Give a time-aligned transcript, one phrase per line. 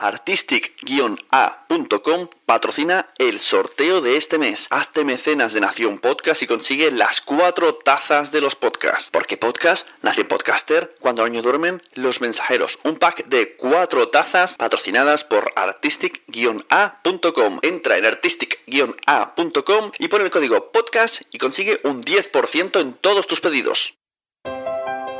[0.00, 4.66] Artistic-A.com patrocina el sorteo de este mes.
[4.70, 9.10] Hazte mecenas de Nación Podcast y consigue las cuatro tazas de los podcasts.
[9.12, 12.78] Porque podcast, Nación Podcaster, cuando año duermen, los mensajeros.
[12.82, 17.58] Un pack de cuatro tazas patrocinadas por Artistic-A.com.
[17.62, 23.42] Entra en Artistic-A.com y pon el código podcast y consigue un 10% en todos tus
[23.42, 23.92] pedidos.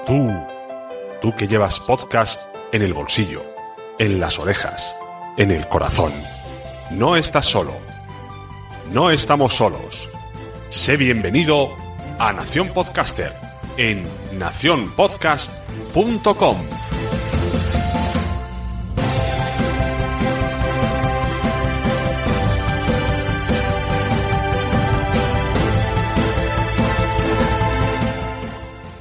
[0.06, 0.30] Tú,
[1.20, 3.59] tú que llevas podcast en el bolsillo
[4.00, 4.96] en las orejas,
[5.36, 6.14] en el corazón.
[6.90, 7.74] No estás solo.
[8.90, 10.08] No estamos solos.
[10.70, 11.76] Sé bienvenido
[12.18, 13.34] a Nación Podcaster
[13.76, 16.89] en nacionpodcast.com.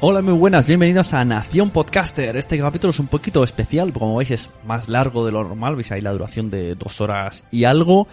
[0.02, 2.38] Hola, muy buenas, bienvenidos a Nación Podcaster.
[2.38, 5.92] Este capítulo es un poquito especial, como veis es más largo de lo normal, veis
[5.92, 8.08] ahí la duración de dos horas y algo.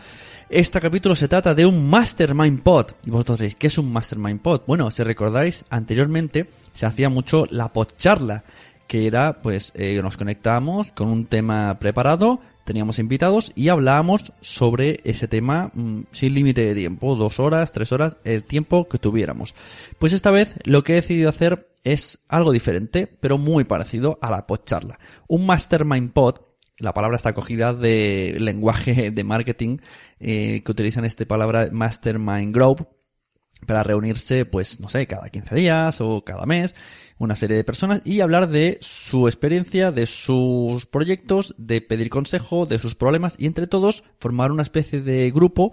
[0.51, 2.87] Este capítulo se trata de un Mastermind Pod.
[3.05, 4.63] Y vosotros diréis, ¿qué es un Mastermind Pod?
[4.67, 8.43] Bueno, si recordáis, anteriormente se hacía mucho la podcharla,
[8.89, 15.01] que era, pues, eh, nos conectábamos con un tema preparado, teníamos invitados y hablábamos sobre
[15.05, 19.55] ese tema mmm, sin límite de tiempo, dos horas, tres horas, el tiempo que tuviéramos.
[19.99, 24.31] Pues esta vez lo que he decidido hacer es algo diferente, pero muy parecido a
[24.31, 24.99] la podcharla.
[25.29, 26.41] Un Mastermind Pod,
[26.79, 29.79] la palabra está cogida de lenguaje de marketing
[30.21, 32.89] eh, que utilizan esta palabra Mastermind Group
[33.65, 36.75] para reunirse, pues, no sé, cada 15 días o cada mes,
[37.19, 42.67] una serie de personas y hablar de su experiencia, de sus proyectos, de pedir consejo,
[42.67, 45.73] de sus problemas y entre todos formar una especie de grupo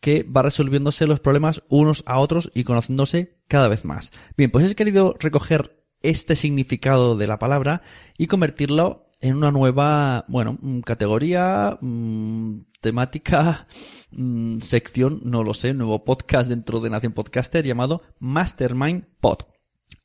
[0.00, 4.12] que va resolviéndose los problemas unos a otros y conociéndose cada vez más.
[4.36, 7.82] Bien, pues he querido recoger este significado de la palabra
[8.16, 13.66] y convertirlo en una nueva, bueno, categoría, mmm, temática,
[14.12, 19.57] mmm, sección, no lo sé, nuevo podcast dentro de Nación Podcaster llamado Mastermind Pod.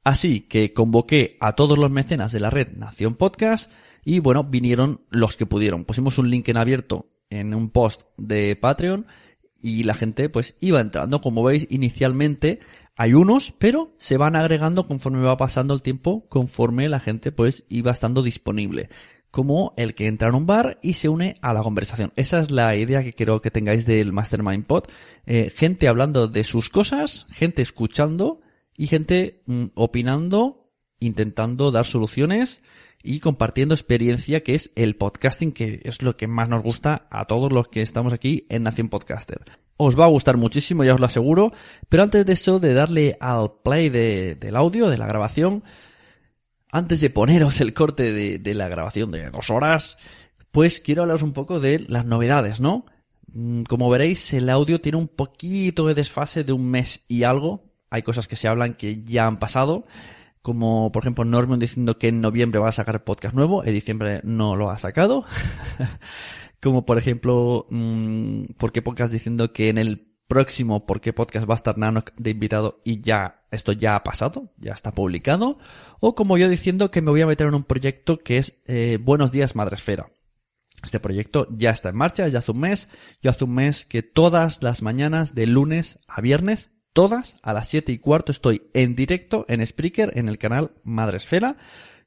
[0.04, 3.72] Así que convoqué a todos los mecenas de la red Nación Podcast
[4.04, 5.86] y bueno, vinieron los que pudieron.
[5.86, 9.08] Pusimos un link en abierto en un post de Patreon
[9.62, 11.22] y la gente pues iba entrando.
[11.22, 12.60] Como veis, inicialmente
[12.96, 17.64] hay unos, pero se van agregando conforme va pasando el tiempo, conforme la gente pues
[17.70, 18.90] iba estando disponible.
[19.32, 22.12] Como el que entra en un bar y se une a la conversación.
[22.16, 24.84] Esa es la idea que quiero que tengáis del Mastermind Pod.
[25.26, 28.43] Eh, gente hablando de sus cosas, gente escuchando
[28.78, 32.62] y gente mm, opinando, intentando dar soluciones
[33.04, 37.26] y compartiendo experiencia que es el podcasting, que es lo que más nos gusta a
[37.26, 39.44] todos los que estamos aquí en Nación Podcaster.
[39.76, 41.52] Os va a gustar muchísimo, ya os lo aseguro,
[41.90, 45.64] pero antes de eso, de darle al play del audio, de la grabación,
[46.72, 49.98] antes de poneros el corte de, de la grabación de dos horas,
[50.52, 52.86] pues quiero hablaros un poco de las novedades, ¿no?
[53.34, 57.73] Mm, como veréis, el audio tiene un poquito de desfase de un mes y algo.
[57.94, 59.86] Hay cosas que se hablan que ya han pasado
[60.42, 64.20] como por ejemplo Norman diciendo que en noviembre va a sacar podcast nuevo, en diciembre
[64.24, 65.24] no lo ha sacado.
[66.62, 71.48] como por ejemplo, mmm, ¿por qué podcast diciendo que en el próximo ¿Por qué podcast
[71.48, 75.60] va a estar Nano de invitado y ya esto ya ha pasado, ya está publicado?
[76.00, 78.98] O como yo diciendo que me voy a meter en un proyecto que es eh,
[79.02, 80.10] Buenos días Madresfera.
[80.84, 82.90] Este proyecto ya está en marcha, ya hace un mes.
[83.22, 87.68] Yo hace un mes que todas las mañanas de lunes a viernes todas a las
[87.70, 91.58] 7 y cuarto estoy en directo en Spreaker en el canal Madresfera.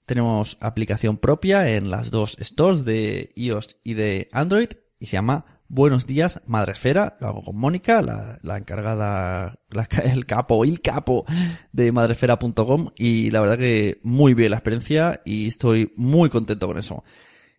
[0.06, 4.68] Tenemos aplicación propia en las dos stores de iOS y de Android
[5.00, 7.16] y se llama Buenos días Madresfera.
[7.20, 9.58] Lo hago con Mónica, la, encargada,
[10.04, 11.24] el capo, el capo
[11.72, 16.78] de madresfera.com y la verdad que muy bien la experiencia y estoy muy contento con
[16.78, 17.02] eso.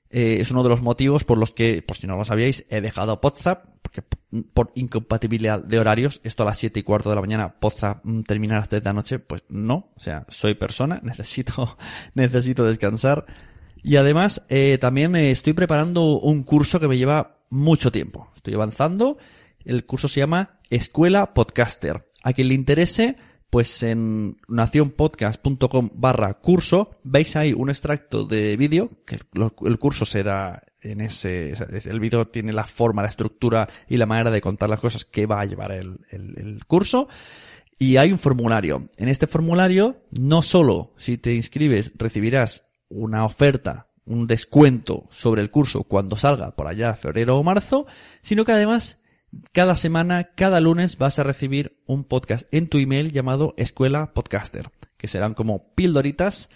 [0.10, 2.82] Eh, es uno de los motivos por los que, por si no lo sabíais, he
[2.82, 4.04] dejado WhatsApp, porque
[4.54, 8.22] por incompatibilidad de horarios, esto a las 7 y cuarto de la mañana, WhatsApp mm,
[8.22, 11.78] terminar a las 3 de la noche, pues no, o sea, soy persona, necesito,
[12.14, 13.26] necesito descansar.
[13.84, 18.32] Y además, eh, también estoy preparando un curso que me lleva mucho tiempo.
[18.36, 19.18] Estoy avanzando.
[19.64, 22.06] El curso se llama Escuela Podcaster.
[22.24, 23.18] A quien le interese,
[23.50, 29.20] pues en nacionpodcast.com barra curso veis ahí un extracto de vídeo, que
[29.66, 31.54] el curso será en ese,
[31.86, 35.26] el vídeo tiene la forma, la estructura y la manera de contar las cosas que
[35.26, 37.08] va a llevar el, el, el curso.
[37.80, 38.90] Y hay un formulario.
[38.98, 45.52] En este formulario, no solo si te inscribes recibirás una oferta, un descuento sobre el
[45.52, 47.86] curso cuando salga por allá febrero o marzo,
[48.22, 49.00] sino que además
[49.52, 54.70] cada semana, cada lunes vas a recibir un podcast en tu email llamado Escuela Podcaster,
[54.98, 56.50] que serán como pildoritas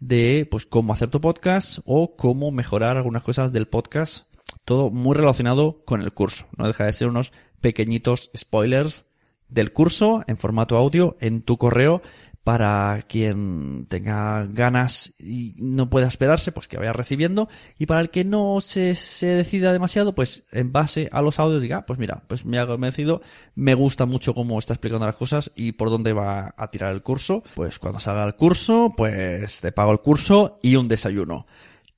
[0.00, 4.26] de pues cómo hacer tu podcast o cómo mejorar algunas cosas del podcast,
[4.64, 6.46] todo muy relacionado con el curso.
[6.56, 9.06] No deja de ser unos pequeñitos spoilers
[9.48, 12.02] del curso en formato audio en tu correo
[12.44, 17.48] para quien tenga ganas y no pueda esperarse, pues que vaya recibiendo.
[17.78, 21.78] Y para el que no se, decida demasiado, pues en base a los audios diga,
[21.78, 23.22] ah, pues mira, pues me ha convencido,
[23.54, 27.02] me gusta mucho cómo está explicando las cosas y por dónde va a tirar el
[27.02, 27.44] curso.
[27.54, 31.46] Pues cuando salga el curso, pues te pago el curso y un desayuno.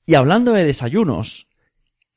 [0.05, 1.47] Y hablando de desayunos,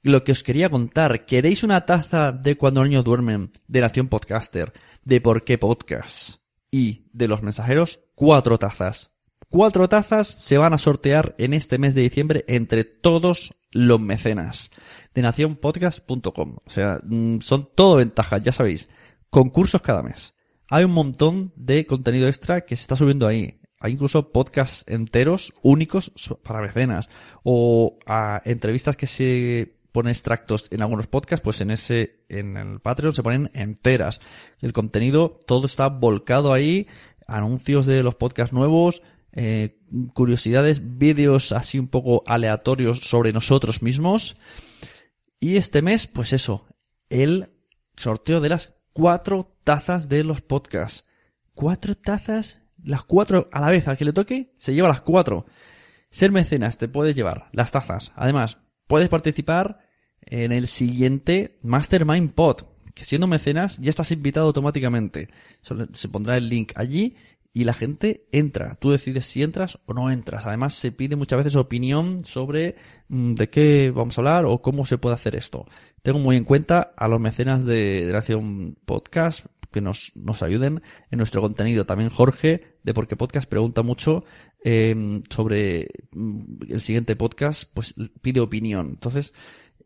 [0.02, 4.74] lo que os quería contar, ¿queréis una taza de cuando niños duermen de Nación Podcaster?
[5.04, 6.38] ¿De por qué podcast?
[6.70, 9.12] y de los mensajeros cuatro tazas.
[9.48, 14.72] Cuatro tazas se van a sortear en este mes de diciembre entre todos los mecenas
[15.14, 16.56] de nacionpodcast.com.
[16.64, 18.88] O sea, mm, son todo ventajas, ya sabéis.
[19.30, 20.34] Concursos cada mes.
[20.68, 23.60] Hay un montón de contenido extra que se está subiendo ahí.
[23.78, 26.10] Hay incluso podcasts enteros únicos
[26.42, 27.08] para mecenas.
[27.44, 32.80] O a entrevistas que se ponen extractos en algunos podcasts, pues en ese, en el
[32.80, 34.20] Patreon se ponen enteras.
[34.60, 36.86] El contenido, todo está volcado ahí,
[37.28, 39.02] anuncios de los podcasts nuevos,
[39.32, 39.78] eh,
[40.14, 44.36] curiosidades, vídeos así un poco aleatorios sobre nosotros mismos.
[45.38, 46.66] Y este mes, pues eso,
[47.08, 47.50] el
[47.96, 51.04] sorteo de las cuatro tazas de los podcasts.
[51.54, 55.46] Cuatro tazas, las cuatro a la vez, al que le toque, se lleva las cuatro.
[56.10, 58.12] Ser mecenas te puede llevar las tazas.
[58.16, 59.78] Además, puedes participar
[60.22, 62.62] en el siguiente Mastermind Pod,
[62.98, 65.28] que siendo mecenas ya estás invitado automáticamente.
[65.92, 67.14] Se pondrá el link allí
[67.52, 68.76] y la gente entra.
[68.80, 70.46] Tú decides si entras o no entras.
[70.46, 72.74] Además, se pide muchas veces opinión sobre
[73.08, 75.66] mm, de qué vamos a hablar o cómo se puede hacer esto.
[76.02, 81.18] Tengo muy en cuenta a los mecenas de, Nación Podcast que nos, nos ayuden en
[81.18, 81.86] nuestro contenido.
[81.86, 84.24] También Jorge de Porque Podcast pregunta mucho
[84.64, 86.38] eh, sobre mm,
[86.68, 88.88] el siguiente podcast, pues pide opinión.
[88.88, 89.32] Entonces,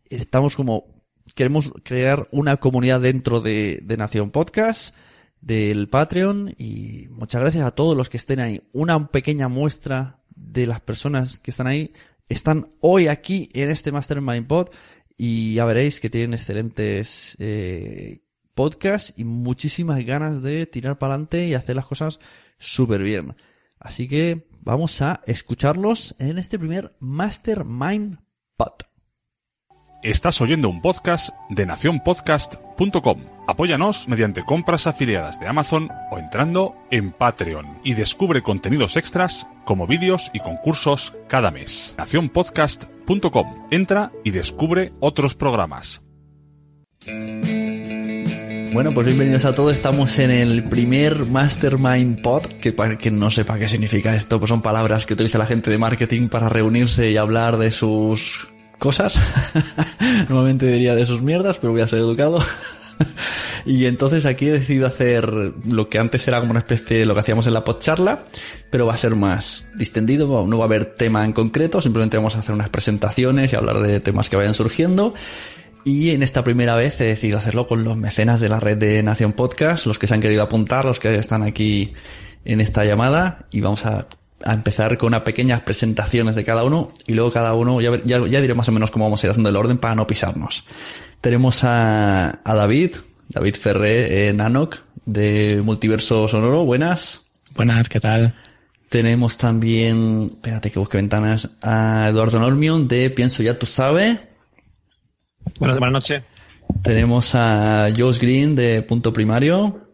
[0.09, 0.87] estamos como,
[1.35, 4.95] queremos crear una comunidad dentro de, de Nación Podcast,
[5.41, 8.63] del Patreon y muchas gracias a todos los que estén ahí.
[8.73, 11.93] Una pequeña muestra de las personas que están ahí
[12.29, 14.69] están hoy aquí en este Mastermind Pod
[15.17, 18.21] y ya veréis que tienen excelentes eh,
[18.55, 22.21] podcasts y muchísimas ganas de tirar para adelante y hacer las cosas
[22.59, 23.35] súper bien.
[23.79, 28.19] Así que vamos a escucharlos en este primer Mastermind
[28.57, 28.92] Pod.
[30.03, 33.21] Estás oyendo un podcast de nacionpodcast.com.
[33.47, 39.87] Apóyanos mediante compras afiliadas de Amazon o entrando en Patreon y descubre contenidos extras como
[39.87, 41.95] vídeos y concursos cada mes.
[41.99, 43.69] nacionpodcast.com.
[43.71, 46.03] Entra y descubre otros programas.
[48.73, 49.73] Bueno, pues bienvenidos a todos.
[49.73, 54.49] Estamos en el primer Mastermind Pod, que para quien no sepa qué significa esto, pues
[54.49, 58.52] son palabras que utiliza la gente de marketing para reunirse y hablar de sus
[58.83, 59.23] cosas.
[60.29, 62.41] Normalmente diría de sus mierdas, pero voy a ser educado.
[63.65, 67.15] y entonces aquí he decidido hacer lo que antes era como una especie de lo
[67.15, 68.25] que hacíamos en la podcharla,
[68.71, 72.35] pero va a ser más distendido, no va a haber tema en concreto, simplemente vamos
[72.35, 75.15] a hacer unas presentaciones y hablar de temas que vayan surgiendo.
[75.85, 79.01] Y en esta primera vez he decidido hacerlo con los mecenas de la red de
[79.05, 81.93] Nación Podcast, los que se han querido apuntar, los que están aquí
[82.45, 84.09] en esta llamada, y vamos a,
[84.45, 88.05] a empezar con unas pequeñas presentaciones de cada uno, y luego cada uno, ya, ver-
[88.05, 90.07] ya, ya diré más o menos cómo vamos a ir haciendo el orden para no
[90.07, 90.65] pisarnos.
[91.21, 92.97] Tenemos a, a David,
[93.29, 97.27] David Ferré, eh, Nanoc, de Multiverso Sonoro, buenas.
[97.55, 98.35] Buenas, ¿qué tal?
[98.89, 104.19] Tenemos también, espérate que busque ventanas, a Eduardo Normion, de Pienso Ya Tú Sabes.
[105.59, 106.23] Buenas, buenas noches.
[106.83, 109.92] Tenemos a Josh Green de Punto Primario.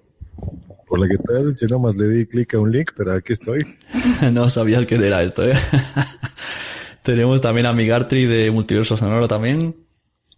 [0.91, 1.55] Hola, ¿qué tal?
[1.61, 3.75] Yo nomás le di clic a un link, pero aquí estoy.
[4.33, 5.55] no sabías que era esto, ¿eh?
[7.03, 9.77] Tenemos también a Migartri de Multiverso Sonoro también.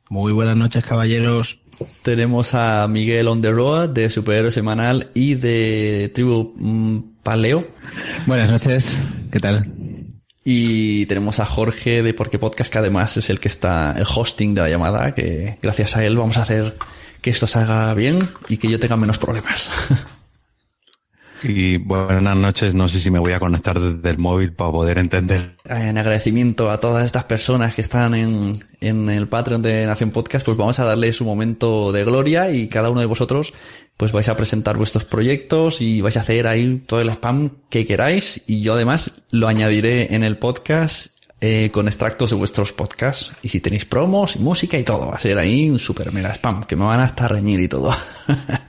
[0.09, 1.61] Muy buenas noches, caballeros.
[2.02, 7.69] Tenemos a Miguel On The Road de Superhéroe Semanal y de Tribu mm, Paleo.
[8.26, 9.71] Buenas noches, ¿qué tal?
[10.45, 14.54] Y tenemos a Jorge de Porque Podcast, que además es el que está, el hosting
[14.54, 16.76] de la llamada, que gracias a él vamos a hacer
[17.23, 19.71] que esto salga bien y que yo tenga menos problemas.
[21.42, 24.99] Y buenas noches, no sé si me voy a conectar desde el móvil para poder
[24.99, 25.56] entender.
[25.64, 30.44] en agradecimiento a todas estas personas que están en, en el Patreon de Nación Podcast,
[30.44, 33.52] pues vamos a darle su momento de gloria y cada uno de vosotros
[33.97, 37.87] pues vais a presentar vuestros proyectos y vais a hacer ahí todo el spam que
[37.87, 43.32] queráis y yo además lo añadiré en el podcast eh, con extractos de vuestros podcasts.
[43.42, 46.35] Y si tenéis promos y música y todo, va a ser ahí un super mega
[46.35, 47.94] spam que me van hasta reñir y todo.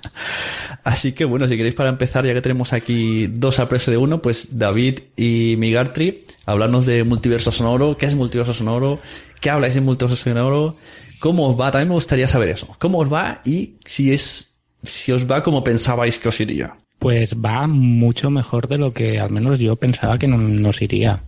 [0.84, 3.98] Así que bueno, si queréis para empezar, ya que tenemos aquí dos a precio de
[3.98, 9.00] uno, pues David y Migartri, hablarnos de multiverso sonoro, qué es multiverso sonoro,
[9.42, 10.76] qué habláis de multiverso sonoro,
[11.20, 15.12] cómo os va, también me gustaría saber eso, cómo os va y si es, si
[15.12, 16.78] os va como pensabais que os iría.
[16.98, 21.22] Pues va mucho mejor de lo que al menos yo pensaba que no nos iría.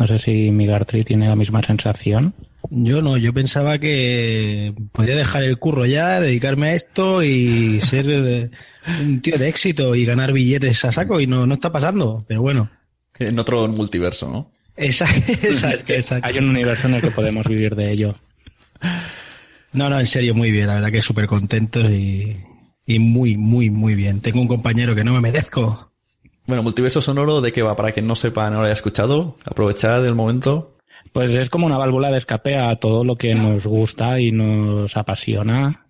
[0.00, 2.32] No sé si Migartri tiene la misma sensación.
[2.70, 8.06] Yo no, yo pensaba que podía dejar el curro ya, dedicarme a esto y ser
[8.08, 8.50] eh,
[9.02, 12.40] un tío de éxito y ganar billetes a saco y no, no está pasando, pero
[12.40, 12.70] bueno.
[13.18, 14.50] En otro multiverso, ¿no?
[14.74, 15.04] Esa,
[15.42, 18.14] esa, esa- Hay un universo en el que podemos vivir de ello.
[19.72, 22.34] No, no, en serio, muy bien, la verdad que súper contentos y,
[22.86, 24.20] y muy, muy, muy bien.
[24.20, 25.89] Tengo un compañero que no me merezco.
[26.50, 27.76] Bueno, multiverso sonoro, ¿de qué va?
[27.76, 30.78] Para quien no sepa, no lo haya escuchado, aprovechad el momento.
[31.12, 34.96] Pues es como una válvula de escape a todo lo que nos gusta y nos
[34.96, 35.86] apasiona.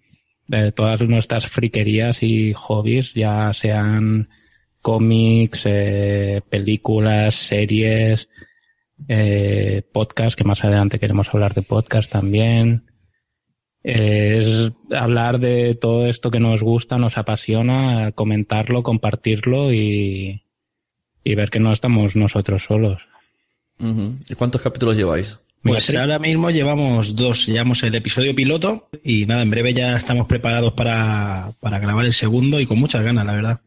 [0.49, 4.29] De todas nuestras friquerías y hobbies, ya sean
[4.83, 8.29] cómics, eh, películas, series,
[9.09, 12.85] eh, podcast, que más adelante queremos hablar de podcast también.
[13.83, 20.43] Eh, es hablar de todo esto que nos gusta, nos apasiona, comentarlo, compartirlo y,
[21.25, 23.07] y ver que no estamos nosotros solos.
[24.29, 25.39] ¿Y cuántos capítulos lleváis?
[25.63, 30.27] Pues ahora mismo llevamos dos, llevamos el episodio piloto y nada, en breve ya estamos
[30.27, 33.61] preparados para, para grabar el segundo y con muchas ganas, la verdad.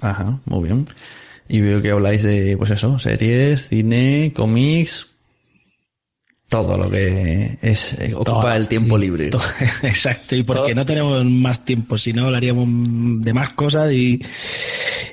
[0.00, 0.86] Ajá, muy bien.
[1.48, 5.15] Y veo que habláis de, pues eso, series, cine, cómics,
[6.48, 8.52] todo lo que es eh, ocupa Todo.
[8.54, 9.30] el tiempo libre.
[9.82, 12.68] Exacto, y porque Todo- no tenemos más tiempo, si no hablaríamos
[13.24, 14.24] de más cosas y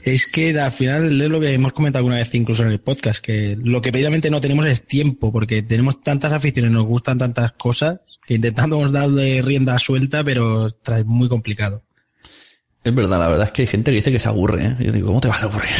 [0.03, 3.19] es que al final es lo que hemos comentado alguna vez incluso en el podcast,
[3.23, 7.53] que lo que precisamente no tenemos es tiempo, porque tenemos tantas aficiones, nos gustan tantas
[7.53, 11.83] cosas, que intentamos darle rienda suelta, pero es muy complicado.
[12.83, 14.75] Es verdad, la verdad es que hay gente que dice que se aburre, ¿eh?
[14.81, 15.71] Yo digo, ¿cómo te vas a aburrir?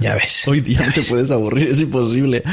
[0.00, 0.46] Ya ves.
[0.48, 2.42] Hoy día no te puedes aburrir, es imposible.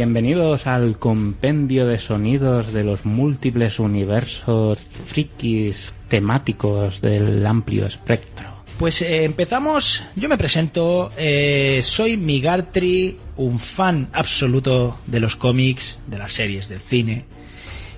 [0.00, 8.48] Bienvenidos al compendio de sonidos de los múltiples universos frikis temáticos del amplio espectro.
[8.78, 15.98] Pues eh, empezamos, yo me presento, eh, soy Migartri, un fan absoluto de los cómics,
[16.06, 17.26] de las series, del cine,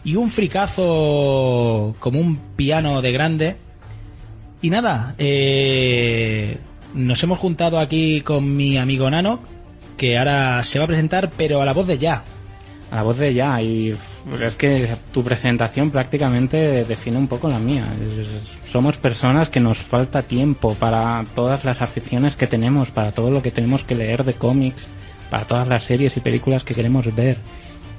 [0.02, 3.56] y un fricazo como un piano de grande.
[4.61, 6.59] Y nada, eh,
[6.94, 9.51] nos hemos juntado aquí con mi amigo Nano,
[10.02, 12.25] que ahora se va a presentar, pero a la voz de ya.
[12.90, 13.90] A la voz de ya, y
[14.42, 17.87] es que tu presentación prácticamente define un poco la mía.
[18.68, 23.42] Somos personas que nos falta tiempo para todas las aficiones que tenemos, para todo lo
[23.42, 24.88] que tenemos que leer de cómics,
[25.30, 27.37] para todas las series y películas que queremos ver.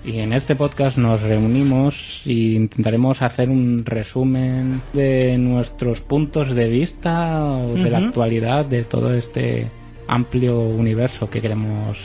[0.03, 6.67] Y en este podcast nos reunimos e intentaremos hacer un resumen de nuestros puntos de
[6.67, 8.07] vista de la Ujú.
[8.07, 9.71] actualidad de todo este
[10.07, 11.97] amplio universo que queremos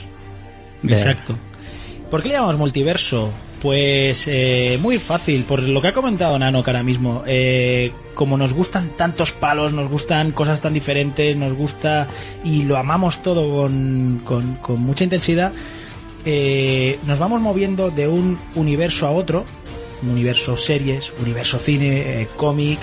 [0.83, 0.93] ver.
[0.93, 1.35] Exacto.
[2.09, 3.29] ¿Por qué le llamamos multiverso?
[3.61, 7.23] Pues eh, muy fácil, por lo que ha comentado Nano que ahora mismo.
[7.27, 12.07] Eh, como nos gustan tantos palos, nos gustan cosas tan diferentes, nos gusta
[12.43, 15.51] y lo amamos todo con, con- con mucha intensidad,
[16.25, 19.43] eh, nos vamos moviendo de un universo a otro,
[20.03, 22.79] un universo series, universo cine, eh, cómic,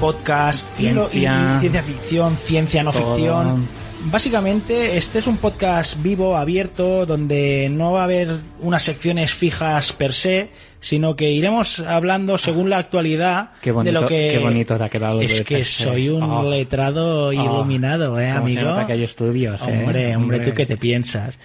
[0.00, 1.54] podcast, y- Ciencia.
[1.56, 3.14] y ciencia ficción, ciencia no Todo.
[3.16, 3.66] ficción.
[4.04, 8.28] Básicamente, este es un podcast vivo, abierto, donde no va a haber
[8.60, 10.50] unas secciones fijas per se,
[10.80, 14.30] sino que iremos hablando según la actualidad Qué bonito, de lo que...
[14.32, 15.20] qué bonito te ha quedado.
[15.20, 17.32] Es que soy un Oh, letrado oh.
[17.32, 18.70] iluminado, ¿eh, cómo se amigo?
[18.70, 19.64] nota que hay estudios, ¿eh?
[19.66, 21.38] Hombre, hombre, ¿tú qué te piensas?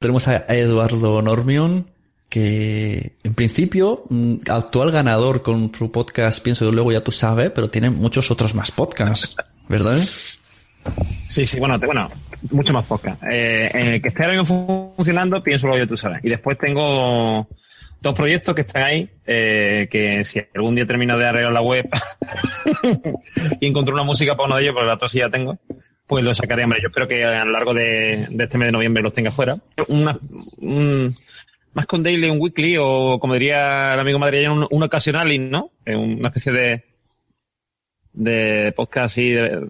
[0.00, 1.90] Tenemos a Eduardo Normion,
[2.28, 7.50] que en principio, mm, actual ganador con su podcast, pienso que luego ya tú sabes,
[7.54, 9.34] pero tiene muchos otros más podcasts,
[9.68, 9.98] ¿verdad?
[11.28, 12.08] Sí, sí, bueno, te- bueno,
[12.50, 13.22] mucho más podcast.
[13.30, 16.24] Eh, en el que esté ahora mismo funcionando, pienso lo yo, tú sabes.
[16.24, 17.46] Y después tengo
[18.00, 21.88] dos proyectos que están ahí, eh, que si algún día termino de arreglar la web
[23.60, 25.58] y encuentro una música para uno de ellos, porque la otra sí ya tengo,
[26.06, 26.64] pues lo sacaré.
[26.64, 29.30] Hombre, yo espero que a lo largo de, de este mes de noviembre los tenga
[29.30, 29.56] fuera.
[29.88, 30.18] Una,
[30.58, 31.14] un-
[31.74, 35.70] más con daily, un weekly, o como diría el amigo madrileño, un, un ocasional, ¿no?
[35.86, 36.84] Una especie de,
[38.12, 39.66] de podcast así de-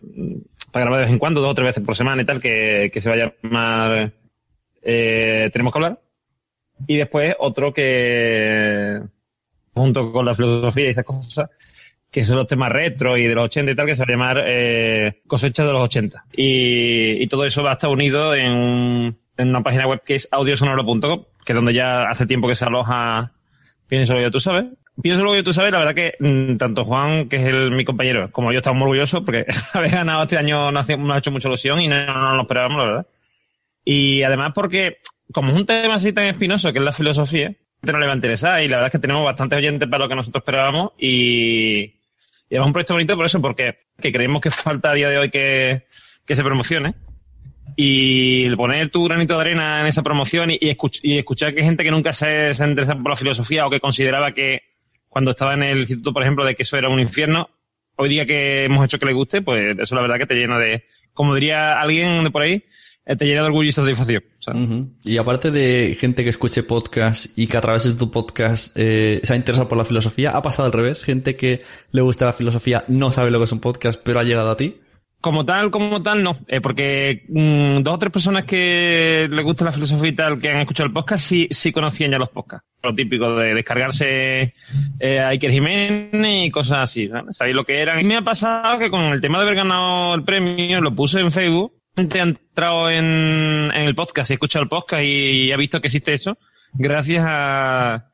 [0.73, 2.91] para grabar de vez en cuando, dos o tres veces por semana y tal, que,
[2.93, 4.13] que se va a llamar
[4.83, 5.99] eh, Tenemos que hablar.
[6.87, 9.01] Y después otro que,
[9.75, 11.51] junto con la filosofía y esas cosas,
[12.11, 14.13] que son los temas retro y de los 80 y tal, que se va a
[14.13, 16.27] llamar eh, Cosecha de los 80.
[16.37, 20.17] Y, y todo eso va a estar unido en, un- en una página web que
[20.17, 23.33] es audiosonoro.com, que es donde ya hace tiempo que se aloja
[23.89, 24.67] Pienso lo que tú sabes.
[25.03, 27.85] Pienso lo que tú sabes, la verdad que mm, tanto Juan, que es el, mi
[27.85, 31.31] compañero, como yo estamos muy orgullosos porque haber ganado este año nos, nos ha hecho
[31.31, 33.07] mucha ilusión y no, no lo esperábamos, la verdad.
[33.85, 34.99] Y además porque,
[35.33, 38.17] como es un tema así tan espinoso que es la filosofía, no le va a
[38.17, 41.79] interesar y la verdad es que tenemos bastante oyentes para lo que nosotros esperábamos y,
[42.51, 45.19] y es un proyecto bonito por eso, porque que creemos que falta a día de
[45.19, 45.87] hoy que,
[46.27, 46.95] que se promocione.
[47.81, 51.63] Y el poner tu granito de arena en esa promoción y, escuch- y escuchar que
[51.63, 54.63] gente que nunca se, se ha interesado por la filosofía o que consideraba que
[55.09, 57.49] cuando estaba en el instituto, por ejemplo, de que eso era un infierno,
[57.95, 60.59] hoy día que hemos hecho que le guste, pues eso la verdad que te llena
[60.59, 62.65] de, como diría alguien de por ahí,
[63.07, 64.25] eh, te llena de orgullo y satisfacción.
[65.05, 69.21] Y aparte de gente que escuche podcast y que a través de tu podcast eh,
[69.23, 71.05] se ha interesado por la filosofía, ha pasado al revés.
[71.05, 71.61] Gente que
[71.93, 74.57] le gusta la filosofía no sabe lo que es un podcast, pero ha llegado a
[74.57, 74.81] ti.
[75.21, 76.37] Como tal, como tal, no.
[76.47, 80.49] Eh, porque mm, dos o tres personas que les gusta la filosofía y tal, que
[80.49, 82.67] han escuchado el podcast, sí, sí conocían ya los podcasts.
[82.83, 84.55] Lo típico de descargarse
[85.01, 87.09] eh, a Iker Jiménez y cosas así.
[87.09, 87.37] ¿sabes?
[87.37, 88.01] Sabéis lo que eran.
[88.01, 91.19] Y me ha pasado que con el tema de haber ganado el premio, lo puse
[91.19, 91.75] en Facebook.
[91.97, 93.05] Gente ha entrado en,
[93.75, 96.39] en el podcast y ha escuchado el podcast y ha visto que existe eso.
[96.75, 98.08] Gracias a,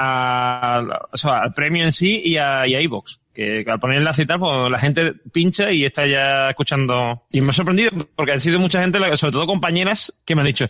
[0.00, 0.80] a,
[1.12, 3.18] o sea, al premio en sí y a, y a iVoox.
[3.34, 7.24] Que, al poner enlace y tal, pues la gente pincha y está ya escuchando.
[7.32, 10.46] Y me ha sorprendido porque han sido mucha gente, sobre todo compañeras, que me han
[10.46, 10.66] dicho,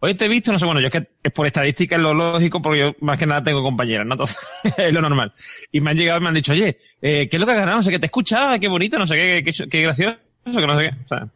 [0.00, 2.12] oye, te he visto, no sé, bueno, yo es que es por estadística es lo
[2.12, 4.14] lógico porque yo más que nada tengo compañeras, ¿no?
[4.14, 4.38] Entonces,
[4.76, 5.32] es lo normal.
[5.70, 7.58] Y me han llegado y me han dicho, oye, eh, ¿qué es lo que has
[7.58, 7.78] ganado?
[7.78, 10.76] No sé qué, te escuchaba, qué bonito, no sé qué, qué, qué gracioso, que no
[10.76, 10.96] sé qué.
[11.04, 11.28] O sea,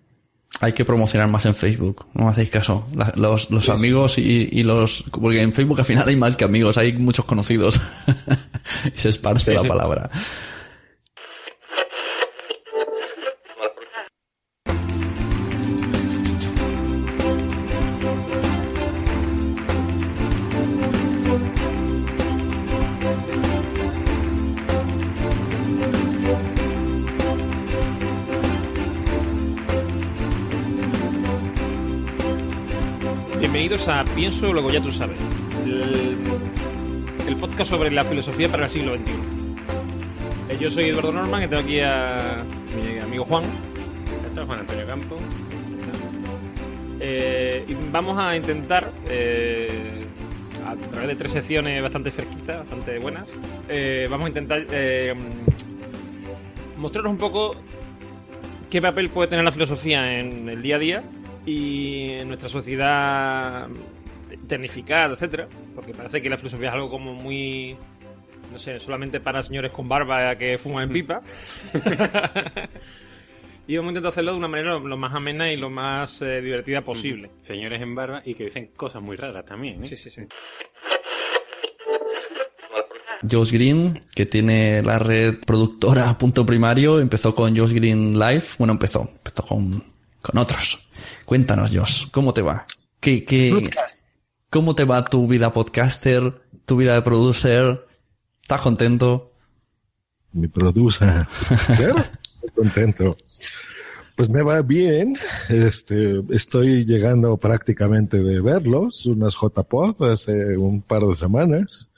[0.61, 2.87] Hay que promocionar más en Facebook, no me hacéis caso.
[2.95, 5.05] La- los los amigos y, y los...
[5.11, 7.81] Porque en Facebook al final hay más que amigos, hay muchos conocidos.
[8.95, 9.69] y se esparce Sí, la sí.
[9.69, 10.11] palabra.
[33.55, 35.17] Bienvenidos a Pienso, luego ya tú sabes.
[35.65, 39.13] El, podcast sobre la filosofía para el siglo XXI.
[40.49, 42.43] Eh, Yo soy Eduardo Norman y tengo aquí a
[42.75, 43.45] mi amigo Juan.
[44.45, 45.17] Juan Antonio Campo.
[46.99, 50.03] Eh, vamos a intentar, eh,
[50.67, 53.31] a través de tres secciones bastante fresquitas, bastante buenas,
[54.11, 54.67] vamos a intentar
[56.77, 57.55] mostraros un poco
[58.69, 61.05] qué papel puede tener la filosofía en el día a día
[61.47, 63.67] y en nuestra sociedad
[64.29, 67.77] te- tecnificada, etcétera, porque parece que la filosofía es algo como muy
[68.53, 71.23] no sé, solamente para señores con barba que fuman en pipa.
[73.67, 76.23] y vamos a intentar hacerlo de una manera lo, lo más amena y lo más
[76.23, 77.31] eh, divertida posible.
[77.43, 79.83] Señores en barba y que dicen cosas muy raras también.
[79.83, 79.89] ¿eh?
[79.89, 80.23] Sí, sí, sí.
[83.31, 88.45] Josh Green, que tiene la red productora Punto Primario, empezó con Josh Green Live.
[88.59, 89.83] Bueno, empezó, empezó con,
[90.21, 90.84] con otros.
[91.25, 92.67] Cuéntanos, Josh, ¿cómo te va?
[93.01, 93.69] ¿Qué, qué,
[94.51, 97.87] ¿Cómo te va tu vida podcaster, tu vida de producer?
[98.43, 99.31] ¿Estás contento?
[100.33, 101.27] Mi producer.
[101.77, 102.05] Claro,
[102.55, 103.17] contento.
[104.17, 105.17] Pues me va bien.
[105.49, 111.91] Este, estoy llegando prácticamente de verlos, unas JPod hace un par de semanas.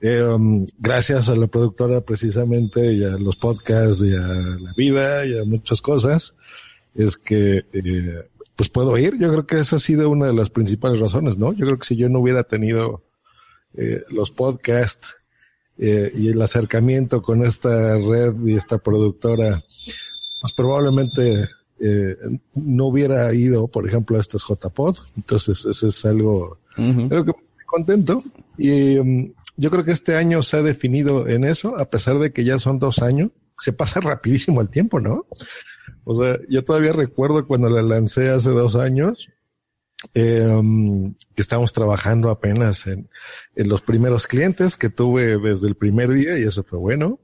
[0.00, 5.24] Eh, um, gracias a la productora precisamente y a los podcasts y a la vida
[5.24, 6.36] y a muchas cosas,
[6.94, 8.28] es que eh,
[8.62, 9.18] pues puedo ir.
[9.18, 11.52] Yo creo que esa ha sido una de las principales razones, ¿no?
[11.52, 13.02] Yo creo que si yo no hubiera tenido
[13.74, 15.16] eh, los podcasts
[15.78, 19.64] eh, y el acercamiento con esta red y esta productora,
[20.40, 21.48] pues probablemente
[21.80, 22.16] eh,
[22.54, 24.96] no hubiera ido, por ejemplo, a estas JPod.
[25.16, 28.22] Entonces, eso es algo, algo que me estoy contento.
[28.58, 32.32] Y um, yo creo que este año se ha definido en eso, a pesar de
[32.32, 33.30] que ya son dos años.
[33.58, 35.26] Se pasa rapidísimo el tiempo, ¿no?
[36.04, 39.28] O sea, yo todavía recuerdo cuando la lancé hace dos años,
[40.14, 43.08] eh, um, que estábamos trabajando apenas en,
[43.54, 47.18] en los primeros clientes que tuve desde el primer día y eso fue bueno.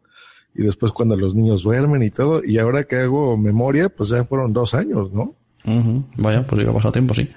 [0.54, 2.42] Y después cuando los niños duermen y todo.
[2.44, 5.34] Y ahora que hago memoria, pues ya fueron dos años, ¿no?
[5.64, 6.04] Ujú.
[6.16, 7.28] Vaya, pues ya pasado tiempo, sí.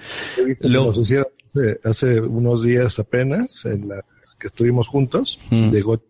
[0.62, 4.04] Nos hicieron hace, hace unos días apenas en la
[4.38, 6.02] que estuvimos juntos de Got-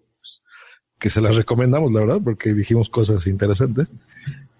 [0.98, 3.94] que se las recomendamos, la verdad, porque dijimos cosas interesantes.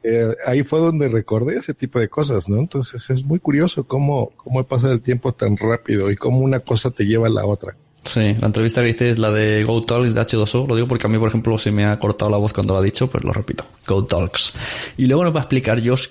[0.05, 2.59] Eh, ahí fue donde recordé ese tipo de cosas, ¿no?
[2.59, 6.91] Entonces es muy curioso cómo, cómo pasa el tiempo tan rápido y cómo una cosa
[6.91, 7.77] te lleva a la otra.
[8.05, 10.67] Sí, la entrevista que hice es la de Go Talks de H2O.
[10.67, 12.81] Lo digo porque a mí, por ejemplo, se me ha cortado la voz cuando lo
[12.81, 13.65] ha dicho, pues lo repito.
[13.87, 14.55] Go Talks.
[14.97, 16.09] Y luego nos va a explicar Josh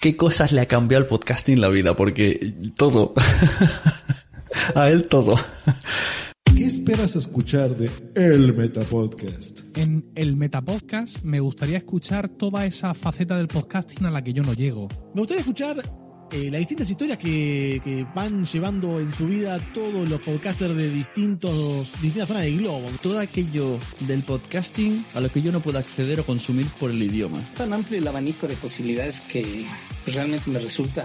[0.00, 3.14] qué cosas le ha cambiado el podcasting en la vida, porque todo.
[4.74, 5.36] a él todo.
[6.58, 9.60] ¿Qué esperas escuchar de El Metapodcast?
[9.76, 14.42] En el Metapodcast me gustaría escuchar toda esa faceta del podcasting a la que yo
[14.42, 14.88] no llego.
[15.14, 15.80] Me gustaría escuchar
[16.32, 20.90] eh, las distintas historias que, que van llevando en su vida todos los podcasters de
[20.90, 22.88] distintos, distintas zonas del globo.
[23.00, 27.00] Todo aquello del podcasting a lo que yo no puedo acceder o consumir por el
[27.00, 27.40] idioma.
[27.56, 29.64] tan amplio el abanico de posibilidades que
[30.06, 31.04] realmente me resulta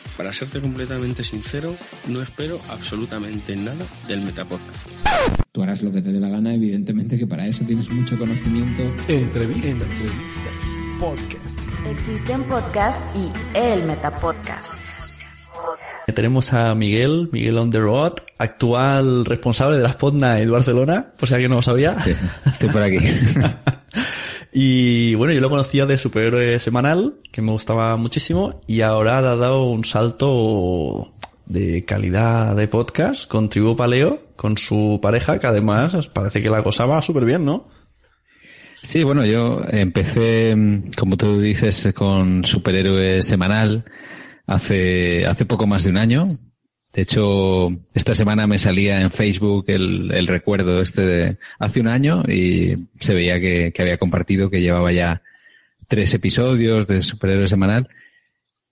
[0.17, 1.75] para serte completamente sincero,
[2.07, 4.87] no espero absolutamente nada del Metapodcast.
[5.51, 8.83] Tú harás lo que te dé la gana, evidentemente que para eso tienes mucho conocimiento.
[9.07, 9.87] Entrevistas.
[10.99, 11.59] Podcast.
[11.89, 14.75] Existen podcast y el Metapodcast.
[16.13, 21.27] Tenemos a Miguel, Miguel on the road, actual responsable de las Podnight de Barcelona, por
[21.27, 21.95] si alguien no lo sabía.
[22.45, 22.97] Estoy por aquí.
[24.53, 29.35] Y bueno, yo lo conocía de Superhéroe Semanal, que me gustaba muchísimo, y ahora ha
[29.35, 31.13] dado un salto
[31.45, 36.63] de calidad de podcast con Tribu Paleo, con su pareja, que además parece que la
[36.63, 37.67] cosa va súper bien, ¿no?
[38.83, 43.85] Sí, bueno, yo empecé, mm, como tú dices, con Superhéroe Semanal
[44.47, 46.27] hace, hace poco más de un año.
[46.93, 51.87] De hecho, esta semana me salía en Facebook el, el recuerdo este de hace un
[51.87, 55.21] año y se veía que, que había compartido que llevaba ya
[55.87, 57.87] tres episodios de Superhéroe Semanal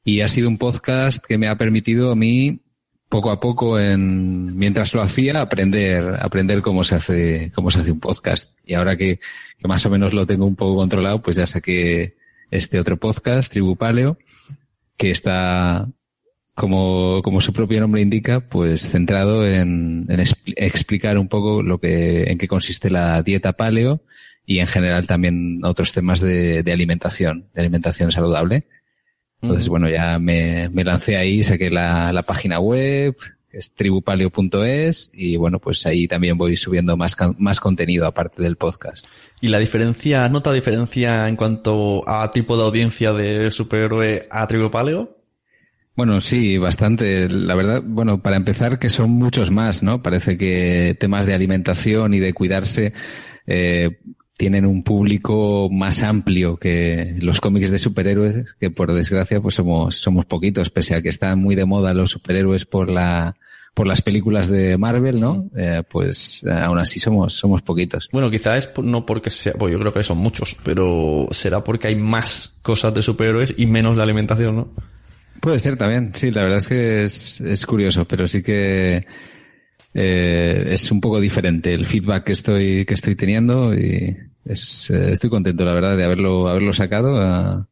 [0.03, 2.61] y ha sido un podcast que me ha permitido a mí
[3.07, 7.91] poco a poco en mientras lo hacía aprender aprender cómo se hace cómo se hace
[7.91, 8.57] un podcast.
[8.65, 9.19] Y ahora que,
[9.57, 12.17] que más o menos lo tengo un poco controlado pues ya saqué
[12.51, 14.17] este otro podcast Tribu Paleo
[14.97, 15.89] que está
[16.59, 21.79] como, como su propio nombre indica, pues centrado en, en expli- explicar un poco lo
[21.79, 24.03] que, en qué consiste la dieta paleo
[24.45, 28.67] y en general también otros temas de, de alimentación, de alimentación saludable.
[29.41, 33.15] Entonces, bueno, ya me, me lancé ahí, saqué la, la página web,
[33.51, 39.07] es tribupaleo.es y bueno, pues ahí también voy subiendo más, más contenido aparte del podcast.
[39.39, 44.69] ¿Y la diferencia, notado diferencia en cuanto a tipo de audiencia de superhéroe a Tribu
[44.69, 45.18] Paleo?
[45.95, 47.27] Bueno, sí, bastante.
[47.27, 50.01] La verdad, bueno, para empezar, que son muchos más, ¿no?
[50.01, 52.93] Parece que temas de alimentación y de cuidarse
[53.45, 53.99] eh,
[54.37, 59.97] tienen un público más amplio que los cómics de superhéroes, que por desgracia, pues somos,
[59.97, 63.35] somos poquitos, pese a que están muy de moda los superhéroes por la
[63.73, 65.49] por las películas de Marvel, ¿no?
[65.55, 68.09] Eh, pues aún así somos, somos poquitos.
[68.11, 71.87] Bueno, quizás es no porque sea, pues yo creo que son muchos, pero será porque
[71.87, 74.73] hay más cosas de superhéroes y menos de alimentación, ¿no?
[75.41, 79.05] Puede ser también, sí, la verdad es que es, es curioso, pero sí que
[79.93, 85.11] eh, es un poco diferente el feedback que estoy, que estoy teniendo y es, eh,
[85.11, 87.17] estoy contento, la verdad, de haberlo, haberlo sacado.
[87.21, 87.67] Ah,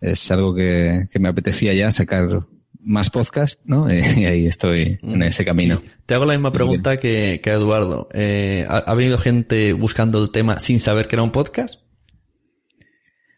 [0.00, 2.46] es algo que, que me apetecía ya sacar
[2.80, 3.88] más podcast, ¿no?
[4.16, 5.82] Y ahí estoy en ese camino.
[6.06, 8.08] Te hago la misma pregunta que, que a Eduardo.
[8.12, 11.83] Eh, ¿ha, ha venido gente buscando el tema sin saber que era un podcast?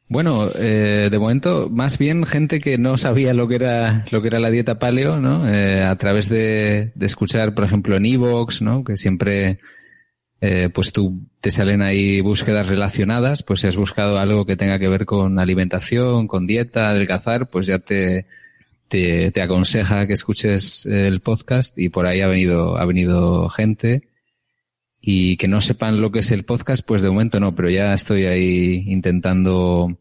[0.09, 4.29] Bueno, eh, de momento, más bien gente que no sabía lo que era lo que
[4.29, 5.49] era la dieta paleo, ¿no?
[5.53, 8.85] Eh, a través de, de escuchar, por ejemplo, en Evox, ¿no?
[8.85, 9.59] Que siempre,
[10.41, 14.79] eh, pues tú te salen ahí búsquedas relacionadas, pues si has buscado algo que tenga
[14.79, 18.27] que ver con alimentación, con dieta, adelgazar, pues ya te,
[18.87, 24.03] te, te aconseja que escuches el podcast y por ahí ha venido, ha venido gente
[25.09, 27.95] y que no sepan lo que es el podcast, pues de momento no, pero ya
[27.95, 29.97] estoy ahí intentando.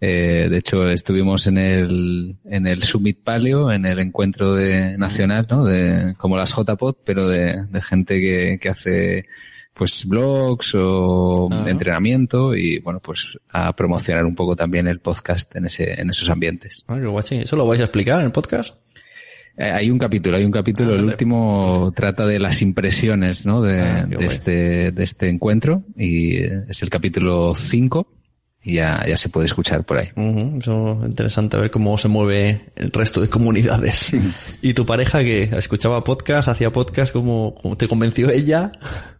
[0.00, 5.48] eh, de hecho, estuvimos en el, en el Summit Paleo, en el encuentro de, nacional,
[5.50, 5.64] ¿no?
[5.64, 9.26] De, como las JPod, pero de, de gente que, que hace,
[9.74, 15.66] pues, blogs o entrenamiento y, bueno, pues, a promocionar un poco también el podcast en
[15.66, 16.84] ese, en esos ambientes.
[16.86, 17.36] Ah, qué guay, sí.
[17.38, 18.76] ¿Eso lo vais a explicar en el podcast?
[19.56, 23.60] Eh, Hay un capítulo, hay un capítulo, el último trata de las impresiones, ¿no?
[23.62, 28.21] De, de este, de este encuentro y eh, es el capítulo 5 y
[28.64, 30.08] ya, ya se puede escuchar por ahí.
[30.58, 34.10] Eso es interesante ver cómo se mueve el resto de comunidades.
[34.62, 38.72] ¿Y tu pareja que escuchaba podcast, hacía podcast, cómo, cómo te convenció ella?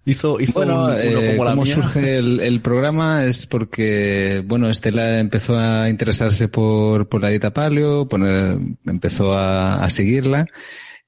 [0.05, 1.75] Hizo, hizo Bueno, un- uno eh, como la cómo mía.
[1.75, 7.53] surge el, el programa es porque, bueno, Estela empezó a interesarse por, por la dieta
[7.55, 10.47] paleo, poner, empezó a, a seguirla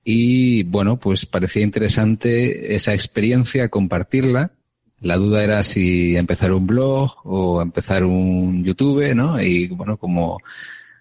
[0.04, 4.52] y, bueno, pues parecía interesante esa experiencia, compartirla.
[5.04, 9.38] La duda era si empezar un blog o empezar un YouTube, ¿no?
[9.38, 10.38] Y, bueno, como,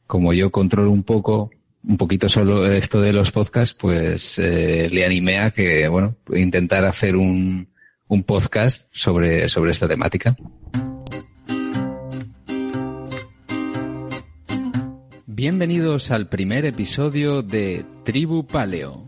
[0.06, 1.52] como yo controlo un poco,
[1.88, 6.84] un poquito solo esto de los podcasts, pues eh, le animé a que, bueno, intentar
[6.84, 7.70] hacer un,
[8.10, 10.36] un podcast sobre, sobre esta temática.
[15.26, 19.03] Bienvenidos al primer episodio de Tribu Paleo,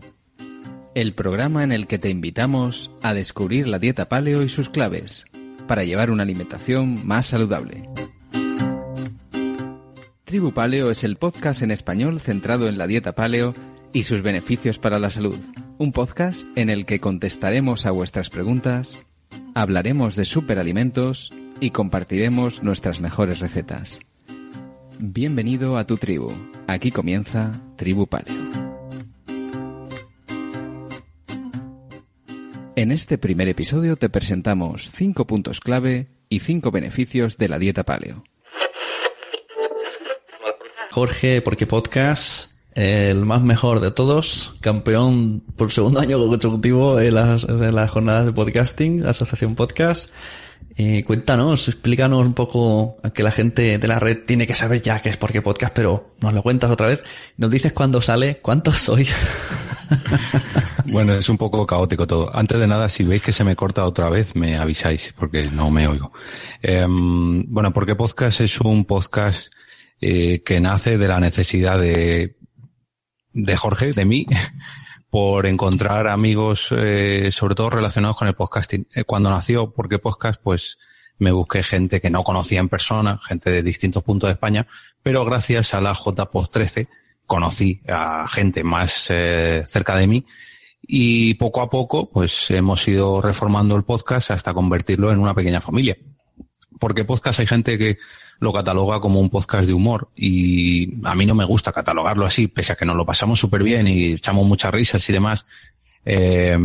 [0.96, 5.26] el programa en el que te invitamos a descubrir la dieta paleo y sus claves
[5.66, 7.86] para llevar una alimentación más saludable.
[10.24, 13.54] Tribu Paleo es el podcast en español centrado en la dieta paleo
[13.92, 15.36] y sus beneficios para la salud.
[15.76, 18.96] Un podcast en el que contestaremos a vuestras preguntas,
[19.54, 21.30] hablaremos de superalimentos
[21.60, 24.00] y compartiremos nuestras mejores recetas.
[24.98, 26.32] Bienvenido a tu tribu.
[26.66, 28.65] Aquí comienza Tribu Paleo.
[32.76, 37.84] En este primer episodio te presentamos 5 puntos clave y 5 beneficios de la dieta
[37.84, 38.22] paleo.
[40.92, 47.44] Jorge, porque podcast, el más mejor de todos, campeón por segundo año consecutivo en las,
[47.44, 50.10] en las jornadas de podcasting, la Asociación Podcast.
[50.76, 55.00] Eh, cuéntanos, explícanos un poco, que la gente de la red tiene que saber ya
[55.00, 57.02] qué es porque podcast, pero nos lo cuentas otra vez.
[57.38, 59.16] Nos dices cuándo sale, cuántos sois.
[60.92, 62.34] Bueno, es un poco caótico todo.
[62.34, 65.70] Antes de nada, si veis que se me corta otra vez, me avisáis, porque no
[65.70, 66.12] me oigo.
[66.62, 69.52] Em, bueno, porque podcast es un podcast
[70.00, 72.36] eh, que nace de la necesidad de,
[73.32, 74.26] de Jorge, de mí,
[75.10, 78.86] por encontrar amigos, eh, sobre todo relacionados con el podcasting.
[78.94, 80.78] Eh, cuando nació Porque Podcast, pues
[81.18, 84.66] me busqué gente que no conocía en persona, gente de distintos puntos de España,
[85.02, 86.88] pero gracias a la JPOD 13
[87.26, 90.24] conocí a gente más eh, cerca de mí
[90.82, 95.60] y poco a poco pues hemos ido reformando el podcast hasta convertirlo en una pequeña
[95.60, 95.96] familia.
[96.78, 97.98] porque podcast hay gente que
[98.38, 102.48] lo cataloga como un podcast de humor y a mí no me gusta catalogarlo así,
[102.48, 105.46] pese a que nos lo pasamos súper bien y echamos muchas risas y demás.
[106.04, 106.56] Eh,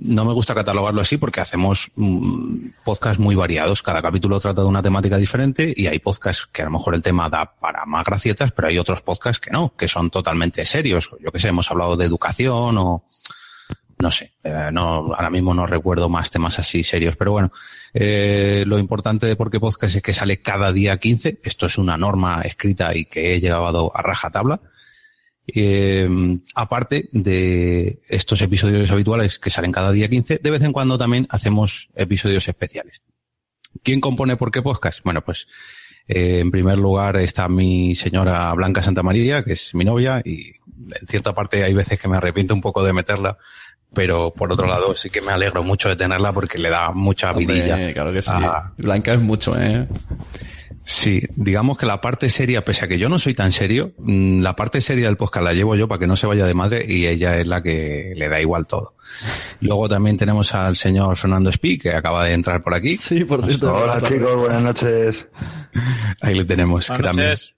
[0.00, 3.82] no me gusta catalogarlo así porque hacemos mm, podcasts muy variados.
[3.82, 7.02] Cada capítulo trata de una temática diferente y hay podcasts que a lo mejor el
[7.02, 11.10] tema da para más gracietas, pero hay otros podcasts que no, que son totalmente serios.
[11.20, 13.04] Yo que sé, hemos hablado de educación o
[14.00, 17.50] no sé, eh, no, ahora mismo no recuerdo más temas así serios, pero bueno,
[17.92, 21.40] eh, lo importante de Porque Podcast es que sale cada día 15.
[21.42, 24.60] Esto es una norma escrita y que he llegado a rajatabla.
[25.54, 26.08] Eh,
[26.54, 31.26] aparte de estos episodios habituales que salen cada día 15, de vez en cuando también
[31.30, 33.00] hacemos episodios especiales.
[33.82, 35.00] ¿Quién compone Por qué Podcast?
[35.04, 35.46] Bueno, pues
[36.06, 40.48] eh, en primer lugar está mi señora Blanca Santa María, que es mi novia, y
[41.00, 43.38] en cierta parte hay veces que me arrepiento un poco de meterla
[43.94, 47.30] pero por otro lado sí que me alegro mucho de tenerla porque le da mucha
[47.32, 47.90] Hombre, vidilla.
[47.94, 48.30] claro que sí.
[48.30, 49.88] a- Blanca es mucho, ¿eh?
[50.90, 54.40] Sí, digamos que la parte seria, pese a que yo no soy tan serio, mm,
[54.40, 56.82] la parte seria del podcast la llevo yo para que no se vaya de madre
[56.88, 58.94] y ella es la que le da igual todo.
[59.60, 62.96] Luego también tenemos al señor Fernando Spi, que acaba de entrar por aquí.
[62.96, 63.74] Sí, por cierto.
[63.74, 65.28] Hola chicos, buenas noches.
[66.22, 67.54] Ahí le tenemos, que Buenas también noches.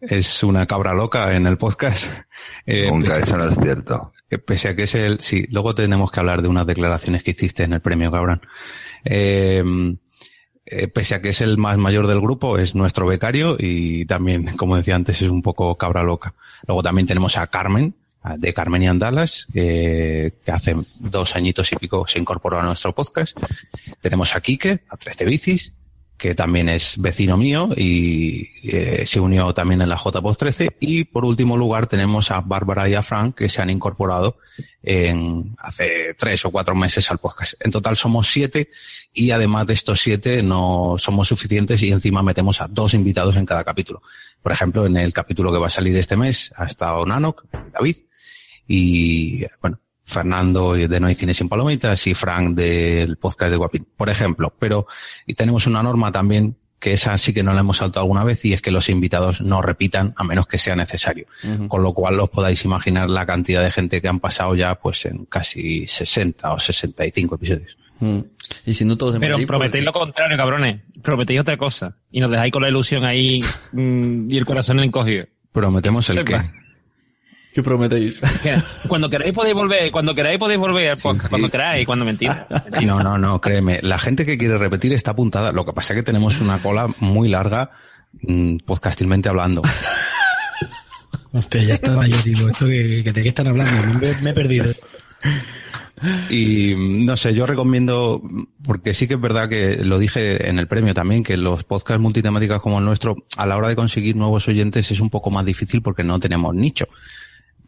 [0.00, 2.10] es una cabra loca en el podcast.
[2.66, 4.12] Eh, Nunca, pese- eso no es cierto.
[4.28, 7.30] que pese a que es el, sí, luego tenemos que hablar de unas declaraciones que
[7.30, 8.40] hiciste en el premio Cabrón.
[9.04, 9.62] Eh,
[10.66, 14.56] eh, pese a que es el más mayor del grupo, es nuestro becario y también,
[14.56, 16.34] como decía antes, es un poco cabra loca.
[16.66, 17.94] Luego también tenemos a Carmen,
[18.38, 23.38] de Carmenian Dallas, eh, que hace dos añitos y pico se incorporó a nuestro podcast.
[24.00, 25.74] Tenemos a Quique, a 13 bicis,
[26.16, 30.76] que también es vecino mío y eh, se unió también en la JPOS 13.
[30.80, 34.38] Y por último lugar tenemos a Bárbara y a Frank que se han incorporado
[34.82, 37.54] en hace tres o cuatro meses al podcast.
[37.60, 38.70] En total somos siete
[39.12, 43.46] y además de estos siete no somos suficientes y encima metemos a dos invitados en
[43.46, 44.00] cada capítulo.
[44.42, 47.96] Por ejemplo, en el capítulo que va a salir este mes ha estado Nanok, David,
[48.66, 53.86] y bueno, Fernando de No hay cine sin palomitas y Frank del podcast de Guapín,
[53.96, 54.54] por ejemplo.
[54.58, 54.86] Pero
[55.26, 58.44] y tenemos una norma también que esa sí que no la hemos saltado alguna vez
[58.44, 61.26] y es que los invitados no repitan a menos que sea necesario.
[61.68, 65.06] Con lo cual os podáis imaginar la cantidad de gente que han pasado ya pues
[65.06, 67.78] en casi 60 o 65 episodios.
[68.00, 68.18] Mm.
[68.66, 70.82] Y si no todos de Pero Madrid, prometéis lo contrario, cabrones.
[71.02, 71.96] Prometéis otra cosa.
[72.10, 73.40] Y nos dejáis con la ilusión ahí
[73.72, 75.24] mm, y el corazón encogido.
[75.52, 76.52] Prometemos el Sepa.
[77.54, 77.60] Que.
[77.60, 78.20] ¿Qué prometéis?
[78.88, 82.32] Cuando queráis podéis volver, cuando queráis podéis volver al podcast, cuando queráis, cuando mentáis.
[82.84, 83.80] No, no, no, créeme.
[83.82, 85.52] La gente que quiere repetir está apuntada.
[85.52, 87.70] Lo que pasa es que tenemos una cola muy larga,
[88.22, 89.62] mm, podcastilmente hablando.
[91.32, 94.34] Hostia, ya estaba yo, digo, esto que, que de qué están hablando, me, me he
[94.34, 94.72] perdido.
[96.30, 98.22] Y mm, no sé, yo recomiendo,
[98.64, 102.00] porque sí que es verdad que lo dije en el premio también, que los podcasts
[102.00, 105.44] multitemáticos como el nuestro, a la hora de conseguir nuevos oyentes es un poco más
[105.44, 106.86] difícil porque no tenemos nicho.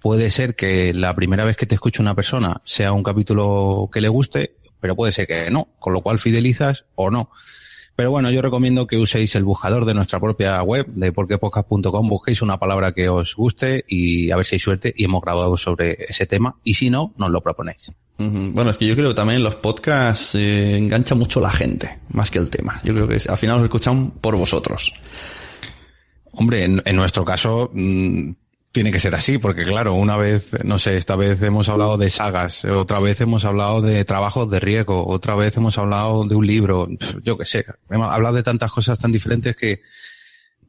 [0.00, 4.00] Puede ser que la primera vez que te escuche una persona sea un capítulo que
[4.00, 7.30] le guste, pero puede ser que no, con lo cual fidelizas o no.
[7.96, 12.42] Pero bueno, yo recomiendo que uséis el buscador de nuestra propia web, de porquepodcast.com, busquéis
[12.42, 15.96] una palabra que os guste y a ver si hay suerte y hemos grabado sobre
[16.06, 16.56] ese tema.
[16.62, 17.90] Y si no, nos lo proponéis.
[18.18, 22.30] Bueno, es que yo creo que también los podcasts eh, engancha mucho la gente, más
[22.30, 22.80] que el tema.
[22.84, 24.92] Yo creo que al final os escuchan por vosotros.
[26.32, 28.30] Hombre, en, en nuestro caso mm,
[28.76, 32.10] tiene que ser así, porque claro, una vez, no sé, esta vez hemos hablado de
[32.10, 36.46] sagas, otra vez hemos hablado de trabajos de riesgo, otra vez hemos hablado de un
[36.46, 36.86] libro,
[37.22, 39.80] yo qué sé, hemos hablado de tantas cosas tan diferentes que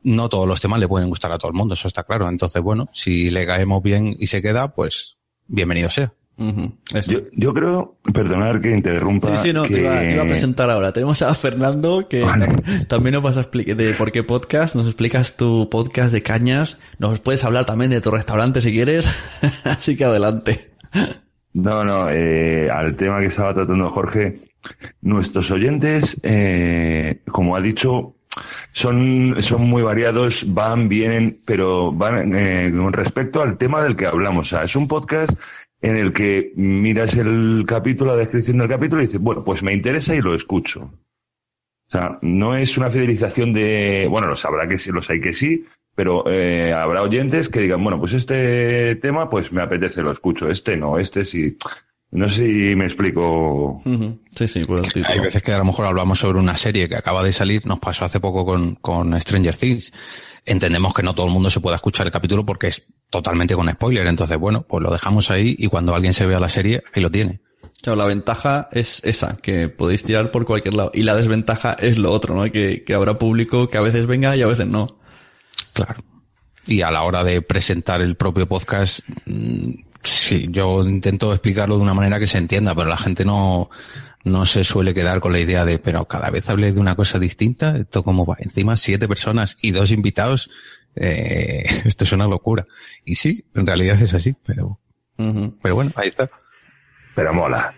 [0.03, 2.29] no todos los temas le pueden gustar a todo el mundo, eso está claro.
[2.29, 6.13] Entonces, bueno, si le caemos bien y se queda, pues bienvenido sea.
[7.07, 9.35] Yo, yo creo, perdonar que interrumpa.
[9.37, 9.73] Sí, sí, no, que...
[9.73, 10.91] te, iba, te iba a presentar ahora.
[10.93, 14.85] Tenemos a Fernando, que tam- también nos vas a explicar de por qué podcast, nos
[14.85, 19.07] explicas tu podcast de cañas, nos puedes hablar también de tu restaurante si quieres,
[19.63, 20.71] así que adelante.
[21.53, 24.35] No, no, eh, al tema que estaba tratando Jorge,
[25.01, 28.13] nuestros oyentes, eh, como ha dicho,
[28.73, 34.05] son, son muy variados, van, vienen, pero van eh, con respecto al tema del que
[34.05, 34.45] hablamos.
[34.45, 35.31] O sea, es un podcast
[35.87, 39.73] en el que miras el capítulo, la descripción del capítulo y dices, bueno, pues me
[39.73, 40.91] interesa y lo escucho.
[41.87, 45.33] O sea, no es una fidelización de, bueno, los habrá que sí, los hay que
[45.33, 50.11] sí, pero eh, habrá oyentes que digan, bueno, pues este tema, pues me apetece, lo
[50.11, 51.57] escucho, este no, este sí.
[52.09, 53.81] No sé si me explico.
[54.33, 55.07] Sí, sí, por el título.
[55.09, 57.79] Hay veces que a lo mejor hablamos sobre una serie que acaba de salir, nos
[57.79, 59.91] pasó hace poco con, con Stranger Things.
[60.45, 63.69] Entendemos que no todo el mundo se pueda escuchar el capítulo porque es totalmente con
[63.69, 64.07] spoiler.
[64.07, 67.11] Entonces, bueno, pues lo dejamos ahí y cuando alguien se vea la serie, ahí lo
[67.11, 67.41] tiene.
[67.81, 70.91] Claro, la ventaja es esa, que podéis tirar por cualquier lado.
[70.93, 72.51] Y la desventaja es lo otro, ¿no?
[72.51, 74.87] Que, que habrá público que a veces venga y a veces no.
[75.73, 76.03] Claro.
[76.65, 79.71] Y a la hora de presentar el propio podcast, mm,
[80.03, 83.69] sí, yo intento explicarlo de una manera que se entienda, pero la gente no,
[84.23, 87.19] no se suele quedar con la idea de, pero cada vez hablé de una cosa
[87.19, 90.49] distinta, esto cómo va, encima siete personas y dos invitados,
[90.99, 92.65] eh, esto es una locura.
[93.05, 94.79] Y sí, en realidad es así, pero,
[95.61, 96.29] pero bueno, ahí está.
[97.15, 97.73] Pero mola.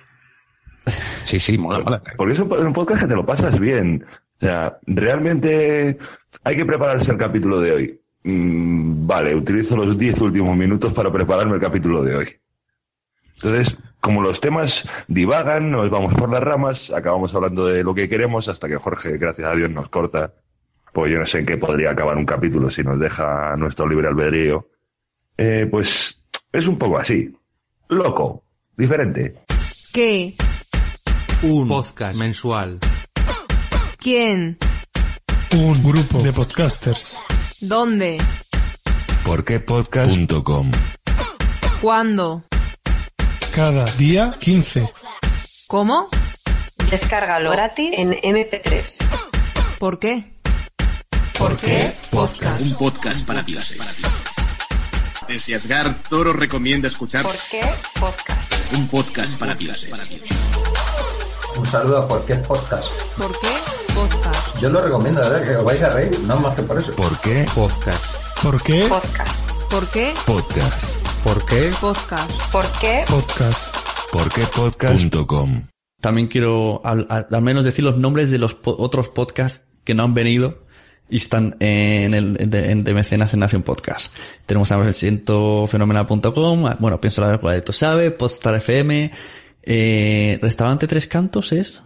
[1.26, 2.02] Sí, sí, mola, mola.
[2.18, 4.06] Porque es un un podcast que te lo pasas bien.
[4.42, 5.98] O sea, realmente
[6.44, 8.02] hay que prepararse el capítulo de hoy.
[8.24, 12.28] Mm, vale, utilizo los 10 últimos minutos para prepararme el capítulo de hoy.
[13.36, 18.10] Entonces, como los temas divagan, nos vamos por las ramas, acabamos hablando de lo que
[18.10, 20.34] queremos hasta que Jorge, gracias a Dios, nos corta.
[20.94, 24.08] Pues yo no sé en qué podría acabar un capítulo si nos deja nuestro libre
[24.08, 24.70] albedrío.
[25.38, 27.34] Eh, pues es un poco así.
[27.90, 28.44] Loco,
[28.76, 29.34] diferente.
[29.94, 30.34] ¿Qué?
[31.44, 32.80] Un podcast mensual.
[33.98, 34.58] ¿Quién?
[35.54, 37.18] Un grupo de podcasters.
[37.62, 38.18] ¿Dónde?
[39.26, 40.72] Porquepodcast.com
[41.82, 42.44] ¿Cuándo?
[43.56, 44.90] Cada día 15.
[45.68, 46.08] ¿Cómo?
[46.90, 49.06] Descárgalo gratis en MP3.
[49.80, 50.39] ¿Por qué?
[51.40, 51.94] ¿Por qué?
[52.12, 52.62] Podcast.
[52.66, 53.78] Un podcast para dioses.
[55.28, 57.62] Desde Asgard, Toro recomienda escuchar ¿Por qué?
[58.00, 58.54] Podcast.
[58.78, 59.92] un podcast para dioses.
[61.56, 62.86] Un saludo a cualquier podcast.
[63.18, 63.48] ¿Por qué?
[63.96, 64.60] Podcast.
[64.60, 65.44] Yo lo recomiendo, ¿verdad?
[65.44, 66.94] Que os vais a reír, no más que por eso.
[66.96, 67.46] ¿Por qué?
[67.56, 68.04] Podcast.
[68.42, 68.86] ¿Por qué?
[68.88, 69.50] Podcast.
[69.70, 70.14] ¿Por qué?
[70.26, 70.84] Podcast.
[71.24, 71.72] ¿Por qué?
[71.80, 72.52] Podcast.
[72.52, 73.06] ¿Por qué?
[73.08, 73.76] Podcast.
[74.12, 75.64] Porquepodcast.com
[76.02, 79.94] También quiero al, al- al menos decir los nombres de los po- otros podcasts que
[79.94, 80.66] no han venido
[81.10, 84.14] y están en el de, en- de mecenas en Nación Podcast.
[84.46, 89.12] Tenemos a cientofenomenal.com, a- bueno, pienso la verdad, tú sabe, Podstar FM,
[89.64, 91.82] eh, Restaurante Tres Cantos es,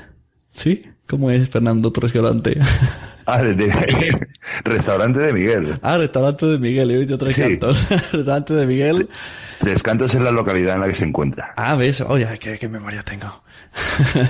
[0.50, 0.84] ¿sí?
[1.08, 2.58] ¿Cómo es Fernando tu restaurante?
[3.28, 4.28] Ah, de- de-
[4.62, 5.76] restaurante de Miguel.
[5.82, 7.42] ah, Restaurante de Miguel, he dicho Tres Sí.
[7.42, 7.88] Cantos.
[8.12, 9.08] restaurante de Miguel.
[9.58, 11.52] Tres Cantos es la localidad en la que se encuentra.
[11.56, 13.26] Ah, ves, oye, qué, qué memoria tengo.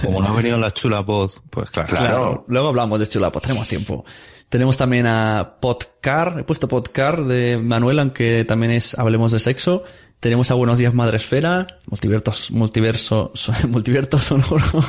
[0.02, 1.88] Como no ha venido la chula voz, pues claro.
[1.90, 2.44] Claro.
[2.48, 4.02] Luego hablamos de Chulapo, tenemos tiempo.
[4.48, 9.84] Tenemos también a Podcar, he puesto Podcar de Manuel, aunque también es Hablemos de Sexo.
[10.20, 13.32] Tenemos a Buenos Días Madresfera, Multiverso, Multiverso,
[13.68, 14.84] Multiverso Sonoro,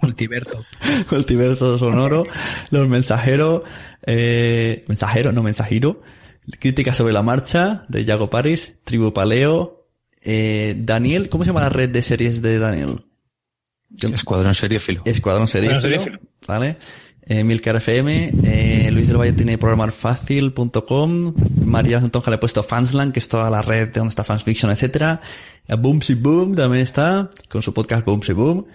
[0.00, 0.64] Multiverso.
[1.10, 2.22] Multiverso Sonoro,
[2.70, 3.62] Los Mensajeros,
[4.06, 6.00] eh, Mensajero, no Mensajero,
[6.58, 9.88] Crítica sobre la Marcha, de Yago Paris, Tribu Paleo,
[10.22, 13.04] eh, Daniel, ¿cómo se llama la red de series de Daniel?
[14.00, 15.02] Escuadrón Seriéfilo.
[15.04, 15.78] Escuadrón Seriéfilo.
[15.78, 16.20] Escuadrón Seriéfilo.
[16.46, 16.76] ¿Vale?
[17.24, 23.12] Eh, Milcar FM, eh, Luis del Valle tiene programarfacil.com, María Santonja le ha puesto Fansland,
[23.12, 25.20] que es toda la red de donde está Fansfiction, etcétera.
[25.68, 28.66] Eh, Boomsy Boom también está, con su podcast Boomsy Boom.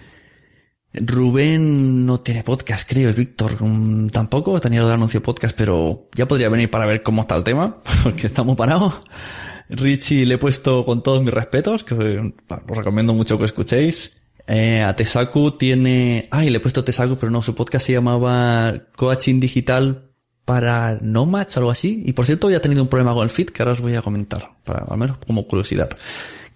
[0.94, 6.48] Rubén no tiene podcast, creo, Víctor mm, tampoco, tenía el anuncio podcast, pero ya podría
[6.48, 8.94] venir para ver cómo está el tema, porque estamos parados.
[9.68, 14.17] Richie le he puesto con todos mis respetos, que eh, os recomiendo mucho que escuchéis.
[14.48, 16.26] Eh, a Tesaku tiene...
[16.30, 20.10] Ay, le he puesto Tesaku, pero no, su podcast se llamaba Coaching Digital
[20.46, 22.02] para Nomads algo así.
[22.06, 23.94] Y por cierto, ya ha tenido un problema con el feed que ahora os voy
[23.94, 25.90] a comentar, para, al menos como curiosidad.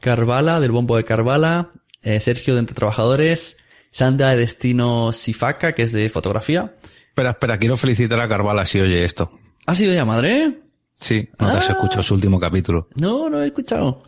[0.01, 1.71] Carvala, del bombo de Carvala,
[2.03, 3.59] eh, Sergio de Entre Trabajadores,
[3.91, 6.73] Sandra de Destino Sifaka, que es de fotografía.
[7.09, 9.31] Espera, espera, quiero felicitar a Carvala si oye esto.
[9.67, 10.61] ¿Ha sido ya madre?
[10.95, 11.73] Sí, no te has Ah.
[11.73, 12.89] escuchado su último capítulo.
[12.97, 14.03] No, no he escuchado.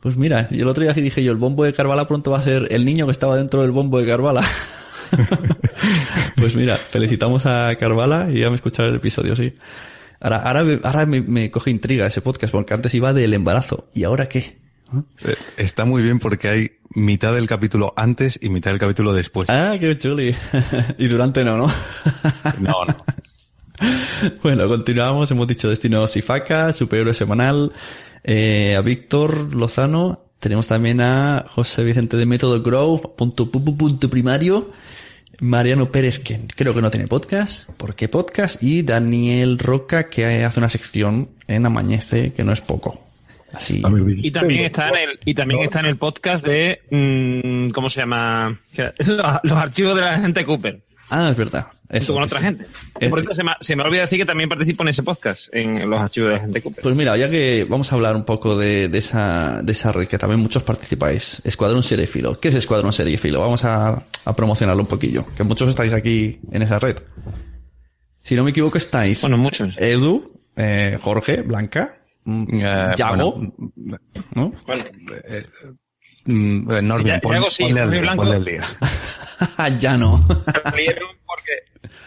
[0.00, 2.42] Pues mira, y el otro día dije yo, el bombo de Carvala pronto va a
[2.42, 4.42] ser el niño que estaba dentro del bombo de Carvala.
[6.36, 9.52] pues mira, felicitamos a Carvala y ya me escucharon el episodio, sí.
[10.20, 13.88] Ahora, ahora, ahora me, me coge intriga ese podcast, porque antes iba del embarazo.
[13.94, 14.58] ¿Y ahora qué?
[15.24, 19.48] Eh, Está muy bien porque hay mitad del capítulo antes y mitad del capítulo después.
[19.48, 20.34] Ah, qué chuli.
[20.98, 21.72] y durante no, ¿no?
[22.60, 22.96] No, no.
[24.42, 25.30] Bueno, continuamos.
[25.30, 27.72] Hemos dicho Destino Sifaka, Superhéroe Semanal,
[28.24, 30.24] eh, a Víctor Lozano.
[30.38, 34.70] Tenemos también a José Vicente de Método Grow, punto, pu- pu- punto primario.
[35.40, 37.70] Mariano Pérez, que creo que no tiene podcast.
[37.70, 38.62] ¿Por qué podcast?
[38.62, 43.02] Y Daniel Roca, que hace una sección en Amañece, que no es poco.
[43.52, 43.82] Así.
[44.22, 48.00] Y también está en el, y también está en el podcast de mm, ¿cómo se
[48.00, 48.56] llama?
[49.42, 50.80] Los archivos de la gente Cooper.
[51.10, 51.66] Ah, es verdad.
[51.88, 52.64] Eso, con otra gente.
[53.00, 55.48] Eh, Por cierto, se me, se me olvida decir que también participo en ese podcast,
[55.52, 56.82] en los archivos de la gente Cooper.
[56.84, 60.06] Pues mira, ya que vamos a hablar un poco de, de esa, de esa red
[60.06, 61.42] que también muchos participáis.
[61.44, 62.38] Escuadrón Seriefilo.
[62.38, 63.40] ¿Qué es Escuadrón Seriefilo?
[63.40, 65.26] Vamos a, a promocionarlo un poquillo.
[65.36, 66.96] Que muchos estáis aquí en esa red.
[68.22, 69.20] Si no me equivoco, estáis.
[69.22, 69.76] Bueno, muchos.
[69.78, 72.58] Edu, eh, Jorge, Blanca, mm,
[72.96, 73.32] Yago.
[73.32, 73.52] bueno,
[74.34, 74.48] ¿no?
[74.48, 74.52] Mm,
[75.24, 75.44] eh,
[76.30, 78.22] Norman, Ya- pon- Yago sí, ponle al día, blanco.
[78.22, 78.64] ponle al día.
[79.78, 80.24] ya no.
[80.64, 81.52] salieron porque...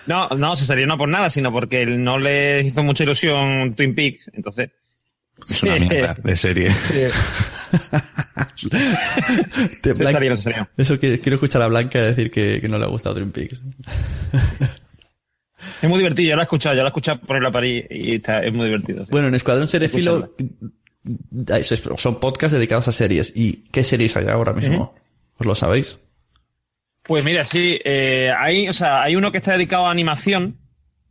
[0.08, 3.96] No, no, se salió no por nada, sino porque no le hizo mucha ilusión Twin
[3.96, 4.70] Peaks, entonces...
[5.50, 6.72] Es una mierda de serie.
[9.82, 10.70] Te- Se Blanca- salieron, se salieron.
[10.78, 13.62] Eso que quiero escuchar a Blanca decir que, que no le ha gustado Twin Peaks.
[15.82, 18.16] Es muy divertido, yo lo he escuchado, yo lo he escuchado por el París y
[18.16, 19.04] está, es muy divertido.
[19.06, 19.10] sí.
[19.12, 20.34] Bueno, en Escuadrón Serefilo
[21.98, 23.34] son podcasts dedicados a series.
[23.36, 24.96] ¿Y qué series hay ahora mismo?
[25.38, 26.00] ¿Os lo sabéis?
[27.04, 30.58] Pues mira, sí, eh, hay, o sea, hay uno que está dedicado a animación,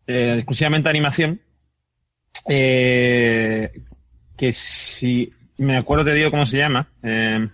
[0.07, 1.43] eh, exclusivamente a animación,
[2.49, 3.71] eh,
[4.39, 6.89] que si me acuerdo te digo cómo se llama.
[7.03, 7.47] Eh,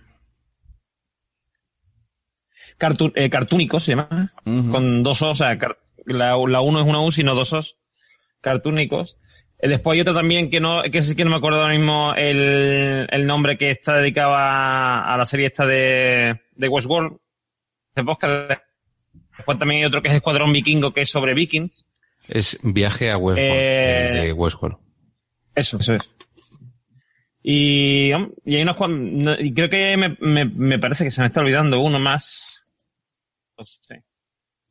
[2.77, 4.31] Cartoon- eh, Cartúnico se llama,
[4.71, 5.57] con dos os, o sea,
[6.05, 7.77] la, la uno es una U, sino dos os,
[8.41, 9.17] Cartúnicos.
[9.59, 12.13] Eh, Después hay otro también que no, que sí que no me acuerdo ahora mismo
[12.15, 17.17] el, el nombre que está dedicado a, a la serie esta de, de Westworld,
[17.95, 18.03] de.
[19.37, 21.85] Después también hay otro que es Escuadrón Vikingo, que es sobre vikings.
[22.27, 23.53] Es viaje a Westworld.
[23.53, 24.77] Eh, de- de Westworld.
[25.55, 26.15] Eso, eso es.
[27.41, 28.11] Y,
[28.45, 28.75] y hay unos
[29.39, 32.61] y creo que me, me, me parece que se me está olvidando uno más.
[33.57, 34.03] No sé.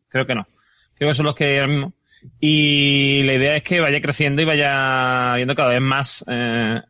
[0.09, 0.47] Creo que no.
[0.95, 1.93] Creo que son los que ahora mismo.
[2.41, 6.81] Y la idea es que vaya creciendo y vaya viendo cada vez más eh,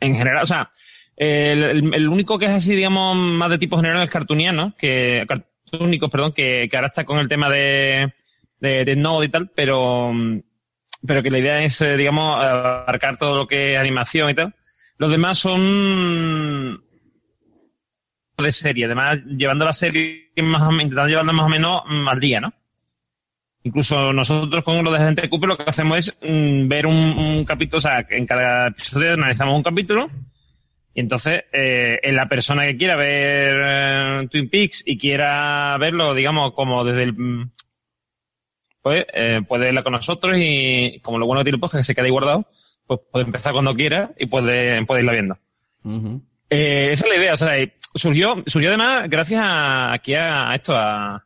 [0.00, 0.42] en general.
[0.42, 0.70] O sea,
[1.16, 6.32] el, único que es así, digamos, más de tipo general es cartuniano, que cartúnicos, perdón,
[6.32, 8.14] que, ahora está con el tema de,
[8.58, 10.12] de, de Node y tal, pero
[11.06, 14.54] pero que la idea es, eh, digamos, abarcar todo lo que es animación y tal.
[14.98, 16.82] Los demás son
[18.36, 22.20] de serie, además llevando la serie más o menos, intentando llevarla más o menos al
[22.20, 22.54] día, ¿no?
[23.62, 27.44] Incluso nosotros con lo de Gente Cooper lo que hacemos es mm, ver un, un
[27.44, 30.10] capítulo, o sea, en cada episodio analizamos un capítulo
[30.94, 36.14] y entonces eh, en la persona que quiera ver eh, Twin Peaks y quiera verlo,
[36.14, 37.12] digamos, como desde el...
[37.12, 37.50] mm,
[38.82, 41.84] pues eh, puede verla con nosotros y como lo bueno que tiene el podcast que
[41.84, 42.46] se queda ahí guardado,
[42.86, 45.38] pues puede empezar cuando quiera y puede, puede irla viendo.
[46.48, 50.50] Eh, esa es la idea, o sea, eh, surgió, surgió además gracias a, aquí a,
[50.50, 51.24] a esto, a,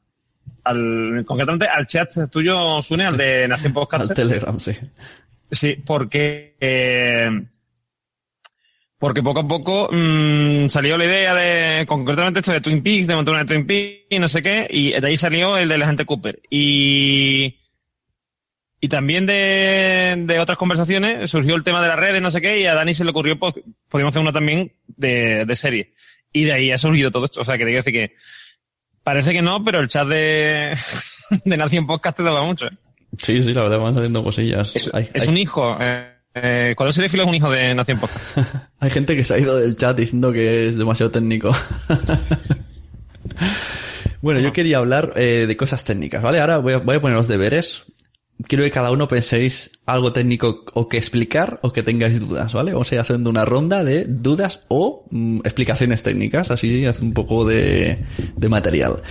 [0.64, 4.10] al, concretamente al chat tuyo, Sune, al de Nación Podcast.
[4.10, 4.72] Al Telegram, sí.
[5.50, 7.30] Sí, porque eh,
[8.98, 13.14] porque poco a poco mm, salió la idea de concretamente esto de Twin Peaks, de
[13.14, 15.86] montar una Twin Peaks y no sé qué, y de ahí salió el de la
[15.86, 16.40] gente Cooper.
[16.48, 17.60] Y
[18.80, 22.60] y también de, de otras conversaciones surgió el tema de las redes, no sé qué,
[22.60, 23.54] y a Dani se le ocurrió, pues,
[23.88, 25.94] podríamos hacer uno también de, de serie.
[26.32, 27.40] Y de ahí ha surgido todo esto.
[27.40, 28.14] O sea, que te quiero decir que
[29.05, 30.76] parece que no, pero el chat de,
[31.44, 32.66] de Nación Podcast te daba mucho.
[32.66, 32.70] ¿eh?
[33.18, 34.74] Sí, sí, la verdad van saliendo cosillas.
[34.74, 35.76] Es, hay, es hay- un hijo.
[35.80, 38.38] Eh, eh, cuando serie filo es un hijo de Nación Podcast.
[38.80, 41.52] hay gente que se ha ido del chat diciendo que es demasiado técnico.
[44.20, 46.40] bueno, yo quería hablar eh, de cosas técnicas, ¿vale?
[46.40, 47.84] Ahora voy a, voy a poner los deberes.
[48.49, 52.72] Quiero que cada uno penséis algo técnico o que explicar o que tengáis dudas, ¿vale?
[52.72, 57.12] Vamos a ir haciendo una ronda de dudas o mm, explicaciones técnicas, así hace un
[57.12, 58.05] poco de,
[58.37, 59.03] de material.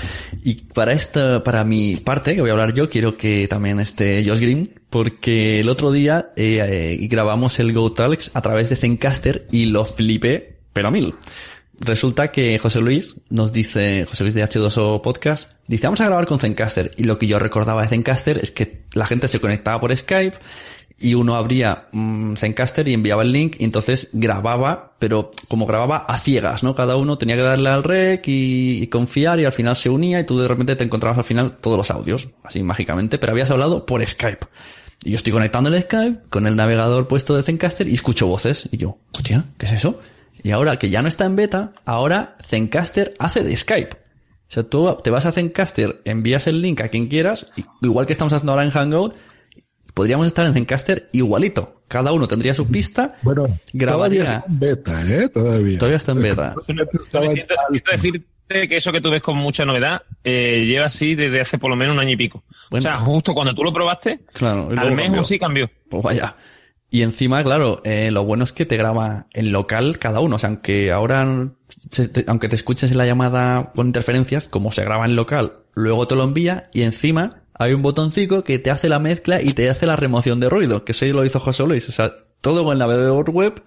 [0.43, 4.25] Y para esta, para mi parte, que voy a hablar yo, quiero que también esté
[4.27, 9.47] Josh Green, porque el otro día eh, grabamos el Go Talks a través de Zencaster
[9.51, 11.15] y lo flipé, pero a mil.
[11.79, 16.27] Resulta que José Luis nos dice, José Luis de H2O Podcast, dice, vamos a grabar
[16.27, 16.91] con Zencaster.
[16.97, 20.37] Y lo que yo recordaba de Zencaster es que la gente se conectaba por Skype
[20.99, 25.97] y uno abría mm, Zencaster y enviaba el link y entonces grababa, pero como grababa
[25.97, 26.75] a ciegas, ¿no?
[26.75, 30.19] Cada uno tenía que darle al rec y, y confiar y al final se unía
[30.19, 33.51] y tú de repente te encontrabas al final todos los audios, así mágicamente, pero habías
[33.51, 34.47] hablado por Skype.
[35.03, 38.69] Y yo estoy conectando el Skype con el navegador puesto de Zencaster y escucho voces.
[38.71, 39.99] Y yo, hostia, ¿qué es eso?
[40.43, 44.02] Y ahora que ya no está en beta, ahora Zencaster hace de Skype.
[44.53, 48.05] O sea, tú te vas a Zencaster, envías el link a quien quieras, y- igual
[48.05, 49.15] que estamos haciendo ahora en Hangout,
[49.95, 51.81] podríamos estar en Zencaster igualito.
[51.87, 54.23] Cada uno tendría su pista, Bueno, grabaría.
[54.23, 55.29] todavía está en beta, ¿eh?
[55.29, 55.77] Todavía.
[55.79, 56.55] Todavía está en beta.
[56.67, 56.85] Siento,
[57.31, 61.57] siento decirte que eso que tú ves con mucha novedad eh, lleva así desde hace
[61.57, 62.43] por lo menos un año y pico.
[62.69, 65.23] o sea, justo cuando tú lo probaste, Claro, al mes cambió.
[65.23, 65.69] sí cambió.
[65.89, 66.35] Pues vaya.
[66.93, 70.35] Y encima, claro, eh, lo bueno es que te graba en local cada uno.
[70.35, 71.23] O sea, aunque ahora,
[72.27, 76.23] aunque te escuches la llamada con interferencias, como se graba en local, luego te lo
[76.23, 79.95] envía y encima hay un botoncito que te hace la mezcla y te hace la
[79.95, 81.89] remoción de ruido, que eso lo hizo José Luis.
[81.89, 83.63] O sea, todo con navegador web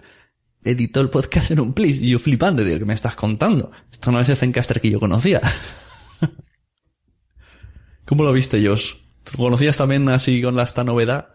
[0.63, 2.01] editó el podcast en un plis.
[2.01, 3.71] Y yo flipando, digo, ¿qué me estás contando?
[3.91, 5.41] Esto no es el Zencaster que yo conocía.
[8.05, 8.93] ¿Cómo lo viste, Josh?
[9.35, 11.27] ¿Conocías también así con la, esta novedad?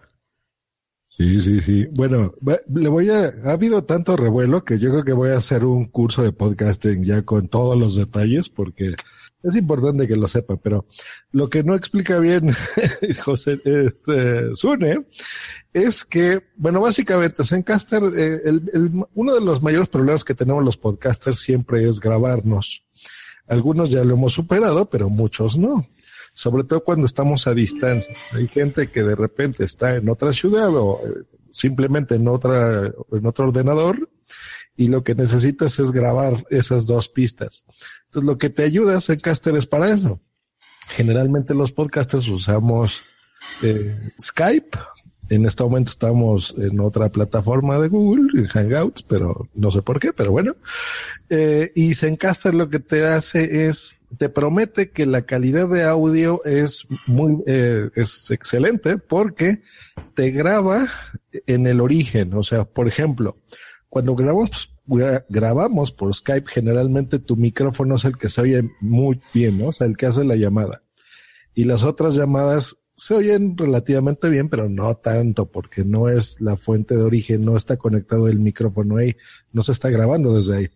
[1.15, 1.87] Sí, sí, sí.
[1.95, 2.35] Bueno,
[2.75, 5.85] le voy a, ha habido tanto revuelo que yo creo que voy a hacer un
[5.85, 8.95] curso de podcasting ya con todos los detalles porque
[9.43, 10.87] es importante que lo sepan, pero
[11.33, 12.53] lo que no explica bien
[13.25, 15.05] José, este, Sune,
[15.75, 20.65] es que, bueno, básicamente Zencaster, eh, el- el- uno de los mayores problemas que tenemos
[20.65, 22.85] los podcasters siempre es grabarnos.
[23.49, 25.85] Algunos ya lo hemos superado, pero muchos no.
[26.33, 28.14] Sobre todo cuando estamos a distancia.
[28.33, 33.26] Hay gente que de repente está en otra ciudad o eh, simplemente en otra, en
[33.26, 34.09] otro ordenador
[34.76, 37.64] y lo que necesitas es grabar esas dos pistas.
[38.05, 40.20] Entonces lo que te ayuda Zencaster es para eso.
[40.89, 43.03] Generalmente los podcasters usamos
[43.62, 44.78] eh, Skype.
[45.28, 49.99] En este momento estamos en otra plataforma de Google, en Hangouts, pero no sé por
[49.99, 50.57] qué, pero bueno.
[51.35, 56.45] Eh, y Zencaster lo que te hace es, te promete que la calidad de audio
[56.45, 59.62] es muy, eh, es excelente porque
[60.12, 60.87] te graba
[61.47, 62.35] en el origen.
[62.35, 63.33] O sea, por ejemplo,
[63.89, 69.18] cuando grabamos, gra- grabamos por Skype, generalmente tu micrófono es el que se oye muy
[69.33, 69.62] bien.
[69.62, 70.83] O sea, el que hace la llamada.
[71.55, 76.59] Y las otras llamadas se oyen relativamente bien, pero no tanto, porque no es la
[76.59, 79.16] fuente de origen, no está conectado el micrófono ahí,
[79.51, 80.66] no se está grabando desde ahí.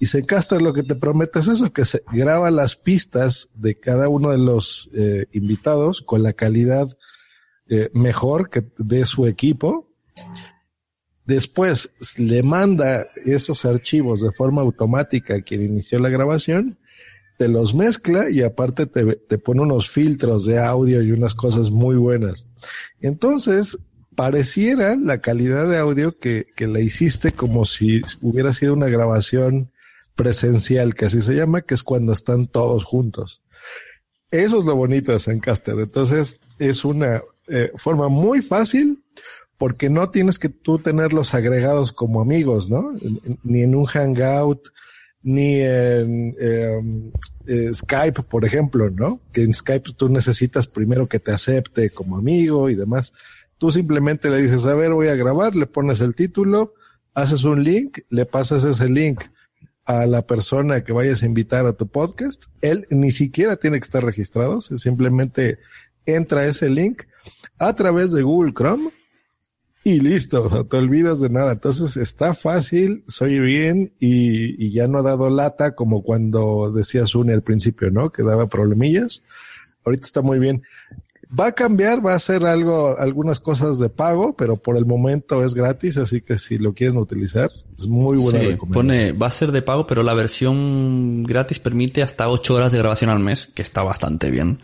[0.00, 4.08] Y Zencaster lo que te promete es eso, que se graba las pistas de cada
[4.08, 6.88] uno de los eh, invitados con la calidad
[7.68, 9.92] eh, mejor que de su equipo.
[11.26, 16.78] Después le manda esos archivos de forma automática a quien inició la grabación,
[17.36, 21.70] te los mezcla y aparte te, te pone unos filtros de audio y unas cosas
[21.70, 22.46] muy buenas.
[23.02, 28.88] Entonces, pareciera la calidad de audio que, que la hiciste como si hubiera sido una
[28.88, 29.70] grabación
[30.20, 33.40] presencial, que así se llama, que es cuando están todos juntos.
[34.30, 35.78] Eso es lo bonito de Zencaster.
[35.78, 39.02] Entonces, es una eh, forma muy fácil
[39.56, 42.92] porque no tienes que tú tenerlos agregados como amigos, ¿no?
[43.44, 44.60] Ni en un hangout,
[45.22, 47.10] ni en eh,
[47.46, 49.20] eh, Skype, por ejemplo, ¿no?
[49.32, 53.14] Que en Skype tú necesitas primero que te acepte como amigo y demás.
[53.56, 56.74] Tú simplemente le dices, a ver, voy a grabar, le pones el título,
[57.14, 59.22] haces un link, le pasas ese link
[59.90, 62.44] a la persona que vayas a invitar a tu podcast.
[62.60, 65.58] Él ni siquiera tiene que estar registrado, simplemente
[66.06, 67.02] entra ese link
[67.58, 68.90] a través de Google Chrome
[69.82, 71.52] y listo, o sea, te olvidas de nada.
[71.52, 77.32] Entonces está fácil, soy bien y, ya no ha dado lata como cuando decías Une
[77.32, 78.12] al principio, ¿no?
[78.12, 79.24] Que daba problemillas.
[79.84, 80.62] Ahorita está muy bien.
[81.38, 85.44] Va a cambiar, va a hacer algo, algunas cosas de pago, pero por el momento
[85.44, 88.70] es gratis, así que si lo quieren utilizar, es muy buena Sí, recomendación.
[88.72, 92.78] pone, va a ser de pago, pero la versión gratis permite hasta 8 horas de
[92.78, 94.58] grabación al mes, que está bastante bien.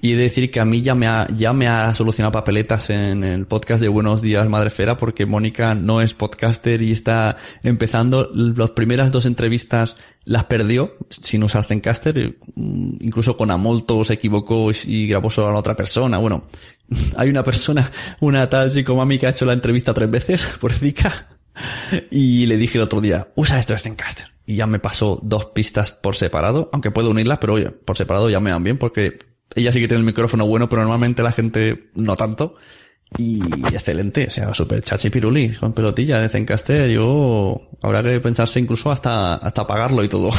[0.00, 2.90] Y he de decir que a mí ya me ha, ya me ha solucionado papeletas
[2.90, 8.30] en el podcast de Buenos Días Madrefera, porque Mónica no es podcaster y está empezando.
[8.34, 12.38] Las primeras dos entrevistas las perdió sin usar Zencaster.
[12.54, 16.18] Mm, Incluso con Amolto se equivocó y grabó solo a otra persona.
[16.18, 16.44] Bueno,
[17.16, 21.28] hay una persona, una tal psicomami que ha hecho la entrevista tres veces por Zika.
[22.10, 24.32] Y le dije el otro día, usa esto de Zencaster.
[24.46, 28.28] Y ya me pasó dos pistas por separado, aunque puedo unirlas, pero oye, por separado
[28.28, 29.18] ya me van bien porque
[29.54, 32.56] ella sí que tiene el micrófono bueno, pero normalmente la gente no tanto.
[33.16, 33.40] Y
[33.72, 36.90] excelente, o sea, super chachi piruli, con pelotillas de Zencaster.
[36.90, 40.30] Yo, habrá que pensarse incluso hasta, hasta pagarlo y todo.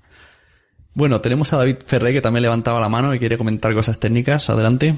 [0.94, 4.50] bueno, tenemos a David Ferré que también levantaba la mano y quiere comentar cosas técnicas.
[4.50, 4.96] Adelante.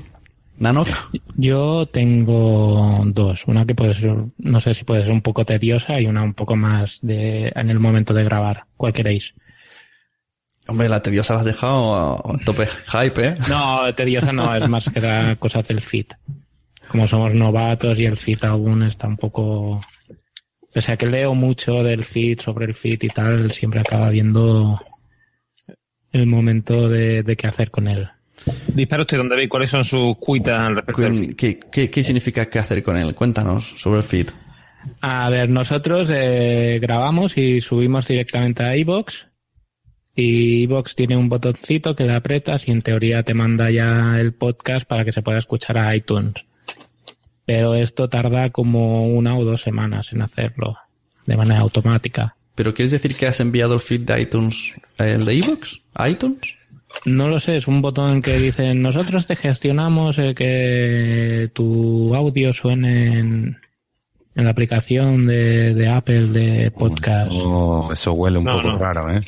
[0.59, 0.89] Nanok.
[1.37, 3.47] Yo tengo dos.
[3.47, 6.33] Una que puede ser, no sé si puede ser un poco tediosa y una un
[6.33, 8.65] poco más de en el momento de grabar.
[8.77, 9.35] ¿Cuál queréis?
[10.69, 13.35] Hombre, la tediosa la has dejado a tope hype, ¿eh?
[13.49, 16.15] No, tediosa no, es más que la cosa del fit.
[16.89, 19.81] Como somos novatos y el fit aún está un poco...
[20.75, 24.81] O sea que leo mucho del fit, sobre el fit y tal, siempre acaba viendo
[26.13, 28.09] el momento de, de qué hacer con él.
[28.75, 31.35] Dispara usted, ¿dónde ve cuáles son sus cuitas al respecto del?
[31.35, 33.15] ¿Qué, qué, qué significa qué hacer con él?
[33.15, 34.29] Cuéntanos sobre el feed.
[35.01, 39.29] A ver, nosotros eh, grabamos y subimos directamente a iBox
[40.15, 44.33] y iBox tiene un botoncito que le apretas y en teoría te manda ya el
[44.33, 46.46] podcast para que se pueda escuchar a iTunes.
[47.47, 50.77] Pero esto tarda como una o dos semanas en hacerlo
[51.27, 52.37] de manera automática.
[52.55, 56.59] ¿Pero quieres decir que has enviado el feed de iTunes, el de iVoox, a iTunes?
[57.05, 62.53] No lo sé, es un botón que dice nosotros te gestionamos eh, que tu audio
[62.55, 63.59] suene en,
[64.35, 67.31] en la aplicación de, de Apple de podcast.
[67.33, 68.79] Oh, eso huele un No, poco no.
[68.79, 69.21] raro, ¿eh?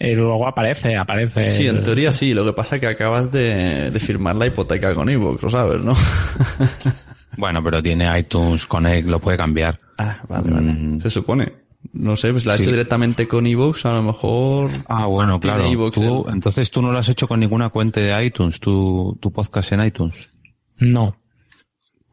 [0.00, 1.40] Y luego aparece, aparece.
[1.40, 2.34] Sí, en el- teoría sí.
[2.34, 5.80] Lo que pasa es que acabas de, de firmar la hipoteca con iVoox, lo sabes,
[5.80, 5.94] ¿no?
[7.36, 9.78] Bueno, pero tiene iTunes Connect, lo puede cambiar.
[9.98, 11.00] Ah, vale, vale.
[11.00, 11.52] Se supone.
[11.92, 12.62] No sé, pues la ha Sí.
[12.62, 14.70] hecho directamente con iVoox, a lo mejor.
[14.88, 15.70] Ah, bueno, tiene claro.
[15.72, 19.16] iVoox Tú- el- entonces tú no lo has hecho con ninguna cuenta de iTunes, tu,
[19.20, 20.30] tu podcast en iTunes.
[20.78, 21.16] No.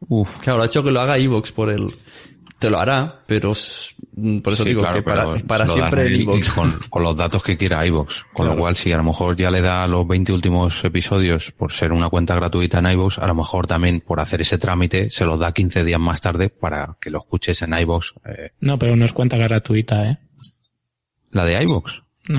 [0.08, 0.38] Uf.
[0.40, 1.88] Claro, lo ha hecho que lo haga iVoox por el.
[2.62, 3.52] Te lo hará, pero
[4.14, 5.02] mm, por eso Sí, digo claro, que
[5.44, 6.50] para, siempre en él iVoox.
[6.52, 8.22] Con, con los datos que quiera iVoox.
[8.32, 11.72] Con lo cual, si a lo mejor ya le da los 20 últimos episodios por
[11.72, 15.24] ser una cuenta gratuita en iVoox, a lo mejor también por hacer ese trámite se
[15.24, 18.12] los da 15 días más tarde para que lo escuches en iVoox.
[18.26, 20.18] eh, No, pero no es cuenta gratuita, ¿eh?
[21.32, 21.92] la de iVoox.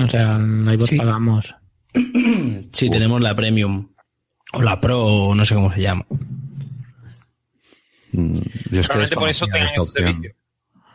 [0.04, 0.96] O sea, en iVoox Sí.
[0.96, 1.54] pagamos.
[2.72, 3.88] Sí, tenemos la Premium.
[4.54, 6.06] O la Pro, o no sé cómo se llama.
[8.14, 8.34] Mm,
[8.70, 10.22] Yo es que por eso tengan esta ese opción.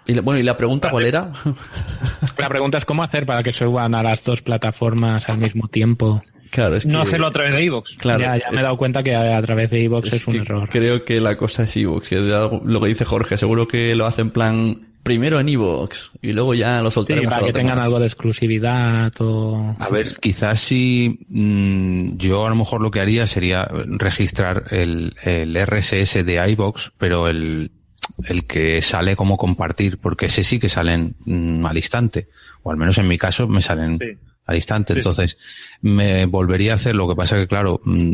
[0.08, 1.32] Y la- bueno, ¿y la pregunta cuál era?
[2.38, 6.24] La pregunta es cómo hacer para que suban a las dos plataformas al mismo tiempo.
[6.52, 7.96] Claro, es No hacerlo a través de iVoox.
[7.98, 8.22] Claro.
[8.22, 10.68] ya, ya me he dado cuenta que a, a través de iVoox es, un error.
[10.70, 14.32] Creo que la cosa es algo- Lo que dice Jorge, seguro que lo hace en
[14.32, 17.86] plan primero en iVoox y luego ya lo Sí, soltaremos para a que tengan demás.
[17.88, 19.76] algo de exclusividad o...
[19.80, 25.16] A ver, quizás si mm, yo a lo mejor lo que haría sería registrar el,
[25.24, 27.72] el RSS de iBox, pero el,
[28.26, 32.30] el que sale como compartir, porque ese sí que salen mm, al instante,
[32.64, 34.00] o al menos en mi caso me salen
[34.50, 34.94] al instante.
[34.94, 35.00] Sí.
[35.00, 35.38] Entonces,
[35.82, 38.12] me volvería a hacer, lo que pasa que claro, mm,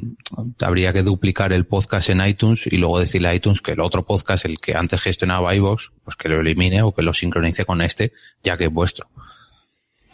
[0.61, 4.05] habría que duplicar el podcast en iTunes y luego decirle a iTunes que el otro
[4.05, 7.81] podcast, el que antes gestionaba iBox, pues que lo elimine o que lo sincronice con
[7.81, 8.11] este,
[8.43, 9.07] ya que es vuestro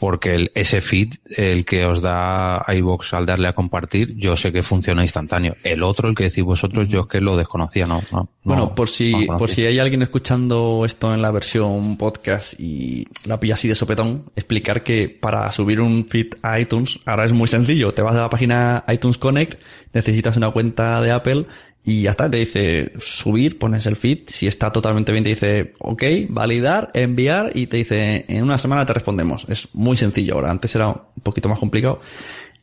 [0.02, 4.52] porque el, ese feed, el que os da iVox al darle a compartir, yo sé
[4.52, 5.56] que funciona instantáneo.
[5.64, 8.02] El otro, el que decís vosotros, yo es que lo desconocía, no.
[8.12, 11.98] no Bueno, no, por si, no por si hay alguien escuchando esto en la versión
[11.98, 17.00] podcast y la pilla así de sopetón, explicar que para subir un feed a iTunes
[17.06, 17.94] ahora es muy sencillo.
[17.94, 19.62] Te vas a la página iTunes Connect,
[19.94, 21.46] necesitas una cuenta de Apple
[21.84, 25.74] y ya está, te dice subir, pones el feed, si está totalmente bien te dice
[25.80, 29.46] ok, validar, enviar y te dice en una semana te respondemos.
[29.50, 32.00] Es muy sencillo ahora, antes era un poquito más complicado.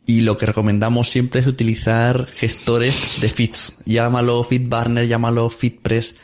[0.06, 3.74] Y lo que recomendamos siempre es utilizar gestores de feeds.
[3.84, 6.14] Llámalo FeedBurner, llámalo FeedPress.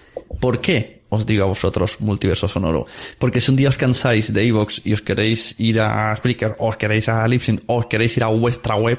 [0.40, 1.02] ¿Por qué?
[1.10, 2.86] Os digo a vosotros, multiverso sonoro.
[3.18, 6.76] Porque si un día os cansáis de iVoox y os queréis ir a Spreaker, os
[6.76, 8.98] queréis a Libsyn, os queréis ir a vuestra web,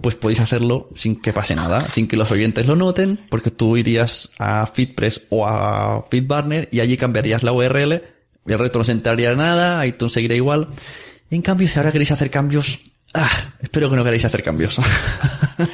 [0.00, 3.76] pues podéis hacerlo sin que pase nada, sin que los oyentes lo noten, porque tú
[3.76, 8.02] irías a FeedPress o a FeedBurner y allí cambiarías la URL,
[8.46, 10.68] y el resto no se enteraría nada, iTunes seguirá igual.
[11.30, 12.80] En cambio, si ahora queréis hacer cambios,
[13.14, 14.78] ah, espero que no queréis hacer cambios.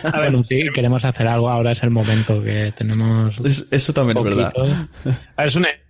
[0.03, 3.35] A ver, sí, queremos hacer algo, ahora es el momento que tenemos...
[3.71, 4.53] eso también es verdad.
[5.37, 5.84] A ver, Sune, eh,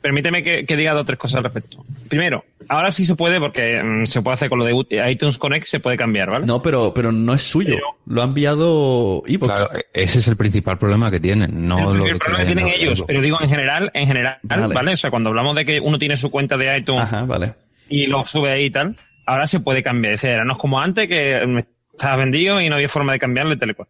[0.00, 1.84] permíteme que, que diga dos o tres cosas al respecto.
[2.08, 5.66] Primero, ahora sí se puede, porque mm, se puede hacer con lo de iTunes Connect,
[5.66, 6.46] se puede cambiar, ¿vale?
[6.46, 7.76] No, pero, pero no es suyo.
[8.06, 9.52] Lo ha enviado iVoox.
[9.52, 12.38] Claro, ese es el principal problema que tienen, no el, lo el de que problema
[12.46, 14.74] que tienen ellos, pero digo en general, en general, Vale.
[14.74, 14.92] vale.
[14.92, 17.54] O sea, cuando hablamos de que uno tiene su cuenta de iTunes Ajá, vale.
[17.88, 20.14] y lo sube ahí y tal, ahora se puede cambiar.
[20.14, 21.58] Es decir, ahora no es como antes que mm,
[21.94, 23.88] estaba vendido y no había forma de cambiarle tal y cual.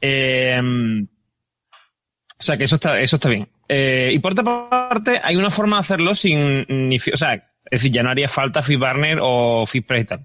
[0.00, 0.60] Eh,
[2.38, 3.48] o sea, que eso está, eso está bien.
[3.68, 7.42] Eh, y por otra parte, hay una forma de hacerlo sin ni, o sea, es
[7.82, 10.24] decir, ya no haría falta FeedBurner o FeedPress y tal.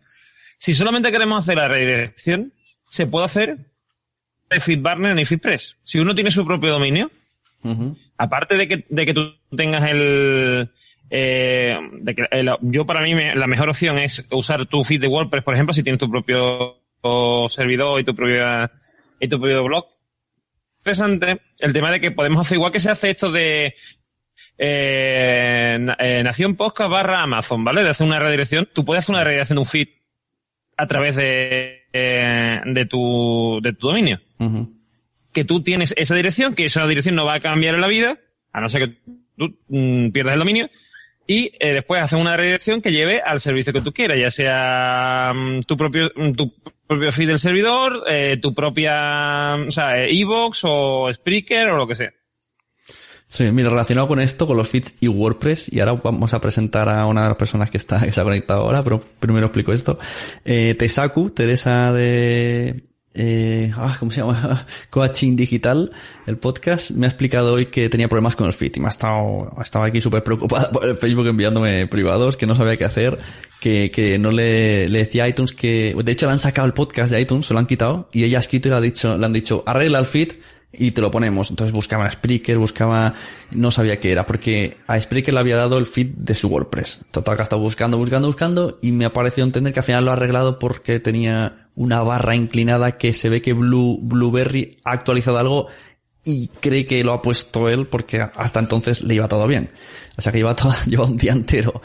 [0.57, 2.53] Si solamente queremos hacer la redirección,
[2.87, 3.57] se puede hacer
[4.49, 5.77] de FeedBurner ni FeedPress.
[5.83, 7.11] Si uno tiene su propio dominio,
[8.17, 10.69] aparte de que, de que tú tengas el,
[11.09, 15.01] eh, de que el- yo para mí me- la mejor opción es usar tu feed
[15.01, 16.77] de WordPress, por ejemplo, si tienes tu propio
[17.49, 18.69] servidor y tu propio,
[19.19, 19.85] y tu propio blog.
[20.83, 23.73] Interesante el tema de que podemos hacer igual que se hace esto de
[24.57, 27.83] eh, eh, Nación Podcast barra Amazon, ¿vale?
[27.83, 28.67] De hacer una redirección.
[28.73, 29.87] Tú puedes hacer una redirección de un feed
[30.75, 34.19] a través de, eh, de tu, de tu dominio
[35.33, 38.19] que tú tienes esa dirección, que esa dirección no va a cambiar en la vida,
[38.53, 38.97] a no ser que
[39.35, 40.69] tú mm, pierdas el dominio,
[41.25, 45.31] y eh, después haces una redirección que lleve al servicio que tú quieras, ya sea
[45.33, 46.53] mm, tu propio mm, tu
[46.87, 51.77] propio feed del servidor, eh, tu propia, mm, o sea, eh, Evox o Spreaker o
[51.77, 52.11] lo que sea.
[53.27, 56.87] Sí, mira, relacionado con esto, con los feeds y WordPress, y ahora vamos a presentar
[56.87, 59.73] a una de las personas que está, que se ha conectado ahora, pero primero explico
[59.73, 59.97] esto.
[60.45, 62.83] Eh, Tesaku, Teresa de,
[63.13, 64.65] eh, ah, ¿cómo se llama?
[64.89, 65.91] Coaching Digital,
[66.25, 68.89] el podcast, me ha explicado hoy que tenía problemas con el feed y me ha
[68.89, 72.85] estado, ha estado aquí súper preocupada por el Facebook enviándome privados, que no sabía qué
[72.85, 73.17] hacer,
[73.59, 76.73] que, que no le, le decía a iTunes que, de hecho le han sacado el
[76.73, 79.17] podcast de iTunes, se lo han quitado, y ella ha escrito y le ha dicho,
[79.17, 80.33] le han dicho, arregla el feed,
[80.75, 81.51] y te lo ponemos.
[81.51, 83.13] Entonces buscaba Spreaker, buscaba,
[83.51, 87.01] no sabía qué era, porque a Spreaker le había dado el feed de su WordPress.
[87.11, 90.05] Total, que ha estado buscando, buscando, buscando, y me ha parecido entender que al final
[90.05, 94.91] lo ha arreglado porque tenía una barra inclinada que se ve que Blue, Blueberry ha
[94.91, 95.67] actualizado algo
[96.23, 99.69] y cree que lo ha puesto él porque hasta entonces le iba todo bien.
[100.17, 101.81] O sea que lleva, todo, lleva un día entero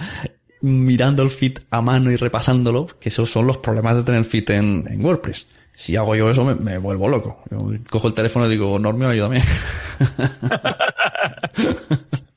[0.60, 4.50] mirando el feed a mano y repasándolo, que esos son los problemas de tener feed
[4.50, 5.46] en, WordPress.
[5.74, 7.44] Si hago yo eso, me, vuelvo loco.
[7.88, 9.42] Cojo el teléfono y digo, Normio, ayúdame.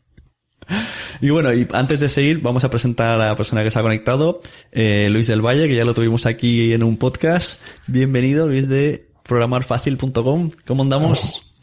[1.21, 3.83] y bueno, y antes de seguir, vamos a presentar a la persona que se ha
[3.83, 4.41] conectado,
[4.71, 7.61] eh, Luis del Valle, que ya lo tuvimos aquí en un podcast.
[7.87, 10.49] Bienvenido, Luis de programarfacil.com.
[10.65, 11.53] ¿Cómo andamos?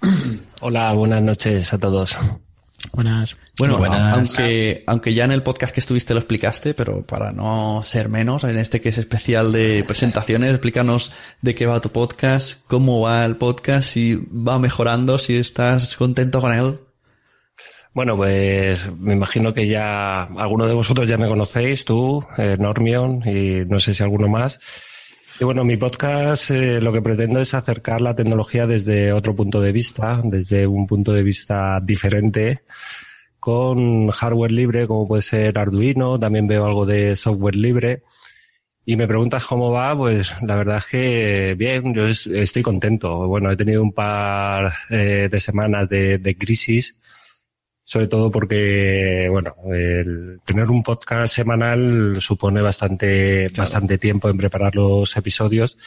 [0.60, 2.18] Hola, buenas noches a todos.
[2.92, 3.36] Buenas.
[3.58, 4.14] Bueno, Buenas.
[4.16, 8.44] aunque, aunque ya en el podcast que estuviste lo explicaste, pero para no ser menos,
[8.44, 13.24] en este que es especial de presentaciones, explícanos de qué va tu podcast, cómo va
[13.24, 16.78] el podcast, si va mejorando, si estás contento con él.
[17.94, 23.22] Bueno, pues me imagino que ya algunos de vosotros ya me conocéis, tú, eh, Normion
[23.26, 24.60] y no sé si alguno más.
[25.40, 29.60] Y bueno, mi podcast eh, lo que pretendo es acercar la tecnología desde otro punto
[29.60, 32.62] de vista, desde un punto de vista diferente,
[33.40, 38.02] con hardware libre como puede ser Arduino, también veo algo de software libre.
[38.84, 43.26] Y me preguntas cómo va, pues la verdad es que bien, yo es- estoy contento.
[43.28, 46.98] Bueno, he tenido un par eh, de semanas de crisis,
[47.90, 54.74] sobre todo porque, bueno, el tener un podcast semanal supone bastante, bastante tiempo en preparar
[54.74, 55.78] los episodios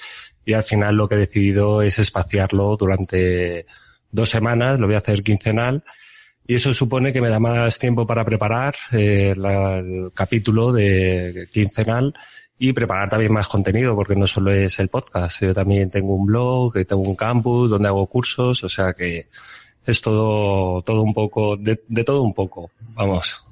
[0.44, 3.68] y al final lo que he decidido es espaciarlo durante
[4.12, 5.84] dos semanas, lo voy a hacer quincenal
[6.48, 11.48] y eso supone que me da más tiempo para preparar eh, la- el capítulo de
[11.52, 12.16] quincenal
[12.58, 16.26] y preparar también más contenido, porque no solo es el podcast, yo también tengo un
[16.26, 19.28] blog, que tengo un campus donde hago cursos, o sea que
[19.86, 23.44] es todo, todo un poco, de, de todo un poco, vamos.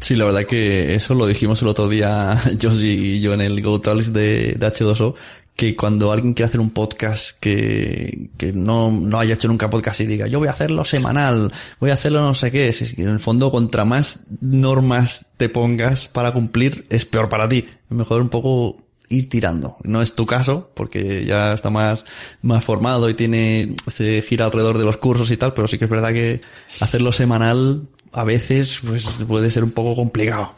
[0.00, 3.62] Sí, la verdad que eso lo dijimos el otro día, Josie y yo en el
[3.62, 5.14] Go Talks de, de H2O,
[5.56, 10.00] que cuando alguien quiere hacer un podcast que, que no, no haya hecho nunca podcast
[10.00, 13.02] y diga, yo voy a hacerlo semanal, voy a hacerlo no sé qué, es que
[13.02, 17.66] en el fondo contra más normas te pongas para cumplir, es peor para ti.
[17.90, 18.78] Mejor un poco
[19.10, 19.76] ir tirando.
[19.82, 22.04] No es tu caso, porque ya está más,
[22.40, 25.84] más formado y tiene, se gira alrededor de los cursos y tal, pero sí que
[25.84, 26.40] es verdad que
[26.80, 27.82] hacerlo semanal
[28.12, 30.54] a veces pues puede ser un poco complicado.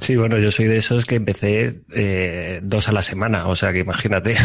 [0.00, 3.72] Sí, bueno, yo soy de esos que empecé eh, dos a la semana, o sea
[3.72, 4.36] que imagínate.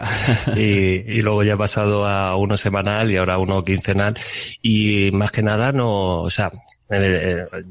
[0.56, 4.18] y, y luego ya he pasado a uno semanal y ahora uno quincenal.
[4.60, 6.50] Y más que nada no, o sea,
[6.90, 7.64] eh, eh,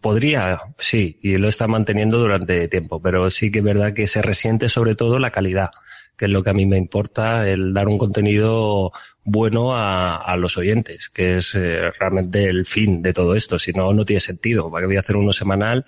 [0.00, 4.22] podría, sí, y lo está manteniendo durante tiempo, pero sí que es verdad que se
[4.22, 5.70] resiente sobre todo la calidad,
[6.16, 8.92] que es lo que a mí me importa, el dar un contenido
[9.24, 13.58] bueno a, a los oyentes, que es eh, realmente el fin de todo esto.
[13.58, 14.70] Si no, no tiene sentido.
[14.70, 15.84] ¿Para qué voy a hacer uno semanal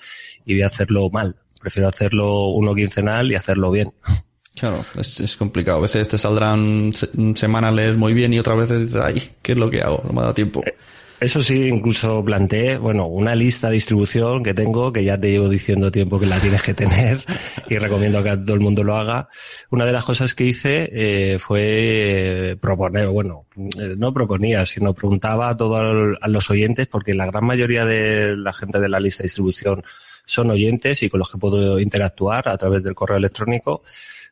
[0.47, 1.37] y voy a hacerlo mal?
[1.61, 3.93] Prefiero hacerlo uno quincenal y hacerlo bien.
[4.55, 5.79] Claro, es, es complicado.
[5.79, 9.59] A veces te saldrán se- semanales muy bien y otras veces dices, ay, ¿qué es
[9.59, 10.03] lo que hago?
[10.07, 10.63] No me dado tiempo.
[11.23, 15.49] Eso sí, incluso planteé, bueno, una lista de distribución que tengo, que ya te llevo
[15.49, 17.21] diciendo tiempo que la tienes que tener
[17.71, 19.29] y recomiendo que todo el mundo lo haga.
[19.71, 25.51] Una de las cosas que hice eh, fue proponer, bueno, eh, no proponía, sino preguntaba
[25.51, 29.27] a todos los oyentes, porque la gran mayoría de la gente de la lista de
[29.29, 29.85] distribución
[30.25, 33.83] son oyentes y con los que puedo interactuar a través del correo electrónico,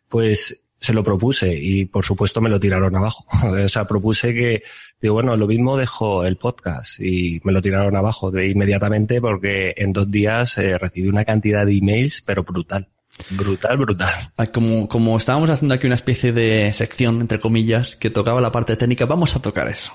[0.09, 3.25] pues se lo propuse y por supuesto me lo tiraron abajo.
[3.47, 4.63] o sea, propuse que,
[5.01, 9.75] digo, bueno, lo mismo dejo el podcast y me lo tiraron abajo de inmediatamente porque
[9.77, 12.89] en dos días eh, recibí una cantidad de emails, pero brutal.
[13.31, 14.09] Brutal, brutal.
[14.39, 18.51] Ah, Como, como estábamos haciendo aquí una especie de sección, entre comillas, que tocaba la
[18.51, 19.93] parte técnica, vamos a tocar eso.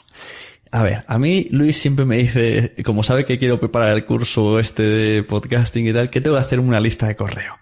[0.71, 4.59] A ver, a mí Luis siempre me dice, como sabe que quiero preparar el curso
[4.59, 7.57] este de podcasting y tal, que tengo que hacer una lista de correo.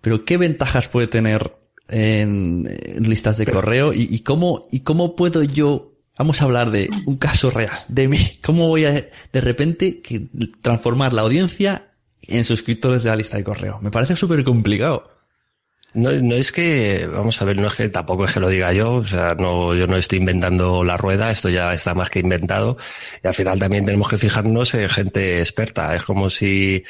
[0.00, 1.52] Pero ¿qué ventajas puede tener
[1.88, 6.70] en, en listas de correo y, y cómo, y cómo puedo yo, vamos a hablar
[6.70, 10.26] de un caso real, de mí, cómo voy a de repente que,
[10.62, 11.88] transformar la audiencia
[12.22, 13.78] en suscriptores de la lista de correo?
[13.80, 15.12] Me parece súper complicado.
[15.94, 18.70] No, no es que, vamos a ver, no es que tampoco es que lo diga
[18.74, 22.18] yo, o sea, no, yo no estoy inventando la rueda, esto ya está más que
[22.18, 22.76] inventado,
[23.24, 26.84] y al final también tenemos que fijarnos en gente experta, es como si,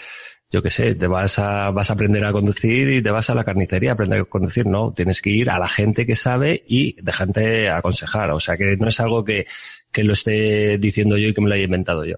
[0.51, 3.34] yo qué sé, te vas a, vas a aprender a conducir y te vas a
[3.34, 6.64] la carnicería a aprender a conducir, no, tienes que ir a la gente que sabe
[6.66, 9.47] y dejarte aconsejar, o sea que no es algo que,
[9.92, 12.16] que lo esté diciendo yo y que me lo haya inventado yo.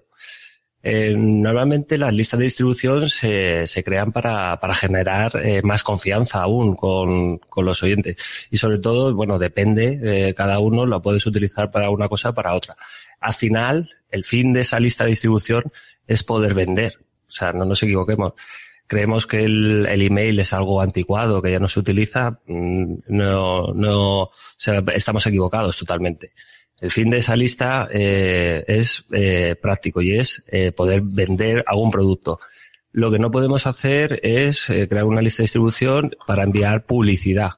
[0.81, 6.41] Eh, normalmente las listas de distribución se, se crean para, para generar eh, más confianza
[6.41, 8.47] aún con, con los oyentes.
[8.49, 9.99] Y sobre todo, bueno, depende,
[10.29, 12.77] eh, cada uno lo puedes utilizar para una cosa para otra.
[13.19, 15.63] Al final, el fin de esa lista de distribución
[16.07, 16.93] es poder vender.
[17.29, 18.33] O sea, no nos equivoquemos.
[18.87, 22.39] Creemos que el, el email es algo anticuado, que ya no se utiliza.
[22.47, 26.31] Mm, No, no, o sea, estamos equivocados totalmente.
[26.81, 31.91] El fin de esa lista eh, es eh, práctico y es eh, poder vender algún
[31.91, 32.39] producto.
[32.91, 37.51] Lo que no podemos hacer es eh, crear una lista de distribución para enviar publicidad.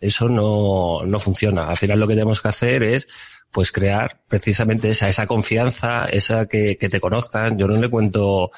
[0.00, 1.68] Eso no, no funciona.
[1.68, 3.08] Al final lo que tenemos que hacer es
[3.50, 7.58] pues crear precisamente esa, esa confianza, esa que, que te conozcan.
[7.58, 8.50] Yo no le cuento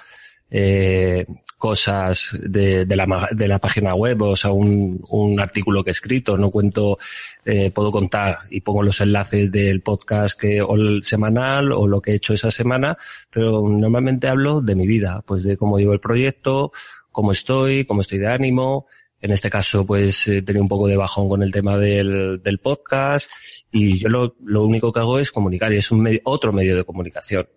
[0.50, 1.26] eh,
[1.58, 5.92] cosas de, de, la, de la página web, o sea, un, un artículo que he
[5.92, 6.98] escrito, no cuento,
[7.44, 12.02] eh, puedo contar y pongo los enlaces del podcast que, o el semanal o lo
[12.02, 12.98] que he hecho esa semana,
[13.30, 16.70] pero normalmente hablo de mi vida, pues de cómo llevo el proyecto,
[17.10, 18.86] cómo estoy, cómo estoy de ánimo.
[19.20, 22.58] En este caso, pues he tenido un poco de bajón con el tema del, del
[22.58, 23.30] podcast
[23.76, 26.76] y yo lo, lo único que hago es comunicar y es un medio- otro medio
[26.76, 27.48] de comunicación.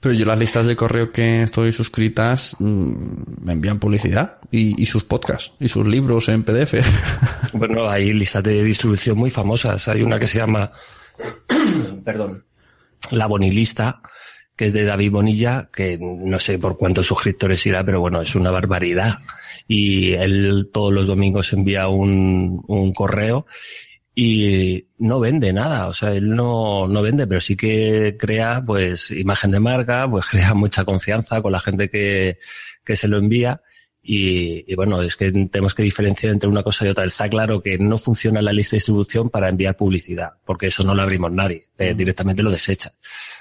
[0.00, 4.86] Pero yo las listas de correo que estoy suscritas mm, me envían publicidad y, y
[4.86, 6.74] sus podcasts y sus libros en PDF.
[7.52, 9.86] Bueno, hay listas de distribución muy famosas.
[9.88, 10.72] Hay una que se llama,
[12.04, 12.44] perdón,
[13.10, 14.00] La Bonilista,
[14.56, 18.34] que es de David Bonilla, que no sé por cuántos suscriptores irá, pero bueno, es
[18.34, 19.18] una barbaridad.
[19.66, 23.46] Y él todos los domingos envía un, un correo
[24.14, 29.10] y no vende nada, o sea, él no, no vende, pero sí que crea pues
[29.12, 32.38] imagen de marca, pues crea mucha confianza con la gente que,
[32.84, 33.62] que se lo envía
[34.02, 37.04] y, y bueno, es que tenemos que diferenciar entre una cosa y otra.
[37.04, 40.94] Está claro que no funciona la lista de distribución para enviar publicidad, porque eso no
[40.94, 42.90] lo abrimos nadie, eh, directamente lo desecha.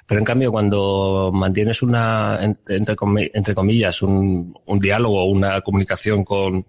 [0.06, 2.96] Pero en cambio, cuando mantienes una, en- entre,
[3.34, 6.66] entre comillas, un, un diálogo, una comunicación con,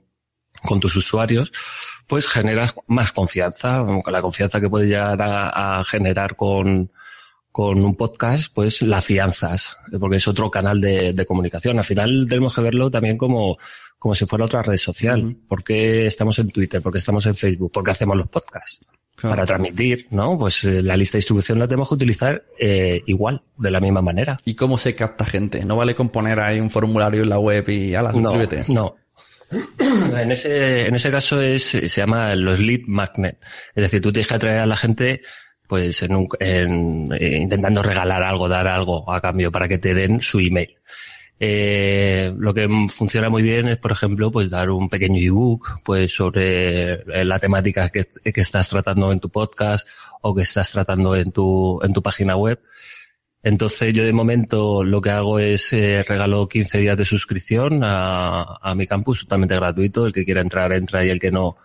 [0.62, 1.52] con tus usuarios,
[2.10, 6.90] pues generas más confianza, con la confianza que puedes llegar a, a generar con,
[7.52, 11.78] con un podcast, pues la afianzas, porque es otro canal de, de comunicación.
[11.78, 13.56] Al final tenemos que verlo también como,
[13.96, 15.36] como si fuera otra red social.
[15.48, 16.82] ¿Por qué estamos en Twitter?
[16.82, 17.70] ¿Por qué estamos en Facebook?
[17.70, 18.80] ¿Por qué hacemos los podcasts?
[19.14, 19.36] Claro.
[19.36, 20.36] Para transmitir, ¿no?
[20.38, 24.02] Pues eh, la lista de distribución la tenemos que utilizar eh, igual, de la misma
[24.02, 24.38] manera.
[24.46, 25.64] ¿Y cómo se capta gente?
[25.64, 28.72] No vale con poner ahí un formulario en la web y ala, No, suscríbete.
[28.72, 28.96] no.
[30.16, 33.38] En ese, en ese caso es, se llama los lead magnet.
[33.74, 35.22] Es decir, tú tienes que atraer a la gente
[35.66, 39.94] pues en un- en, eh, intentando regalar algo, dar algo a cambio para que te
[39.94, 40.74] den su email.
[41.42, 46.12] Eh, lo que funciona muy bien es, por ejemplo, pues dar un pequeño ebook, pues
[46.14, 49.88] sobre eh, la temática que, que estás tratando en tu podcast
[50.20, 52.60] o que estás tratando en tu, en tu página web.
[53.42, 58.58] Entonces yo de momento lo que hago es eh, regalo 15 días de suscripción a,
[58.60, 60.06] a mi campus totalmente gratuito.
[60.06, 61.56] El que quiera entrar entra y el que no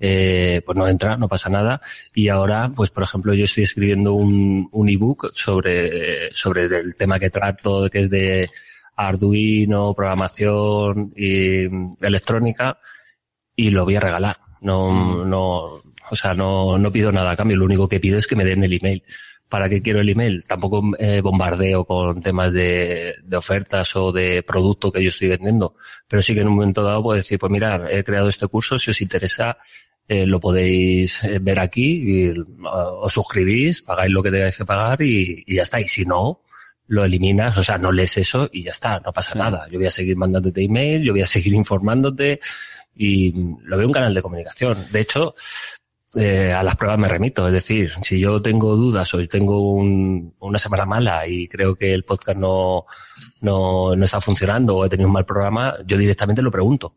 [0.00, 1.80] eh, pues no entra, no pasa nada.
[2.14, 7.18] Y ahora, pues por ejemplo, yo estoy escribiendo un, un ebook sobre, sobre el tema
[7.18, 8.50] que trato, que es de
[8.96, 12.78] Arduino, programación y mm, electrónica,
[13.56, 14.36] y lo voy a regalar.
[14.60, 17.56] No, no, o sea, no, no pido nada a cambio.
[17.56, 19.02] Lo único que pido es que me den el email.
[19.54, 20.44] ¿Para qué quiero el email?
[20.48, 25.76] Tampoco eh, bombardeo con temas de, de ofertas o de producto que yo estoy vendiendo.
[26.08, 28.80] Pero sí que en un momento dado puedo decir, pues mirar, he creado este curso,
[28.80, 29.56] si os interesa,
[30.08, 34.64] eh, lo podéis eh, ver aquí, y, uh, os suscribís, pagáis lo que tengáis que
[34.64, 35.80] pagar y, y ya está.
[35.80, 36.40] Y si no,
[36.88, 39.68] lo eliminas, o sea, no lees eso y ya está, no pasa nada.
[39.70, 42.40] Yo voy a seguir mandándote email, yo voy a seguir informándote
[42.96, 43.32] y
[43.62, 44.84] lo veo un canal de comunicación.
[44.90, 45.32] De hecho,
[46.16, 47.46] eh, a las pruebas me remito.
[47.46, 51.92] Es decir, si yo tengo dudas o tengo un- una semana mala y creo que
[51.94, 52.86] el podcast no,
[53.40, 56.96] no, no está funcionando o he tenido un mal programa, yo directamente lo pregunto.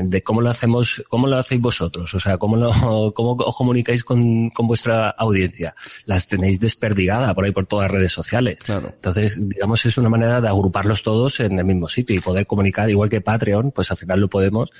[0.00, 2.70] De cómo lo hacemos, cómo lo hacéis vosotros, o sea, cómo lo,
[3.14, 5.74] cómo os comunicáis con, con vuestra audiencia.
[6.06, 8.60] Las tenéis desperdigada por ahí por todas las redes sociales.
[8.60, 8.90] Claro.
[8.94, 12.88] Entonces, digamos, es una manera de agruparlos todos en el mismo sitio y poder comunicar,
[12.88, 14.70] igual que Patreon, pues al final lo podemos,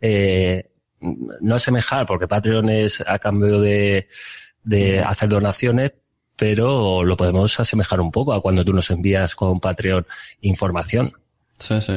[0.00, 0.72] eh,
[1.40, 4.08] no asemejar, porque Patreon es a cambio de,
[4.62, 5.92] de hacer donaciones,
[6.36, 10.06] pero lo podemos asemejar un poco a cuando tú nos envías con Patreon
[10.40, 11.12] información.
[11.58, 11.94] Sí, sí.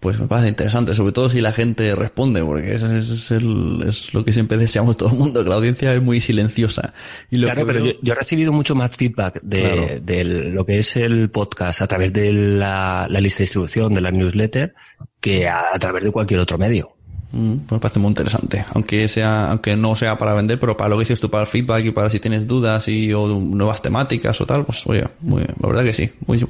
[0.00, 3.82] Pues me parece interesante, sobre todo si la gente responde, porque eso es, es el-
[3.88, 6.92] es lo que siempre deseamos todo el mundo, que la audiencia es muy silenciosa.
[7.30, 10.00] Y lo claro, que pero veo- yo, yo he recibido mucho más feedback de, Claro.
[10.02, 14.02] de lo que es el podcast a través de la, la lista de distribución de
[14.02, 14.74] la newsletter
[15.20, 16.90] que a, a través de cualquier otro medio.
[17.36, 18.64] Mm, pues me parece muy interesante.
[18.74, 21.48] Aunque sea, aunque no sea para vender, pero para lo que dices tú, para el
[21.48, 25.42] feedback y para si tienes dudas y o nuevas temáticas o tal, pues oye, muy,
[25.42, 26.12] la verdad que sí.
[26.26, 26.46] Muy-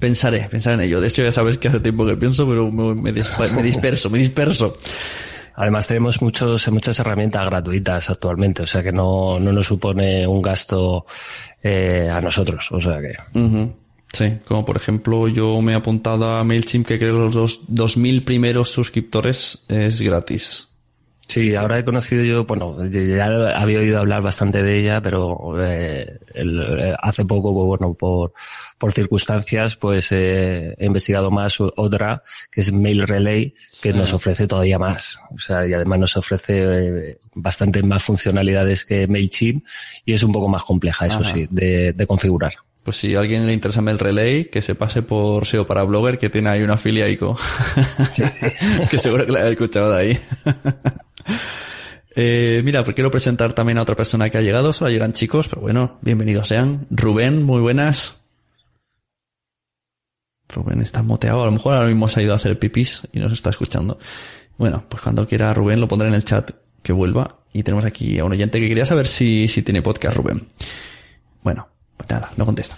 [0.00, 1.00] pensaré, pensaré en ello.
[1.00, 4.10] De hecho ya sabes que hace tiempo que pienso, pero me, me dis- me disperso,
[4.10, 4.76] me disperso.
[5.54, 10.42] Además tenemos muchos, muchas herramientas gratuitas actualmente, o sea que no, no nos supone un
[10.42, 11.06] gasto
[11.62, 13.12] eh, a nosotros, o sea que.
[14.16, 17.60] Sí, como por ejemplo yo me he apuntado a MailChimp que creo que los dos,
[17.68, 20.68] 2000 primeros suscriptores es gratis.
[21.28, 23.26] Sí, ahora he conocido yo, bueno, ya
[23.60, 28.32] había oído hablar bastante de ella, pero eh, el, eh, hace poco, pues, bueno, por,
[28.78, 34.46] por circunstancias, pues eh, he investigado más otra, que es Mail Relay, que nos ofrece
[34.46, 35.18] todavía más.
[35.34, 39.66] O sea, y además nos ofrece eh, bastante más funcionalidades que MailChimp
[40.06, 41.34] y es un poco más compleja, eso Ajá.
[41.34, 42.54] sí, de, de configurar.
[42.86, 46.18] Pues si a alguien le interesa Mail Relay, que se pase por SEO para Blogger,
[46.18, 47.36] que tiene ahí una filia ICO.
[48.90, 50.20] que seguro que la he escuchado de ahí.
[52.18, 54.72] Eh, mira, pues quiero presentar también a otra persona que ha llegado.
[54.72, 56.86] Solo llegan chicos, pero bueno, bienvenidos sean.
[56.88, 58.22] Rubén, muy buenas.
[60.48, 61.42] Rubén está moteado.
[61.42, 63.98] A lo mejor ahora mismo se ha ido a hacer pipis y nos está escuchando.
[64.56, 67.40] Bueno, pues cuando quiera Rubén lo pondré en el chat que vuelva.
[67.52, 70.48] Y tenemos aquí a un oyente que quería saber si, si tiene podcast, Rubén.
[71.42, 72.76] Bueno, pues nada, no contesta.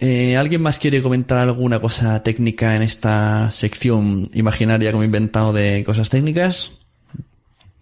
[0.00, 5.06] Eh, ¿Alguien más quiere comentar alguna cosa técnica en esta sección imaginaria que me he
[5.06, 6.72] inventado de cosas técnicas?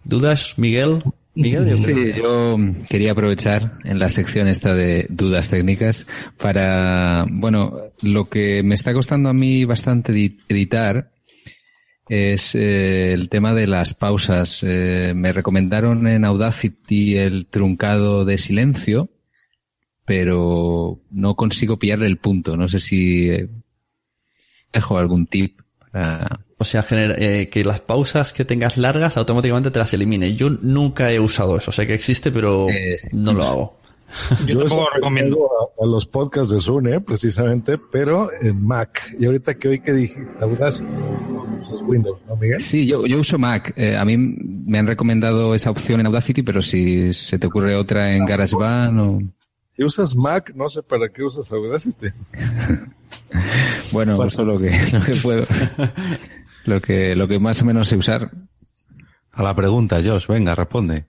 [0.03, 1.03] ¿Dudas, Miguel?
[1.35, 1.77] Miguel, yo.
[1.77, 2.57] Sí, yo
[2.89, 6.05] quería aprovechar en la sección esta de dudas técnicas
[6.37, 11.11] para, bueno, lo que me está costando a mí bastante edi- editar
[12.07, 14.61] es eh, el tema de las pausas.
[14.61, 19.09] Eh, me recomendaron en Audacity el truncado de silencio,
[20.05, 22.57] pero no consigo pillarle el punto.
[22.57, 23.49] No sé si eh,
[24.71, 25.59] dejo algún tip
[25.91, 26.39] para...
[26.57, 30.33] O sea, gener- eh, que las pausas que tengas largas automáticamente te las elimine.
[30.33, 31.71] Yo nunca he usado eso.
[31.73, 32.67] Sé que existe, pero
[33.11, 33.79] no lo hago.
[34.47, 39.13] Yo, tampoco recomiendo a, a los podcasts de Zune, precisamente, pero en Mac.
[39.19, 40.87] Y ahorita que hoy que dijiste, Audacity,
[41.73, 42.61] es Windows, ¿no, Miguel?
[42.61, 43.73] Sí, yo, yo uso Mac.
[43.75, 47.75] Eh, a mí me han recomendado esa opción en Audacity, pero si se te ocurre
[47.75, 49.19] otra en GarageBand o...
[49.75, 52.07] Si usas Mac, no sé para qué usas Audacity.
[53.91, 55.45] Bueno, uso lo que, lo que puedo.
[56.65, 58.31] Lo que, lo que más o menos sé usar.
[59.33, 61.07] A la pregunta, Josh, venga, responde.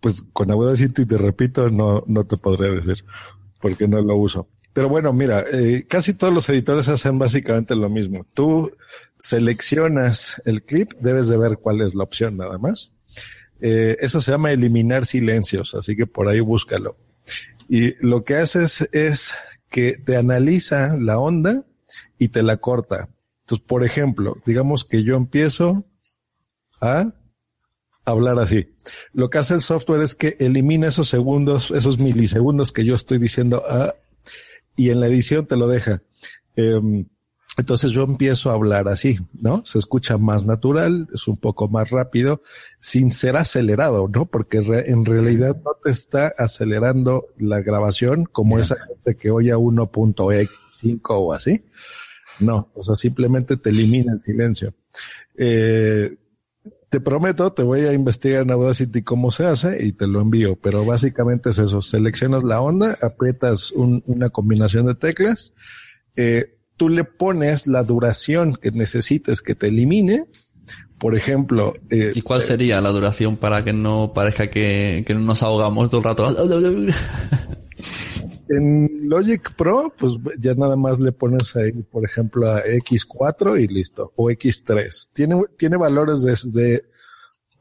[0.00, 3.04] Pues con Audacity, te repito, no, no te podré decir,
[3.60, 4.48] porque no lo uso.
[4.72, 8.24] Pero bueno, mira, eh, casi todos los editores hacen básicamente lo mismo.
[8.32, 8.72] Tú
[9.18, 12.92] seleccionas el clip, debes de ver cuál es la opción nada más.
[13.60, 16.96] Eh, eso se llama eliminar silencios, así que por ahí búscalo.
[17.68, 19.32] Y lo que haces es
[19.68, 21.64] que te analiza la onda
[22.18, 23.08] y te la corta.
[23.42, 25.84] Entonces, por ejemplo, digamos que yo empiezo
[26.80, 27.12] a
[28.04, 28.74] hablar así.
[29.12, 33.18] Lo que hace el software es que elimina esos segundos, esos milisegundos que yo estoy
[33.18, 33.94] diciendo ah,
[34.76, 36.02] y en la edición te lo deja.
[36.56, 37.06] Em,
[37.56, 39.62] entonces yo empiezo a hablar así, ¿no?
[39.66, 42.42] Se escucha más natural, es un poco más rápido,
[42.78, 44.26] sin ser acelerado, ¿no?
[44.26, 49.52] Porque re- en realidad no te está acelerando la grabación como esa gente que oye
[49.52, 51.64] a 1.x5 o así.
[52.38, 54.72] No, o sea, simplemente te elimina el silencio.
[55.36, 56.16] Eh,
[56.88, 60.56] te prometo, te voy a investigar en Audacity cómo se hace y te lo envío,
[60.56, 61.82] pero básicamente es eso.
[61.82, 65.52] Seleccionas la onda, aprietas un- una combinación de teclas,
[66.16, 70.24] eh, tú le pones la duración que necesites que te elimine.
[70.96, 75.42] Por ejemplo, eh, ¿Y cuál sería la duración para que no parezca que, que nos
[75.42, 76.26] ahogamos todo el rato?
[78.48, 83.68] En Logic Pro, pues ya nada más le pones ahí, por ejemplo, a X4 y
[83.68, 85.10] listo, o X3.
[85.12, 86.84] Tiene, tiene valores desde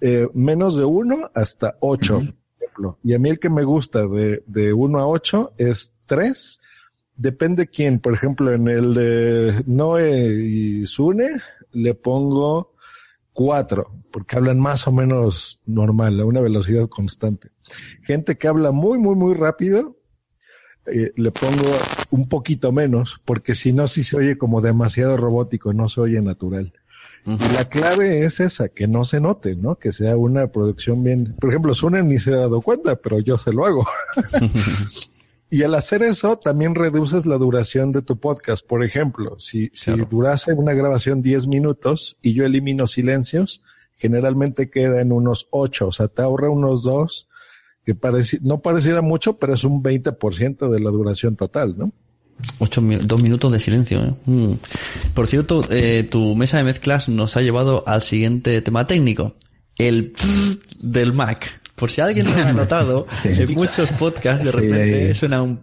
[0.01, 2.23] eh, menos de 1 hasta 8, por
[2.57, 2.97] ejemplo.
[3.03, 6.58] Y a mí el que me gusta de, de 1 a 8 es 3.
[7.19, 7.99] Depende quién.
[7.99, 11.41] Por ejemplo, en el de Noe y Sune
[11.73, 12.75] le pongo
[13.33, 17.49] 4, porque hablan más o menos normal, a una velocidad constante.
[18.03, 19.97] Gente que habla muy, muy, muy rápido,
[20.85, 21.69] eh, le pongo
[22.09, 26.21] un poquito menos, porque si no, sí se oye como demasiado robótico, no se oye
[26.21, 26.71] natural.
[27.25, 29.75] Y la clave es esa, que no se note, ¿no?
[29.75, 31.35] Que sea una producción bien.
[31.37, 33.85] Por ejemplo, Sune ni se ha dado cuenta, pero yo se lo hago.
[35.49, 38.65] y al hacer eso, también reduces la duración de tu podcast.
[38.65, 43.61] Por ejemplo, si, si durase una grabación 10 minutos y yo elimino silencios,
[43.97, 47.27] generalmente queda en unos 8, o sea, te ahorra unos 2
[47.83, 51.91] que pareci- no pareciera mucho, pero es un 20% de la duración total, ¿no?
[52.59, 54.01] Ocho, dos minutos de silencio.
[54.01, 54.13] ¿eh?
[54.25, 54.53] Mm.
[55.13, 59.35] Por cierto, eh, tu mesa de mezclas nos ha llevado al siguiente tema técnico.
[59.77, 60.13] El
[60.79, 61.61] del Mac.
[61.79, 65.61] Por si alguien no lo ha notado, en muchos podcasts de Sí, repente suena un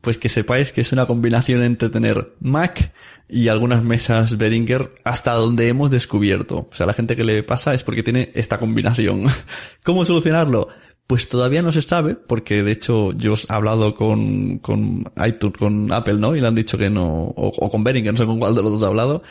[0.00, 2.92] pues que sepáis que es una combinación entre tener Mac
[3.28, 6.68] y algunas mesas Behringer hasta donde hemos descubierto.
[6.70, 9.24] O sea, la gente que le pasa es porque tiene esta combinación.
[9.84, 10.68] ¿Cómo solucionarlo?
[11.06, 15.92] Pues todavía no se sabe, porque de hecho yo he hablado con, con iTunes, con
[15.92, 16.34] Apple, ¿no?
[16.34, 18.62] Y le han dicho que no, o, o con Behringer, no sé con cuál de
[18.62, 19.22] los dos he hablado.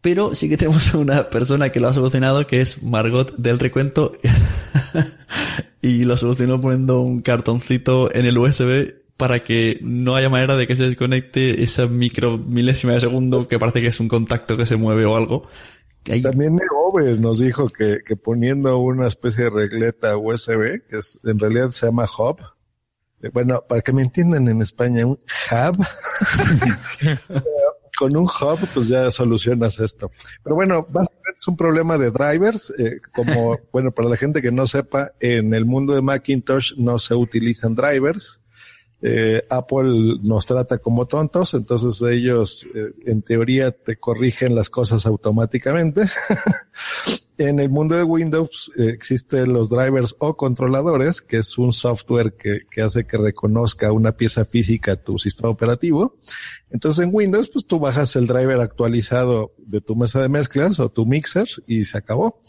[0.00, 4.12] Pero sí que tenemos una persona que lo ha solucionado, que es Margot del recuento.
[5.82, 10.66] y lo solucionó poniendo un cartoncito en el USB para que no haya manera de
[10.68, 14.66] que se desconecte esa micro milésima de segundo que parece que es un contacto que
[14.66, 15.48] se mueve o algo.
[16.10, 21.18] Ahí- También Neove nos dijo que, que poniendo una especie de regleta USB, que es,
[21.24, 22.38] en realidad se llama hub,
[23.22, 25.18] eh, bueno, para que me entiendan en España, un
[25.50, 25.84] hub,
[27.98, 30.10] con un hub pues ya solucionas esto.
[30.42, 34.52] Pero bueno, básicamente es un problema de drivers, eh, como, bueno, para la gente que
[34.52, 38.42] no sepa, en el mundo de Macintosh no se utilizan drivers.
[39.00, 45.06] Eh, Apple nos trata como tontos, entonces ellos eh, en teoría te corrigen las cosas
[45.06, 46.02] automáticamente.
[47.38, 52.34] en el mundo de Windows eh, existen los drivers o controladores, que es un software
[52.34, 56.16] que, que hace que reconozca una pieza física tu sistema operativo.
[56.70, 60.88] Entonces en Windows, pues tú bajas el driver actualizado de tu mesa de mezclas o
[60.88, 62.40] tu mixer y se acabó.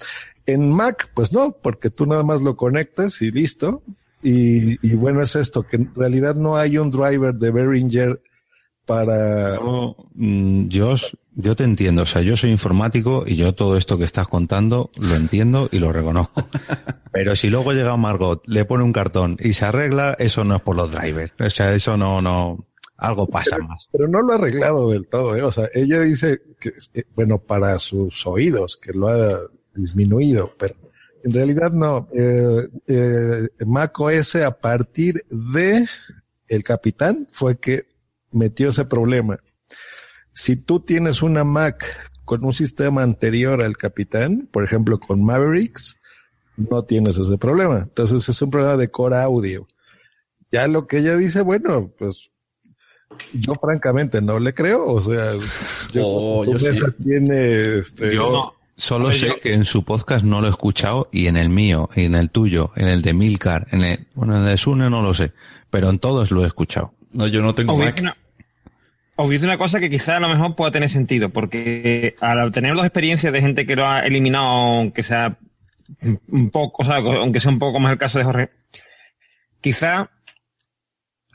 [0.48, 3.84] En Mac, pues no, porque tú nada más lo conectas y listo.
[4.22, 8.22] Y, y bueno, es esto, que en realidad no hay un driver de Behringer
[8.86, 9.56] para...
[9.56, 10.96] Yo, mm, yo,
[11.36, 14.90] yo te entiendo, o sea, yo soy informático y yo todo esto que estás contando
[15.00, 16.48] lo entiendo y lo reconozco.
[17.12, 20.62] Pero si luego llega Margot, le pone un cartón y se arregla, eso no es
[20.62, 21.34] por los drivers.
[21.40, 22.68] O sea, eso no, no,
[22.98, 23.90] algo pasa más.
[23.92, 25.42] Pero no lo ha arreglado del todo, ¿eh?
[25.42, 29.40] O sea, ella dice que, eh, bueno, para sus oídos, que lo ha
[29.74, 30.76] disminuido, pero
[31.24, 32.08] en realidad no.
[32.14, 35.86] Eh, eh, Mac OS a partir de
[36.48, 37.88] el capitán fue que
[38.32, 39.40] metió ese problema.
[40.32, 41.86] Si tú tienes una Mac
[42.26, 46.00] con un sistema anterior al capitán, por ejemplo con Mavericks,
[46.58, 47.80] no tienes ese problema.
[47.80, 49.68] Entonces es un problema de core audio.
[50.52, 52.32] Ya lo que ella dice, bueno, pues
[53.34, 55.32] yo francamente no le creo, o sea,
[55.94, 56.82] yo, Oh, tu yo sí.
[57.04, 61.38] tiene este Yo solo sé que en su podcast no lo he escuchado y en
[61.38, 64.48] el mío, y en el tuyo, en el de Milcar, en el, bueno, en el
[64.48, 65.34] de Sune no lo sé,
[65.70, 66.94] pero en todos lo he escuchado.
[67.12, 68.18] No, yo no tengo Os dice una,
[69.16, 72.74] os dice una cosa que quizá a lo mejor pueda tener sentido, porque al tener
[72.74, 75.38] dos experiencias de gente que lo ha eliminado, aunque sea
[76.30, 78.50] un poco, o sea, aunque sea un poco más el caso de Jorge,
[79.62, 80.10] quizá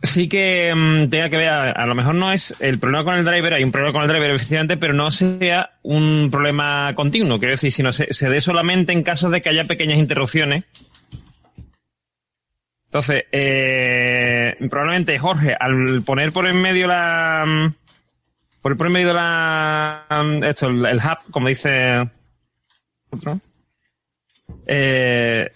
[0.04, 3.24] sí que mm, tenga que ver, a, lo mejor no es el problema con el
[3.24, 7.52] driver, hay un problema con el driver efectivamente, pero no sea un problema continuo, quiero
[7.52, 10.64] decir, sino se, se dé solamente en casos de que haya pequeñas interrupciones.
[12.94, 17.44] Entonces, eh, probablemente Jorge, al poner por en medio la.
[17.44, 17.74] mm,
[18.62, 20.06] Por por en medio la.
[20.08, 22.08] mm, Esto, el, el hub, como dice.
[23.10, 23.40] Otro.
[24.64, 25.50] Eh,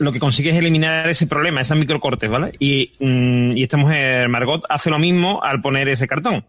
[0.00, 2.52] lo que consigue es eliminar ese problema, esas microcortes, ¿vale?
[2.58, 6.46] Y, mm, y esta mujer, Margot, hace lo mismo al poner ese cartón.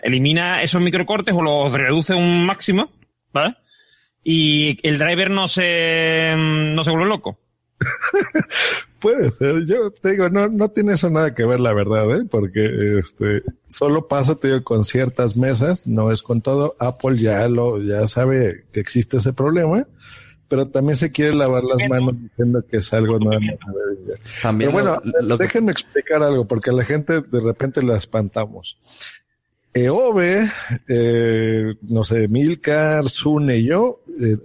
[0.00, 2.92] Elimina esos microcortes o los reduce un máximo,
[3.32, 3.54] ¿vale?
[4.22, 7.36] Y el driver no se, mm, no se vuelve loco.
[9.00, 12.24] Puede ser, yo te digo, no, no tiene eso nada que ver, la verdad, ¿eh?
[12.30, 16.76] porque este solo pasa, te digo, con ciertas mesas, no es con todo.
[16.78, 19.86] Apple ya lo, ya sabe que existe ese problema,
[20.54, 23.56] pero también se quiere lavar las manos diciendo que es algo nada más.
[24.40, 27.82] También Pero bueno, lo- lo que- déjenme explicar algo, porque a la gente de repente
[27.82, 28.78] la espantamos.
[29.72, 30.48] EOBE,
[30.86, 34.36] eh, no sé, Milcar, Sune y yo, eh,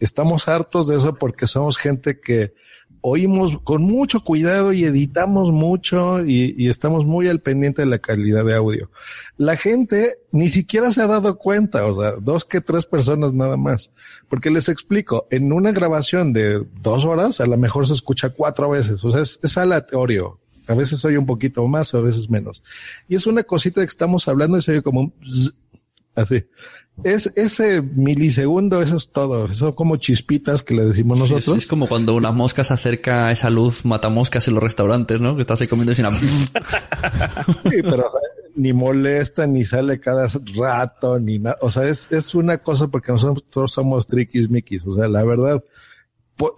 [0.00, 2.54] estamos hartos de eso porque somos gente que
[3.02, 8.44] oímos con mucho cuidado y editamos mucho y, estamos muy al pendiente de la calidad
[8.44, 8.90] de audio.
[9.36, 13.56] La gente ni siquiera se ha dado cuenta, o sea, dos que tres personas nada
[13.56, 13.92] más.
[14.28, 18.70] Porque les explico, en una grabación de dos horas, a lo mejor se escucha cuatro
[18.70, 20.38] veces, o sea, es, es aleatorio.
[20.68, 22.62] A veces oye un poquito más o a veces menos.
[23.08, 25.54] Y es una cosita que estamos hablando y se oye como un zzz,
[26.14, 26.44] así.
[27.04, 29.46] Es ese milisegundo, eso es todo.
[29.46, 31.58] Eso como chispitas que le decimos nosotros.
[31.58, 35.20] es como cuando una mosca se acerca a esa luz mata moscas en los restaurantes,
[35.20, 35.34] ¿no?
[35.34, 36.16] Que estás ahí comiendo y suena...
[36.20, 38.20] Sí, pero o sea,
[38.54, 41.56] ni molesta, ni sale cada rato, ni nada.
[41.60, 44.86] O sea, es, es una cosa porque nosotros somos triquis miquis.
[44.86, 45.64] O sea, la verdad,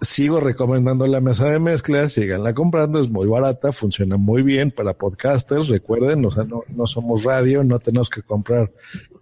[0.01, 4.93] sigo recomendando la mesa de mezclas, síganla comprando, es muy barata, funciona muy bien para
[4.93, 8.71] podcasters, recuerden, o sea, no, no somos radio, no tenemos que comprar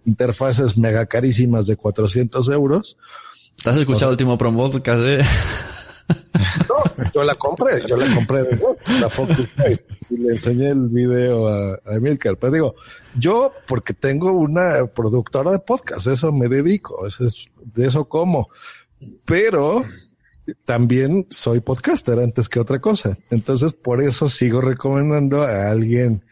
[0.04, 2.96] interfaces mega carísimas de 400 euros.
[3.62, 5.20] ¿Te has escuchado el último promo podcast, eh?
[6.68, 8.58] No, yo la compré, yo la compré de
[9.00, 9.48] la Focus
[10.10, 12.36] y le enseñé el video a, a Emilcar.
[12.36, 12.74] Pero digo,
[13.16, 18.48] yo porque tengo una productora de podcast, eso me dedico, eso es, de eso como.
[19.24, 19.82] Pero
[20.64, 23.18] también soy podcaster antes que otra cosa.
[23.30, 26.24] Entonces, por eso sigo recomendando a alguien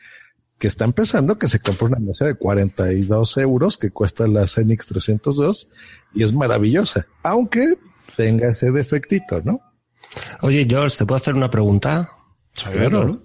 [0.59, 4.87] que está empezando que se compra una mesa de 42 euros que cuesta la Zenix
[4.87, 5.69] 302
[6.15, 7.75] y es maravillosa, aunque
[8.17, 9.61] tenga ese defectito, ¿no?
[10.41, 12.11] Oye, George, ¿te puedo hacer una pregunta?
[12.55, 13.23] Claro.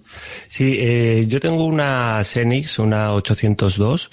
[0.48, 4.10] Sí, eh, yo tengo una Xenix, una 802,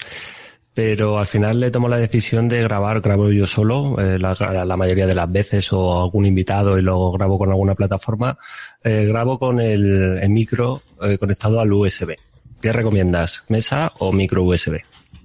[0.76, 4.34] pero al final le tomo la decisión de grabar, grabo yo solo, eh, la,
[4.66, 8.36] la mayoría de las veces, o algún invitado y luego grabo con alguna plataforma,
[8.84, 12.16] eh, grabo con el, el micro eh, conectado al USB.
[12.60, 13.44] ¿Qué recomiendas?
[13.48, 14.82] ¿Mesa o micro USB?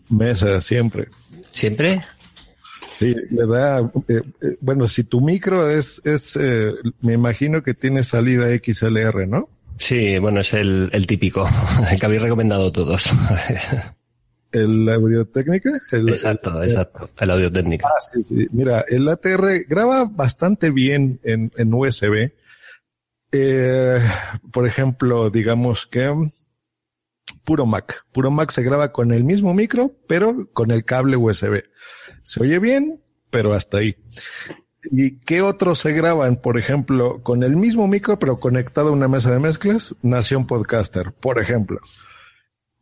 [0.08, 1.10] Mesa, siempre.
[1.52, 2.00] ¿Siempre?
[2.96, 4.22] Sí, le da, eh,
[4.62, 6.72] bueno, si tu micro es, es eh,
[7.02, 9.50] me imagino que tiene salida XLR, ¿no?
[9.76, 11.46] Sí, bueno, es el, el típico,
[11.92, 13.10] el que habéis recomendado todos.
[14.52, 15.70] ¿El audio técnica?
[15.92, 17.88] El, exacto, exacto, el audio técnico.
[17.88, 18.48] Ah, sí, sí.
[18.52, 22.32] Mira, el ATR graba bastante bien en, en USB.
[23.32, 24.00] Eh,
[24.52, 26.14] por ejemplo, digamos que
[27.46, 28.06] puro Mac.
[28.12, 31.64] Puro Mac se graba con el mismo micro, pero con el cable USB.
[32.24, 33.96] Se oye bien, pero hasta ahí.
[34.84, 36.36] ¿Y qué otros se graban?
[36.36, 41.14] Por ejemplo, con el mismo micro, pero conectado a una mesa de mezclas, Nación Podcaster,
[41.14, 41.80] por ejemplo.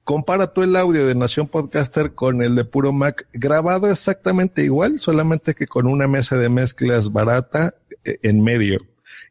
[0.09, 4.97] Compara tú el audio de Nación Podcaster con el de Puro Mac, grabado exactamente igual,
[4.97, 8.79] solamente que con una mesa de mezclas barata eh, en medio.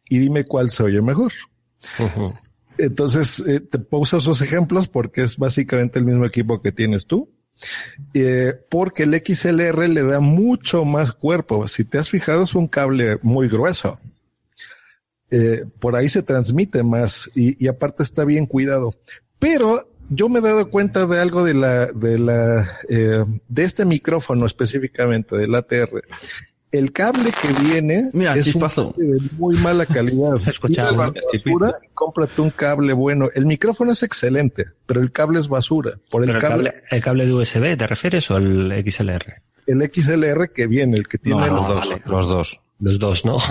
[0.08, 1.32] Y dime cuál se oye mejor.
[2.78, 7.28] Entonces, eh, te puse esos ejemplos porque es básicamente el mismo equipo que tienes tú.
[8.14, 11.66] Eh, porque el XLR le da mucho más cuerpo.
[11.66, 13.98] Si te has fijado, es un cable muy grueso.
[15.32, 18.94] Eh, por ahí se transmite más y, y, aparte está bien cuidado.
[19.40, 23.84] Pero yo me he dado cuenta de algo de la, de la, eh, de este
[23.84, 26.02] micrófono específicamente del ATR.
[26.70, 28.88] El cable que viene Mira, es chispazo.
[28.88, 30.32] un cable de muy mala calidad.
[30.68, 30.96] ¿no?
[31.02, 33.30] basura cómprate un cable bueno.
[33.34, 35.98] El micrófono es excelente, pero el cable es basura.
[36.10, 39.42] Por el Pero el cable, el cable de USB, ¿te refieres o el XLR?
[39.66, 41.88] el XLR que viene, el que tiene No, los no, dos.
[41.90, 42.02] vale.
[42.06, 42.60] Los dos.
[42.80, 43.36] Los dos, ¿no?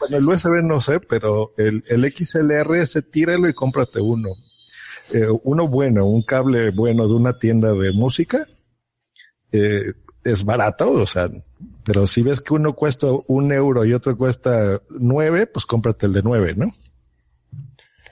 [0.00, 4.30] Bueno, el USB no sé, pero el, el XLR ese tíralo y cómprate uno.
[5.12, 8.46] Eh, uno bueno, un cable bueno de una tienda de música.
[9.52, 9.92] Eh,
[10.22, 11.30] es barato, o sea,
[11.84, 16.12] pero si ves que uno cuesta un euro y otro cuesta nueve, pues cómprate el
[16.12, 16.72] de nueve, ¿no?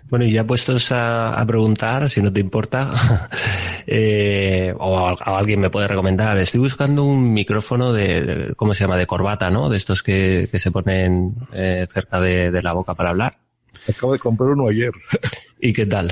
[0.08, 2.90] Bueno, y ya puestos a, a preguntar, si no te importa,
[3.86, 8.72] eh, o a, a alguien me puede recomendar, estoy buscando un micrófono de, de- ¿cómo
[8.72, 8.96] se llama?
[8.96, 9.68] De corbata, ¿no?
[9.68, 13.38] De estos que, que se ponen eh, cerca de, de la boca para hablar.
[13.86, 14.92] Acabo de comprar uno ayer.
[15.60, 16.10] ¿Y qué tal?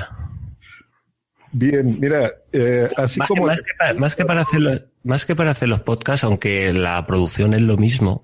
[1.51, 3.43] Bien, mira, eh, así más, como...
[3.43, 6.23] que, más, que para, más que para hacer los, más que para hacer los podcasts,
[6.23, 8.23] aunque la producción es lo mismo,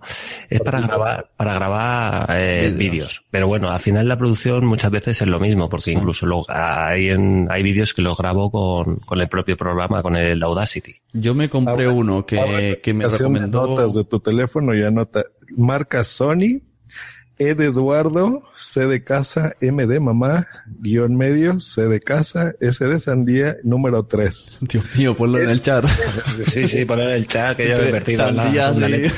[0.49, 3.23] es para grabar, para grabar eh, Vídeos.
[3.31, 7.09] Pero bueno, al final la producción muchas veces es lo mismo, porque incluso lo, hay,
[7.09, 10.95] en, hay vídeos que los grabo con, con el propio programa, con el Audacity.
[11.13, 13.67] Yo me compré uno que, que me recomendó.
[13.67, 15.23] notas de tu teléfono y anota
[15.55, 16.61] marca Sony,
[17.43, 20.47] E de Eduardo, C de casa, M de mamá,
[20.79, 24.59] guion medio, C de casa, S de sandía, número 3.
[24.61, 25.83] Dios mío, ponlo en el chat.
[26.47, 28.81] Sí, sí, poner en el chat que ya me he perdido Sandía, sí.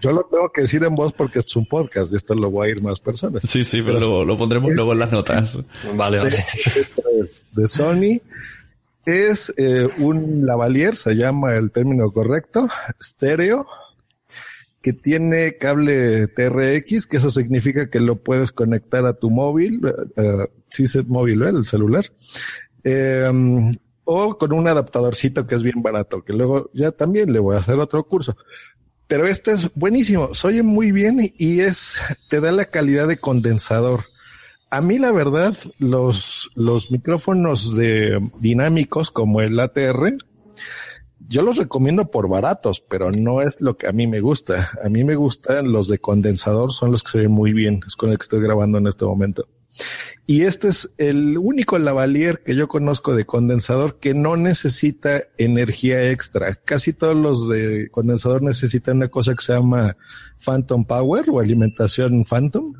[0.00, 2.68] Yo lo tengo que decir en voz porque es un podcast y esto lo voy
[2.68, 3.42] a ir más personas.
[3.46, 5.58] Sí, sí, pero lo, lo pondremos luego en las notas.
[5.94, 6.44] Vale, vale.
[7.20, 8.20] Es de Sony.
[9.06, 12.68] Es eh, un lavalier, se llama el término correcto,
[12.98, 13.66] estéreo,
[14.82, 19.80] que tiene cable TRX, que eso significa que lo puedes conectar a tu móvil,
[20.16, 21.50] eh, sí es móvil, ¿eh?
[21.50, 22.06] el celular,
[22.84, 23.30] eh,
[24.04, 27.60] o con un adaptadorcito que es bien barato, que luego ya también le voy a
[27.60, 28.36] hacer otro curso.
[29.06, 33.18] Pero este es buenísimo, se oye muy bien y es, te da la calidad de
[33.18, 34.04] condensador.
[34.70, 40.16] A mí la verdad, los, los micrófonos de dinámicos como el ATR,
[41.30, 44.70] yo los recomiendo por baratos, pero no es lo que a mí me gusta.
[44.84, 47.94] A mí me gustan los de condensador, son los que se ven muy bien, es
[47.94, 49.46] con el que estoy grabando en este momento.
[50.26, 56.10] Y este es el único lavalier que yo conozco de condensador que no necesita energía
[56.10, 56.56] extra.
[56.56, 59.96] Casi todos los de condensador necesitan una cosa que se llama
[60.44, 62.74] Phantom Power o alimentación Phantom.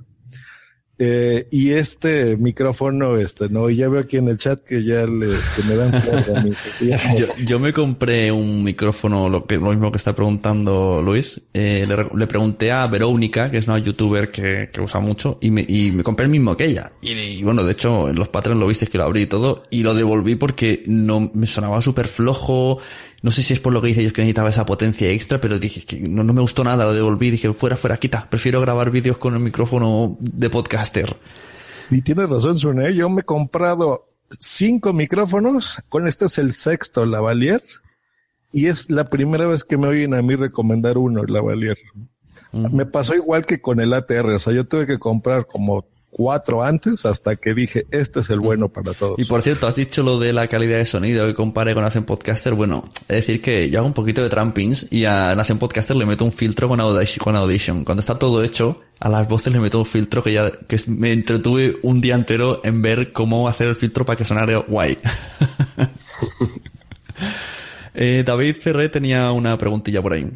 [1.02, 5.06] Eh, y este micrófono, este, no, y ya veo aquí en el chat que ya
[5.06, 6.54] le, que me dan.
[7.46, 11.40] Yo, me compré un micrófono, lo, que, lo mismo que está preguntando Luis.
[11.54, 15.50] Eh, le, le pregunté a Verónica, que es una youtuber que, que usa mucho, y
[15.50, 16.92] me, y me compré el mismo que ella.
[17.00, 19.82] Y, bueno, de hecho, en los Patreon lo visteis que lo abrí y todo, y
[19.82, 22.78] lo devolví porque no me sonaba súper flojo.
[23.22, 25.58] No sé si es por lo que dice ellos que necesitaba esa potencia extra, pero
[25.58, 27.30] dije que no, no me gustó nada, lo devolví.
[27.30, 28.28] Dije, fuera, fuera, quita.
[28.30, 31.16] Prefiero grabar vídeos con el micrófono de podcaster.
[31.90, 35.82] Y tiene razón, Sune, yo me he comprado cinco micrófonos.
[35.88, 37.62] Con este es el sexto Lavalier.
[38.52, 41.78] Y es la primera vez que me oyen a mí recomendar uno, el Lavalier.
[42.52, 44.30] Me pasó igual que con el ATR.
[44.30, 48.40] O sea, yo tuve que comprar como cuatro antes hasta que dije, este es el
[48.40, 49.18] bueno para todos.
[49.18, 52.04] Y por cierto, has dicho lo de la calidad de sonido que compare con Hacen
[52.04, 52.54] Podcaster.
[52.54, 56.06] Bueno, es decir que yo hago un poquito de trampings y a Hacen Podcaster le
[56.06, 57.84] meto un filtro con Audition, con Audition.
[57.84, 61.12] Cuando está todo hecho, a las voces le meto un filtro que ya que me
[61.12, 64.98] entretuve un día entero en ver cómo hacer el filtro para que sonara guay.
[67.94, 70.26] eh, David Ferré tenía una preguntilla por ahí.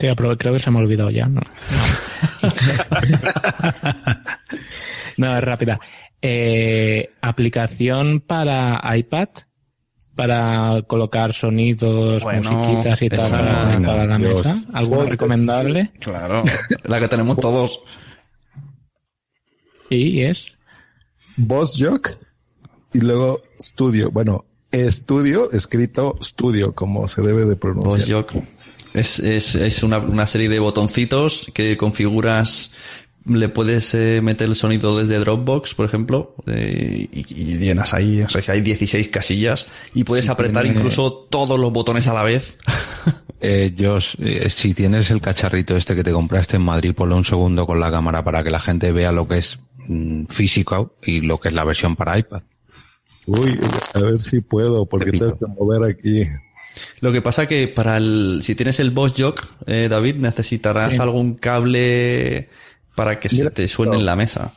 [0.00, 1.26] Sí, pero creo que se me ha olvidado ya.
[1.26, 2.48] No, no.
[5.26, 5.80] es rápida.
[6.22, 9.28] Eh, aplicación para iPad
[10.14, 14.44] para colocar sonidos, Bueno, musiquitas y tal para, para la Dios.
[14.44, 14.64] mesa.
[14.72, 15.92] ¿Alguna recomendable?
[16.00, 16.42] Claro,
[16.84, 17.80] la que tenemos todos.
[19.90, 20.46] Y es
[21.36, 22.10] Boss Jock
[22.92, 24.10] y luego Studio.
[24.10, 28.22] Bueno, estudio escrito Studio, como se debe de pronunciar.
[28.22, 28.42] Boss Jock.
[28.92, 32.72] Es, es, es una, una serie de botoncitos que configuras,
[33.26, 38.22] le puedes eh, meter el sonido desde Dropbox, por ejemplo, eh, y, y llenas ahí,
[38.22, 42.14] o sea, hay 16 casillas y puedes Sí, apretar tiene- incluso todos los botones a
[42.14, 42.58] la vez.
[43.40, 47.24] Eh, Josh, eh, si tienes el cacharrito este que te compraste en Madrid, ponlo un
[47.24, 51.20] segundo con la cámara para que la gente vea lo que es mm, físico y
[51.20, 52.42] lo que es la versión para iPad.
[53.26, 53.56] Uy,
[53.94, 56.24] a ver si puedo, porque tengo que mover aquí.
[57.00, 60.98] Lo que pasa que para el, si tienes el Boss Jock, eh, David, necesitarás Sí.
[61.00, 62.48] algún cable
[62.98, 64.52] para que se te suene en la mesa.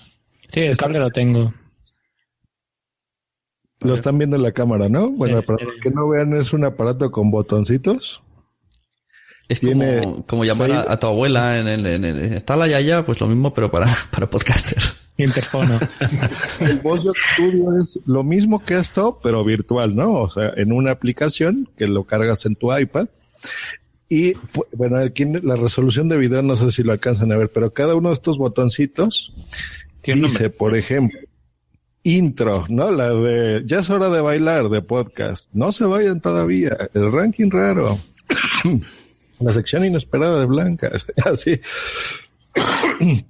[0.51, 1.53] Sí, el cable lo tengo.
[3.81, 5.11] Lo están viendo en la cámara, ¿no?
[5.11, 8.23] Bueno, para los que no vean, es un aparato con botoncitos.
[9.47, 12.68] Es Tiene como, como llamar a, a tu abuela en el, en el- está la
[12.68, 14.81] yaya, pues lo mismo, pero para, para podcaster.
[15.18, 15.80] Interfono.
[16.61, 20.13] El Jock Studio es lo mismo que esto, pero virtual, ¿no?
[20.13, 23.07] O sea, en una aplicación que lo cargas en tu iPad.
[24.11, 24.33] Y
[24.73, 27.95] bueno, aquí la resolución de video no sé si lo alcanzan a ver, pero cada
[27.95, 29.31] uno de estos botoncitos
[30.03, 31.17] dice, por ejemplo,
[32.03, 32.91] intro, ¿no?
[32.91, 35.49] La de ya es hora de bailar de podcast.
[35.53, 36.75] No se vayan todavía.
[36.93, 37.97] El ranking raro.
[39.39, 40.91] la sección inesperada de Blanca.
[41.23, 41.61] Así.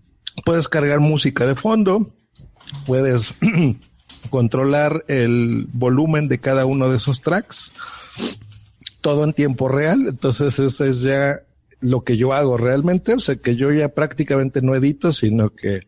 [0.46, 2.12] puedes cargar música de fondo.
[2.88, 3.36] Puedes
[4.32, 7.72] controlar el volumen de cada uno de esos tracks.
[9.02, 10.08] Todo en tiempo real.
[10.08, 11.42] Entonces, eso es ya
[11.82, 13.14] lo que yo hago realmente.
[13.14, 15.88] O sea, que yo ya prácticamente no edito, sino que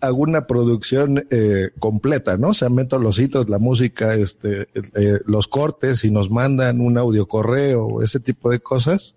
[0.00, 2.48] hago una producción eh, completa, ¿no?
[2.48, 6.98] O sea, meto los hitos, la música, este, eh, los cortes y nos mandan un
[6.98, 9.16] audio correo, ese tipo de cosas,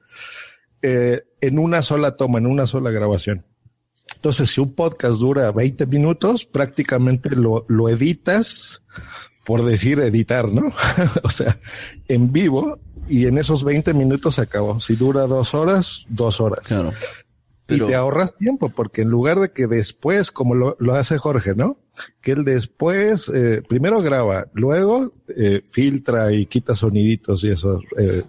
[0.81, 3.45] eh, en una sola toma, en una sola grabación.
[4.15, 8.83] Entonces, si un podcast dura 20 minutos, prácticamente lo, lo editas
[9.45, 10.71] por decir editar, ¿no?
[11.23, 11.57] o sea,
[12.07, 12.79] en vivo
[13.11, 14.79] y en esos 20 minutos se acabó.
[14.79, 16.67] Si dura dos horas, dos horas.
[16.67, 16.91] Claro.
[17.65, 21.17] Pero- Y te ahorras tiempo, porque en lugar de que después, como lo, lo hace
[21.17, 21.77] Jorge, ¿no?
[22.19, 28.23] Que él después, eh, primero graba, luego eh, filtra y quita soniditos y esos eh,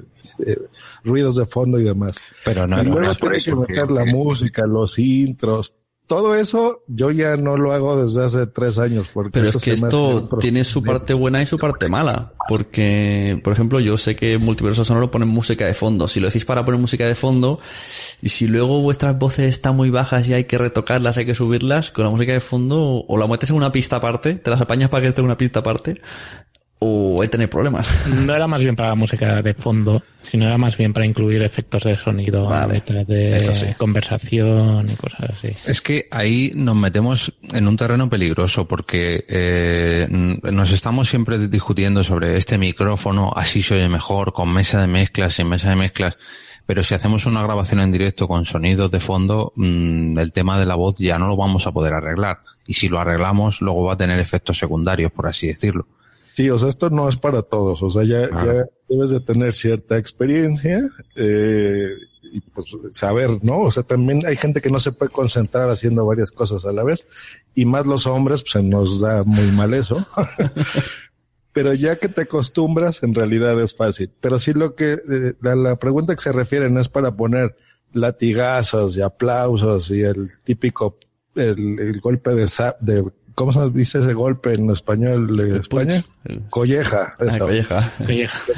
[0.46, 0.58] eh,
[1.02, 2.18] ruidos de fondo y demás.
[2.44, 4.98] Pero no, y no, luego no es por tiene eso, que meter la música, los
[4.98, 5.74] intros.
[6.12, 9.08] Todo eso yo ya no lo hago desde hace tres años.
[9.14, 12.34] Porque Pero es que esto tiene su parte buena y su parte mala.
[12.50, 16.08] Porque, por ejemplo, yo sé que Multiverso Sonoro ponen música de fondo.
[16.08, 17.60] Si lo decís para poner música de fondo,
[18.20, 21.90] y si luego vuestras voces están muy bajas y hay que retocarlas, hay que subirlas,
[21.90, 24.90] con la música de fondo, o la metes en una pista aparte, te las apañas
[24.90, 26.02] para que esté en una pista aparte,
[26.84, 27.88] o hay que tener problemas.
[28.22, 31.84] No era más bien para música de fondo, sino era más bien para incluir efectos
[31.84, 33.66] de sonido, letras de sí.
[33.76, 35.48] conversación y cosas así.
[35.70, 42.04] Es que ahí nos metemos en un terreno peligroso porque eh, nos estamos siempre discutiendo
[42.04, 46.18] sobre este micrófono, así se oye mejor, con mesa de mezclas, sin mesa de mezclas.
[46.64, 50.66] Pero si hacemos una grabación en directo con sonidos de fondo, mm, el tema de
[50.66, 52.40] la voz ya no lo vamos a poder arreglar.
[52.66, 55.88] Y si lo arreglamos, luego va a tener efectos secundarios, por así decirlo.
[56.32, 57.82] Sí, o sea, esto no es para todos.
[57.82, 61.90] O sea, ya, ya debes de tener cierta experiencia eh,
[62.22, 63.60] y pues saber, ¿no?
[63.60, 66.84] O sea, también hay gente que no se puede concentrar haciendo varias cosas a la
[66.84, 67.06] vez
[67.54, 70.06] y más los hombres, pues se nos da muy mal eso.
[71.52, 74.10] Pero ya que te acostumbras, en realidad es fácil.
[74.18, 77.56] Pero sí lo que, eh, la, la pregunta que se refiere no es para poner
[77.92, 80.96] latigazos y aplausos y el típico,
[81.34, 82.46] el, el golpe de,
[82.80, 83.04] de
[83.34, 86.02] ¿cómo se dice ese golpe en español de España?
[86.50, 87.14] Colleja.
[87.18, 87.38] Ah, eso.
[87.38, 87.92] colleja.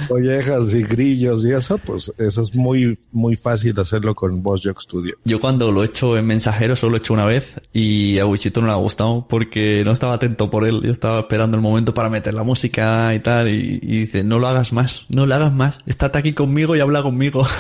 [0.09, 5.17] Collejas y grillos y eso, pues eso es muy, muy fácil hacerlo con VoiceJock Studio.
[5.25, 8.27] Yo cuando lo he hecho en mensajero solo lo he hecho una vez y a
[8.27, 10.83] Wichito no le ha gustado porque no estaba atento por él.
[10.83, 14.39] Yo estaba esperando el momento para meter la música y tal y, y dice, no
[14.39, 15.81] lo hagas más, no lo hagas más.
[15.87, 17.47] Estate aquí conmigo y habla conmigo.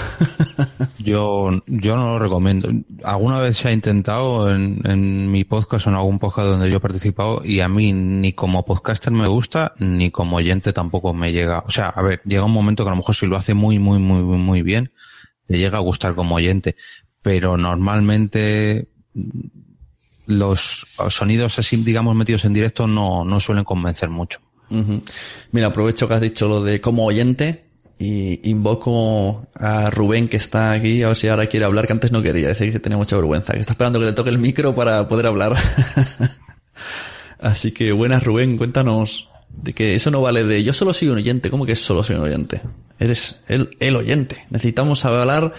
[1.04, 2.70] Yo, yo no lo recomiendo.
[3.02, 6.78] Alguna vez se ha intentado en, en mi podcast o en algún podcast donde yo
[6.78, 6.80] he
[7.44, 11.64] y a mí ni como podcaster me gusta ni como oyente tampoco me llega.
[11.66, 13.78] O sea, a ver, llega un momento que a lo mejor si lo hace muy,
[13.78, 14.92] muy, muy, muy, bien,
[15.46, 16.76] te llega a gustar como oyente.
[17.22, 18.88] Pero normalmente
[20.26, 24.40] los sonidos así, digamos, metidos en directo no, no suelen convencer mucho.
[25.52, 27.64] Mira, aprovecho que has dicho lo de como oyente
[27.98, 32.12] y invoco a Rubén que está aquí, a ver si ahora quiere hablar, que antes
[32.12, 34.74] no quería, decir que tenía mucha vergüenza, que está esperando que le toque el micro
[34.74, 35.56] para poder hablar.
[37.40, 41.18] Así que buenas Rubén, cuéntanos de que eso no vale de yo solo soy un
[41.18, 42.60] oyente, ¿cómo que solo soy un oyente?
[42.98, 44.46] Eres el, el oyente.
[44.50, 45.52] Necesitamos hablar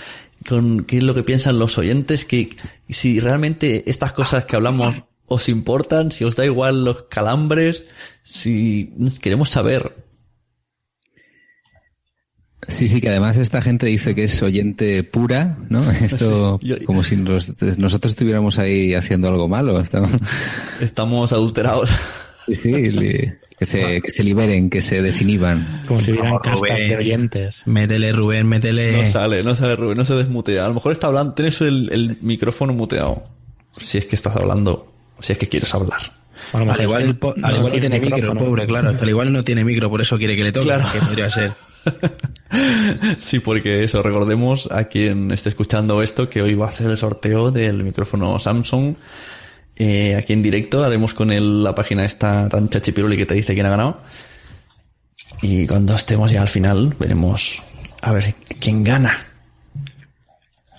[0.47, 2.55] con qué es lo que piensan los oyentes, que
[2.89, 7.83] si realmente estas cosas que hablamos os importan, si os da igual los calambres,
[8.23, 10.04] si queremos saber.
[12.67, 15.83] Sí, sí, que además esta gente dice que es oyente pura, ¿no?
[16.01, 19.79] Esto Sí, yo- como si nos- nosotros estuviéramos ahí haciendo algo malo.
[19.79, 20.11] Estamos,
[20.81, 21.89] Estamos adulterados.
[22.47, 25.83] Sí, sí, li- que se, que se liberen, que se desinhiban.
[25.87, 26.89] Como si hubieran No, castas Rubén.
[26.89, 27.55] de oyentes.
[27.65, 28.91] Métele, Rubén, métele.
[29.01, 30.65] No sale, no sale Rubén, no se desmutea.
[30.65, 33.27] A lo mejor está hablando, tienes el, el micrófono muteado.
[33.79, 35.99] Si es que estás hablando, si es que quieres hablar.
[36.53, 38.89] al igual, el al igual no tiene micro, pobre, claro.
[38.99, 40.65] Al igual no tiene micro, por eso quiere que le toque.
[40.65, 40.85] Claro.
[40.91, 41.51] Que podría ser.
[43.19, 46.97] Sí, porque eso, recordemos a quien esté escuchando esto que hoy va a ser el
[46.97, 48.95] sorteo del micrófono Samsung.
[49.75, 53.53] Eh, aquí en directo haremos con el, la página esta tan chachipiruli que te dice
[53.53, 53.99] quién ha ganado.
[55.41, 57.61] Y cuando estemos ya al final, veremos
[58.01, 59.11] a ver quién gana.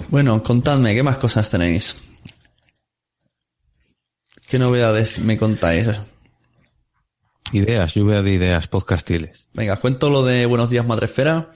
[0.09, 1.97] Bueno, contadme, ¿qué más cosas tenéis?
[4.49, 5.89] ¿Qué novedades me contáis?
[7.53, 9.47] Ideas, lluvia de ideas podcastiles.
[9.55, 11.51] Venga, cuento lo de Buenos Días Madresfera.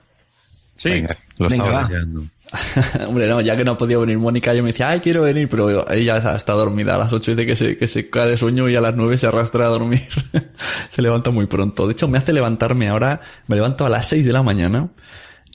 [0.76, 0.90] Sí.
[0.90, 2.24] Venga, lo Venga, estaba deseando.
[3.06, 5.48] Hombre, no, ya que no ha podido venir Mónica, yo me decía, ay, quiero venir,
[5.48, 8.68] pero ella está dormida a las 8 dice que se, que se cae de sueño
[8.68, 10.02] y a las 9 se arrastra a dormir.
[10.88, 11.86] se levanta muy pronto.
[11.86, 14.88] De hecho, me hace levantarme ahora, me levanto a las 6 de la mañana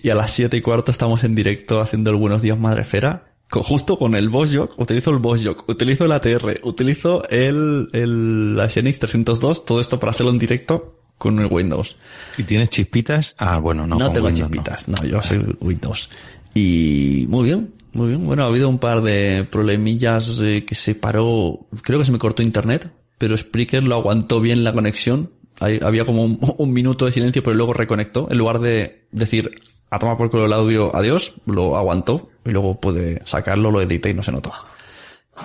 [0.02, 3.35] y a las 7 y cuarto estamos en directo haciendo el Buenos Días Madrefera.
[3.64, 8.99] Justo con el Bossjock, utilizo el Bossjock, utilizo el ATR, utilizo el, el la Xenix
[8.99, 10.86] 302, todo esto para hacerlo en directo
[11.18, 11.95] con el Windows.
[12.38, 13.36] ¿Y tienes chispitas?
[13.38, 13.98] Ah, bueno, no.
[13.98, 15.03] No, tengo Windows, chispitas, no.
[15.06, 16.10] yo soy Windows.
[16.53, 18.26] Y muy bien, muy bien.
[18.26, 22.19] Bueno, ha habido un par de problemillas eh, que se paró, creo que se me
[22.19, 25.32] cortó internet, pero Spreaker lo aguantó bien la conexión.
[25.60, 28.27] Había como un, un minuto de silencio, pero luego reconectó.
[28.30, 29.52] En lugar de decir,
[29.96, 34.12] a tomar por culo el audio, adiós, lo aguantó y luego pude sacarlo, lo edité
[34.12, 34.52] y no se notó.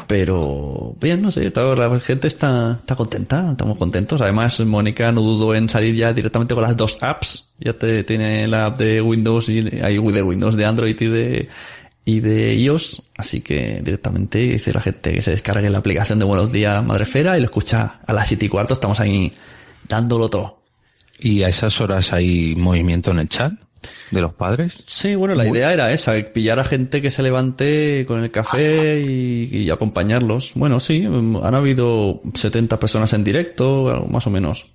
[0.07, 4.21] Pero bien, no sé, toda la gente está, está contenta, estamos contentos.
[4.21, 7.51] Además, Mónica no dudó en salir ya directamente con las dos apps.
[7.59, 11.49] Ya te, tiene la app de Windows y hay de Windows, de Android y de,
[12.05, 13.03] y de iOS.
[13.17, 17.37] Así que directamente dice la gente que se descargue la aplicación de Buenos Días Madrefera
[17.37, 18.75] y lo escucha a las siete y cuarto.
[18.75, 19.33] Estamos ahí
[19.89, 20.63] dándolo todo.
[21.19, 23.53] ¿Y a esas horas hay movimiento en el chat
[24.11, 24.83] de los padres?
[24.87, 29.01] Sí, bueno, la idea era esa, pillar a gente que se levante con el café
[29.01, 30.53] y, y acompañarlos.
[30.55, 34.67] Bueno, sí, han habido 70 personas en directo, más o menos.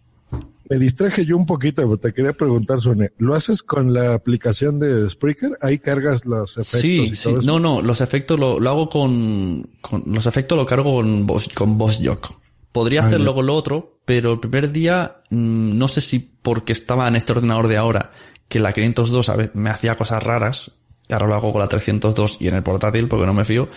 [0.68, 4.80] Me distraje yo un poquito, pero te quería preguntar, Sune, ¿lo haces con la aplicación
[4.80, 5.52] de Spreaker?
[5.62, 7.24] Ahí cargas los efectos Sí, y sí.
[7.26, 7.46] todo eso.
[7.46, 11.50] No, no, los efectos lo, lo hago con, con- los efectos lo cargo con Boss,
[11.54, 12.32] con BossJock.
[12.72, 13.36] Podría Ah, hacerlo ya.
[13.36, 17.34] con lo otro, pero el primer día, mm, no sé si porque estaba en este
[17.34, 18.12] ordenador de ahora,
[18.50, 20.72] que la 502 a veces me hacía cosas raras,
[21.08, 23.68] y ahora lo hago con la 302 y en el portátil porque no me fío,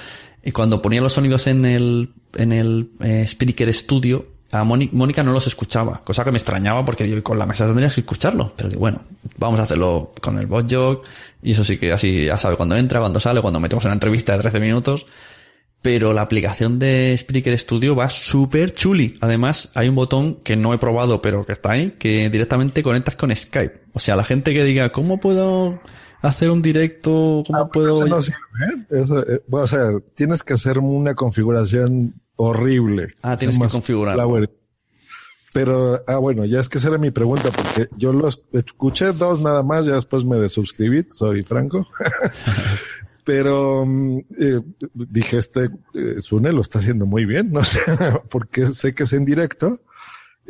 [0.42, 5.22] y cuando ponía los sonidos en el, en el eh, Spreaker Studio, a Móni- Mónica
[5.22, 8.52] no los escuchaba, cosa que me extrañaba porque yo con la mesa tendrías que escucharlo,
[8.56, 9.02] pero digo, bueno,
[9.36, 11.06] vamos a hacerlo con el BossJock,
[11.42, 14.32] y eso sí que así ya sabe cuando entra, cuando sale, cuando metemos una entrevista
[14.34, 15.04] de 13 minutos,
[15.82, 19.16] pero la aplicación de Spreaker Studio va súper chuli.
[19.20, 23.16] Además, hay un botón que no he probado, pero que está ahí, que directamente conectas
[23.16, 23.82] con Skype.
[23.92, 25.80] O sea, la gente que diga, ¿cómo puedo
[26.20, 27.44] hacer un directo?
[27.46, 27.90] ¿Cómo puedo...?
[27.90, 28.86] Eso no sirve, ¿eh?
[28.90, 33.08] Eso, eh, bueno, o sea, tienes que hacer una configuración horrible.
[33.22, 34.22] Ah, tienes que llama configurarlo.
[34.22, 34.50] Flower.
[35.52, 39.40] Pero, ah, bueno, ya es que esa era mi pregunta, porque yo los escuché dos
[39.40, 41.86] nada más, ya después me desuscribí, soy franco.
[43.28, 44.60] Pero mm, eh,
[44.94, 47.80] dije, este eh, Sune lo está haciendo muy bien, no sé,
[48.30, 49.82] porque sé que es en directo.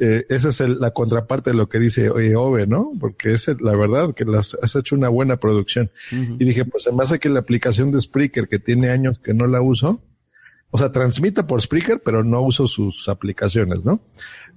[0.01, 2.93] Eh, esa es el- la contraparte de lo que dice oye, Ove, ¿no?
[3.01, 5.91] Porque es la verdad que las, has hecho una buena producción.
[6.13, 9.49] Y dije, pues me hace que la aplicación de Spreaker, que tiene años que no
[9.49, 10.01] la uso,
[10.71, 14.01] o sea, transmite por Spreaker, pero no uso sus aplicaciones, ¿no?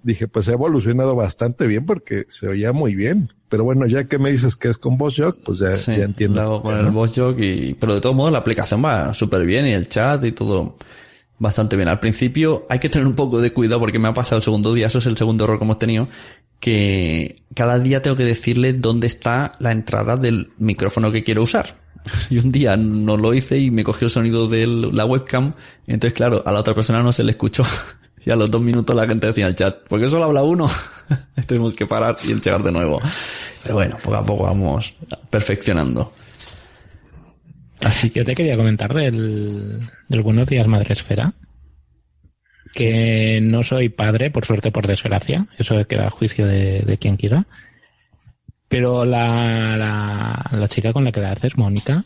[0.04, 3.34] Dije, pues ha evolucionado bastante bien porque se oía muy bien.
[3.52, 6.36] Pero bueno, ya que me dices que es con VoiceJock, pues ya, Sí, ya entiendo.
[6.36, 9.74] lo hago con el y, pero de todos modos la aplicación va súper bien y
[9.74, 10.78] el chat y todo
[11.38, 11.90] bastante bien.
[11.90, 14.74] Al principio hay que tener un poco de cuidado porque me ha pasado el segundo
[14.74, 16.08] día, eso es el segundo error que hemos tenido,
[16.62, 21.76] que cada día tengo que decirle dónde está la entrada del micrófono que quiero usar.
[22.30, 25.56] Y un día no lo hice y me cogió el sonido de la webcam,
[25.88, 27.64] entonces claro, a la otra persona no se le escuchó.
[28.26, 30.44] Y a los dos minutos la gente decía en el chat, ¿por qué solo habla
[30.44, 30.70] uno?
[31.48, 33.02] Tenemos que parar y llegar de nuevo.
[33.64, 34.94] Pero bueno, poco a poco vamos
[35.30, 36.14] perfeccionando.
[37.82, 41.34] Así que yo te quería comentar del, del Buenos Días Madre Esfera.
[42.74, 45.48] Que no soy padre, por suerte, por desgracia.
[45.58, 47.46] Eso queda a juicio de, de quien quiera.
[48.70, 52.06] Pero la, la, la chica con la que la haces, Mónica,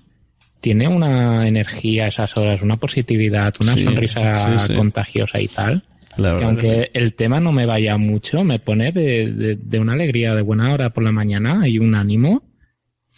[0.62, 4.74] tiene una energía a esas horas, una positividad, una Sí, sonrisa sí.
[4.74, 5.84] contagiosa y tal.
[6.18, 9.94] La verdad aunque el tema no me vaya mucho, me pone de, de, de una
[9.94, 12.44] alegría de buena hora por la mañana y un ánimo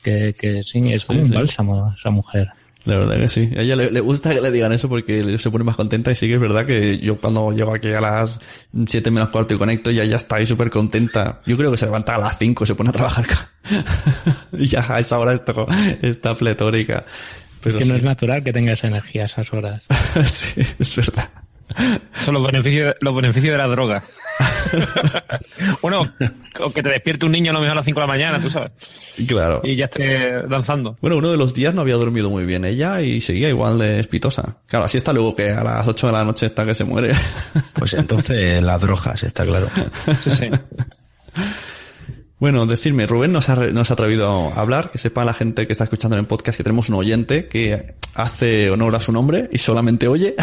[0.04, 1.34] que, que sí, es como un sí.
[1.34, 2.50] bálsamo esa mujer.
[2.88, 3.52] La verdad que sí.
[3.58, 6.16] A ella le, le gusta que le digan eso porque se pone más contenta y
[6.16, 8.40] sí que es verdad que yo cuando llego aquí a las
[8.86, 11.42] 7 menos cuarto y conecto ya ya está ahí súper contenta.
[11.46, 13.26] Yo creo que se levanta a las 5 y se pone a trabajar.
[14.58, 15.54] y ya a esa hora está,
[16.02, 17.06] está pletórica.
[17.62, 18.00] Pero es que no sí.
[18.00, 19.84] es natural que tenga esa energía a esas horas.
[20.26, 21.30] sí, es verdad.
[22.24, 24.04] Son los beneficios, los beneficios de la droga.
[25.82, 26.02] bueno,
[26.60, 28.40] o que te despierte un niño a lo mejor a las 5 de la mañana,
[28.42, 28.72] tú sabes.
[29.28, 29.62] Claro.
[29.64, 30.96] Y ya esté danzando.
[31.02, 34.00] Bueno, uno de los días no había dormido muy bien ella y seguía igual de
[34.00, 34.58] espitosa.
[34.68, 37.14] Claro, así está luego que a las 8 de la noche está que se muere.
[37.74, 39.68] Pues entonces las drogas, está claro.
[40.24, 40.50] Sí, sí.
[42.40, 45.74] Bueno, decirme, Rubén nos ha, nos ha atrevido a hablar, que sepa la gente que
[45.74, 49.50] está escuchando en el podcast que tenemos un oyente que hace honor a su nombre
[49.52, 50.36] y solamente oye,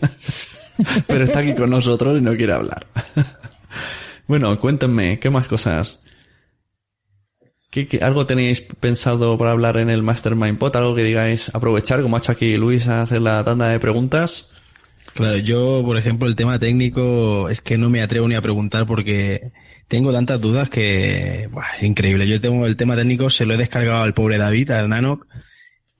[1.06, 2.86] pero está aquí con nosotros y no quiere hablar.
[4.26, 6.00] bueno, cuéntenme, ¿qué más cosas?
[7.70, 10.76] ¿Qué, qué- algo tenéis pensado para hablar en el Mastermind Pod?
[10.76, 14.50] ¿Algo que digáis aprovechar, como ha hecho aquí Luis, a hacer la tanda de preguntas?
[15.14, 18.86] Claro, yo, por ejemplo, el tema técnico es que no me atrevo ni a preguntar
[18.86, 19.52] porque
[19.90, 22.28] tengo tantas dudas que, buah, es increíble.
[22.28, 25.26] Yo tengo el tema técnico, se lo he descargado al pobre David, al Nanoc,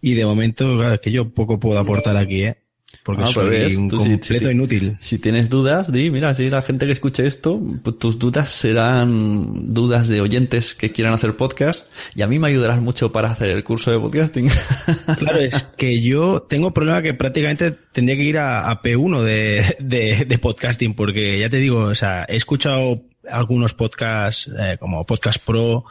[0.00, 2.56] y de momento, claro, es que yo poco puedo aportar aquí, ¿eh?
[3.02, 4.96] Porque Ah, soy pues ves, un completo inútil.
[5.00, 9.74] Si tienes dudas, di, mira, si la gente que escuche esto, pues tus dudas serán
[9.74, 13.50] dudas de oyentes que quieran hacer podcast y a mí me ayudarás mucho para hacer
[13.50, 14.48] el curso de podcasting.
[15.18, 19.76] Claro, es que yo tengo problema que prácticamente tendría que ir a, a P1 de,
[19.80, 25.05] de, de podcasting, porque ya te digo, o sea, he escuchado algunos podcasts eh, como
[25.05, 25.84] Podcast Pro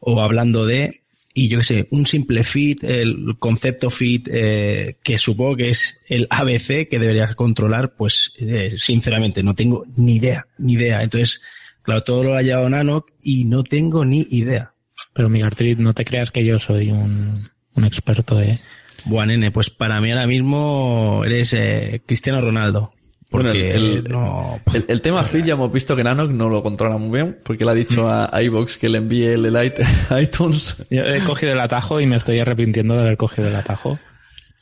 [0.00, 1.02] o hablando de,
[1.34, 6.00] y yo qué sé, un simple feed, el concepto feed, eh, que supongo que es
[6.08, 11.02] el ABC que deberías controlar, pues eh, sinceramente no tengo ni idea, ni idea.
[11.02, 11.40] Entonces,
[11.82, 14.74] claro, todo lo ha llevado Nanoc y no tengo ni idea.
[15.12, 18.58] Pero mi Gertrude, no te creas que yo soy un, un experto, ¿eh?
[19.04, 22.92] Buah, nene, pues para mí ahora mismo eres eh, Cristiano Ronaldo.
[23.30, 24.58] Bueno, el, el- no...
[24.74, 27.64] el- el tema feed ya hemos visto que Nanoc no lo controla muy bien porque
[27.64, 29.80] le ha dicho a, a iVoox que le envíe el, el it-
[30.22, 30.76] iTunes.
[30.90, 33.98] Yo he cogido el atajo y me estoy arrepintiendo de haber cogido el atajo.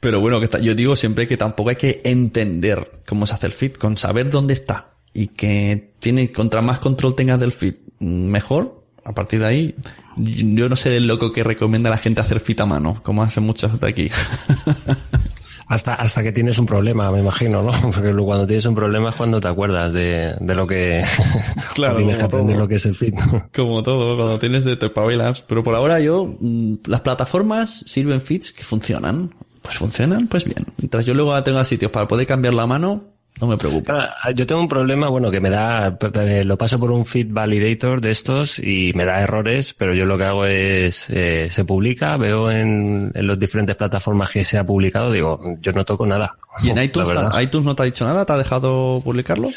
[0.01, 3.52] Pero bueno, que yo digo siempre que tampoco hay que entender cómo se hace el
[3.52, 8.84] feed, con saber dónde está y que tiene contra más control tengas del feed, mejor.
[9.05, 9.74] A partir de ahí,
[10.16, 13.22] yo no sé el loco que recomienda a la gente hacer feed a mano, como
[13.22, 14.10] hacen muchos de aquí.
[15.68, 17.72] Hasta, hasta que tienes un problema, me imagino, ¿no?
[17.94, 21.02] Porque cuando tienes un problema es cuando te acuerdas de, de lo que
[21.74, 22.64] Claro, tienes que aprender todo.
[22.64, 23.14] lo que es el feed.
[23.55, 25.43] Como todo, cuando tienes de te pabilas.
[25.43, 29.34] Pero por ahora yo, mm, las plataformas sirven feeds que funcionan.
[29.62, 30.64] Pues funcionan, pues bien.
[30.78, 33.92] Mientras yo luego tenga sitios para poder cambiar la mano, no me preocupa.
[34.20, 37.28] Claro, Yo tengo un problema, bueno, que me da, p- lo paso por un feed
[37.30, 41.64] validator de estos y me da errores, pero yo lo que hago es, eh, se
[41.64, 46.06] publica, veo en, en las diferentes plataformas que se ha publicado, digo, yo no toco
[46.06, 46.36] nada.
[46.62, 47.08] ¿Y en iTunes,
[47.42, 48.24] iTunes no te ha dicho nada?
[48.24, 49.48] ¿Te ha dejado publicarlo?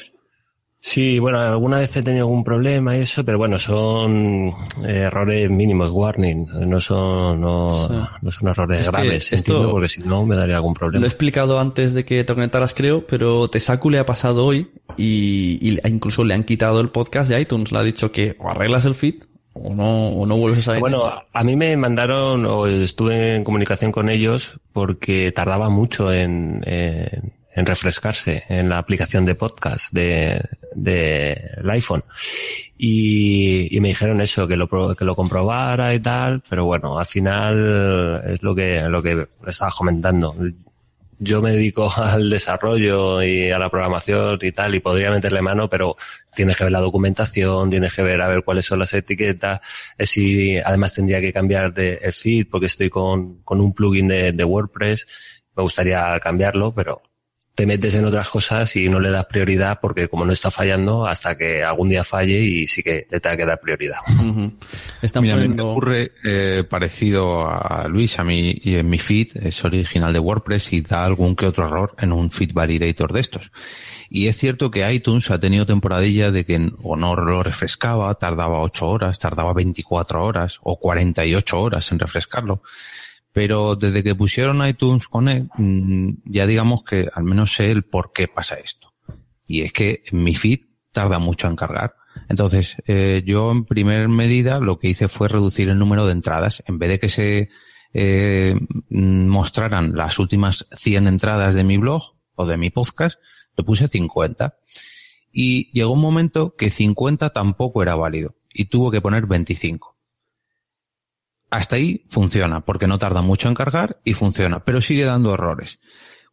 [0.82, 4.54] Sí, bueno, alguna vez he tenido algún problema y eso, pero bueno, son
[4.88, 7.94] eh, errores mínimos, warning, no son, no, Sí.
[8.22, 11.06] no son errores Es graves, entiendo, porque si no me daría algún Lo he problema.
[11.06, 15.80] explicado antes de que te conectaras, creo, pero Tesaku le ha pasado hoy y, y
[15.86, 17.74] incluso le han quitado el podcast de iTunes.
[17.74, 19.16] Le ha dicho que o arreglas el feed
[19.52, 20.80] o no, o no vuelves a.
[20.80, 26.64] Bueno, a mí me mandaron, o estuve en comunicación con ellos, porque tardaba mucho en,
[26.66, 30.42] en, en refrescarse en la aplicación de podcast de,
[30.76, 32.04] de el iPhone.
[32.78, 37.06] Y, y me dijeron eso, que lo, que lo comprobara y tal, pero bueno, al
[37.06, 40.36] final es lo que, lo que estabas comentando.
[41.22, 45.68] Yo me dedico al desarrollo y a la programación y tal, y podría meterle mano,
[45.68, 45.98] pero
[46.34, 49.60] tienes que ver la documentación, tienes que ver a ver cuáles son las etiquetas,
[49.98, 54.08] eh, si además tendría que cambiar de el feed porque estoy con, con un plugin
[54.08, 55.08] de, de WordPress,
[55.58, 57.02] me gustaría cambiarlo, pero
[57.60, 61.06] te metes en otras cosas y no le das prioridad porque como no está fallando
[61.06, 63.98] hasta que algún día falle y sí que te tenga que dar prioridad.
[65.02, 68.90] Están Mira, a mí poniendo- me ocurre eh, parecido a Luis, a mí y en
[68.90, 72.54] mi feed es original de WordPress y da algún que otro error en un feed
[72.54, 73.52] validator de estos.
[74.10, 78.62] Y es cierto que iTunes ha tenido temporadilla de que o no lo refrescaba, tardaba
[78.62, 82.64] 8 horas, tardaba 24 horas o 48 horas en refrescarlo.
[83.32, 88.12] Pero desde que pusieron iTunes Connect, mm, ya digamos que al menos sé el por
[88.12, 88.94] qué pasa esto.
[89.46, 90.62] Y es que mi feed
[90.92, 91.96] tarda mucho en cargar.
[92.28, 96.64] Entonces, eh, yo en primer medida lo que hice fue reducir el número de entradas.
[96.68, 97.50] En vez de que se
[97.94, 98.56] eh,
[98.90, 103.20] mm, mostraran las últimas 100 entradas de mi blog o de mi podcast,
[103.56, 104.58] le puse 50.
[105.32, 109.96] Y llegó un momento que 50 tampoco era válido y tuvo que poner 25.
[111.50, 115.80] Hasta ahí funciona, porque no tarda mucho en cargar y funciona, pero sigue dando errores.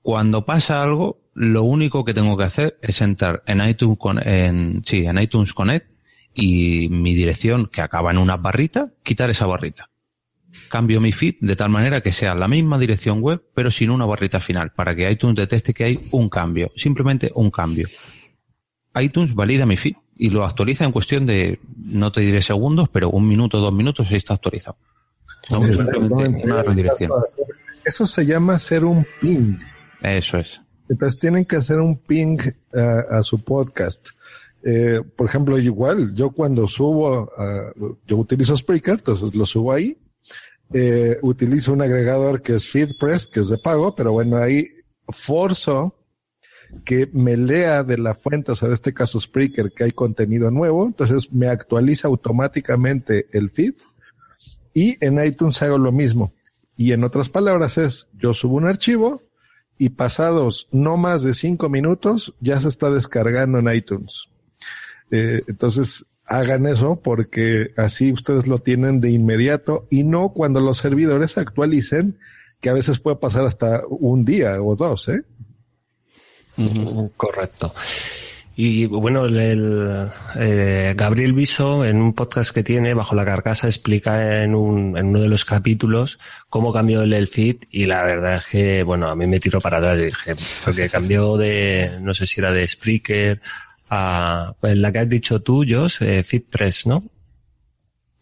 [0.03, 5.05] Cuando pasa algo, lo único que tengo que hacer es entrar en iTunes, en, sí,
[5.05, 5.91] en iTunes Connect
[6.35, 9.91] y mi dirección que acaba en una barrita, quitar esa barrita.
[10.69, 14.07] Cambio mi feed de tal manera que sea la misma dirección web, pero sin una
[14.07, 17.89] barrita final, para que iTunes detecte que hay un cambio, simplemente un cambio.
[19.01, 23.11] iTunes valida mi feed y lo actualiza en cuestión de, no te diré segundos, pero
[23.11, 24.79] un minuto, dos minutos y está actualizado.
[25.51, 27.10] No, Eh, simplemente una redirección.
[27.85, 29.56] Eso se llama hacer un ping.
[30.02, 30.60] Eso es.
[30.89, 32.39] Entonces tienen que hacer un ping
[32.74, 34.09] a, a su podcast.
[34.64, 37.73] Eh, por ejemplo, igual, yo cuando subo, a-
[38.06, 39.97] yo utilizo Spreaker, entonces lo subo ahí.
[40.73, 44.66] Eh, utilizo un agregador que es FeedPress, que es de pago, pero bueno, ahí
[45.09, 45.94] forzo
[46.85, 50.51] que me lea de la fuente, o sea, de este caso Spreaker, que hay contenido
[50.51, 53.74] nuevo, entonces me actualiza automáticamente el feed
[54.77, 56.35] y en iTunes hago lo mismo.
[56.77, 59.23] Y en otras palabras es, yo subo un archivo
[59.78, 64.28] y pasados no más de cinco minutos ya se está descargando en iTunes.
[65.11, 70.77] Eh, entonces hagan eso porque así ustedes lo tienen de inmediato y no cuando los
[70.77, 72.19] servidores actualicen,
[72.61, 75.23] que a veces puede pasar hasta un día o dos, ¿eh?
[77.16, 77.73] Correcto.
[78.59, 83.66] Y bueno, el, el, eh, Gabriel Viso en un podcast que tiene bajo la carcasa
[83.66, 86.19] explica en, un, en uno de los capítulos
[86.49, 89.61] cómo cambió el, el feed y la verdad es que bueno a mí me tiró
[89.61, 90.35] para atrás dije
[90.65, 93.43] porque cambió de no sé si era de Spreaker
[93.91, 97.05] a pues, la que has dicho tú Josh eh, FeedPress ¿no?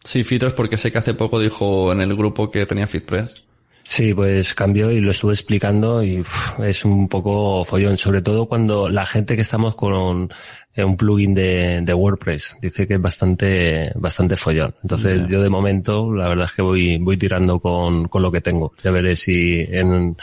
[0.05, 3.44] Sí, FeedPress porque sé que hace poco dijo en el grupo que tenía FeedPress.
[3.87, 8.47] Sí, pues cambió y lo estuve explicando y uf, es un poco follón, sobre todo
[8.47, 10.29] cuando la gente que estamos con
[10.75, 14.73] eh, un plugin de, de WordPress dice que es bastante, bastante follón.
[14.81, 18.41] Entonces yo de momento la verdad es que voy, voy tirando con, con lo que
[18.41, 18.73] tengo.
[18.83, 20.17] Ya veré si en,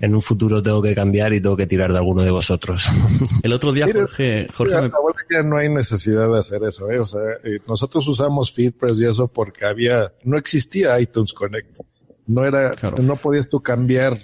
[0.00, 2.86] en un futuro tengo que cambiar y tengo que tirar de alguno de vosotros.
[3.42, 6.62] El otro día Jorge, Jorge mira, me- la verdad que no hay necesidad de hacer
[6.62, 7.00] eso, ¿eh?
[7.00, 11.80] O sea, eh, nosotros usamos FeedPress y eso porque había, no existía iTunes Connect.
[12.28, 14.16] No era, no podías tú cambiar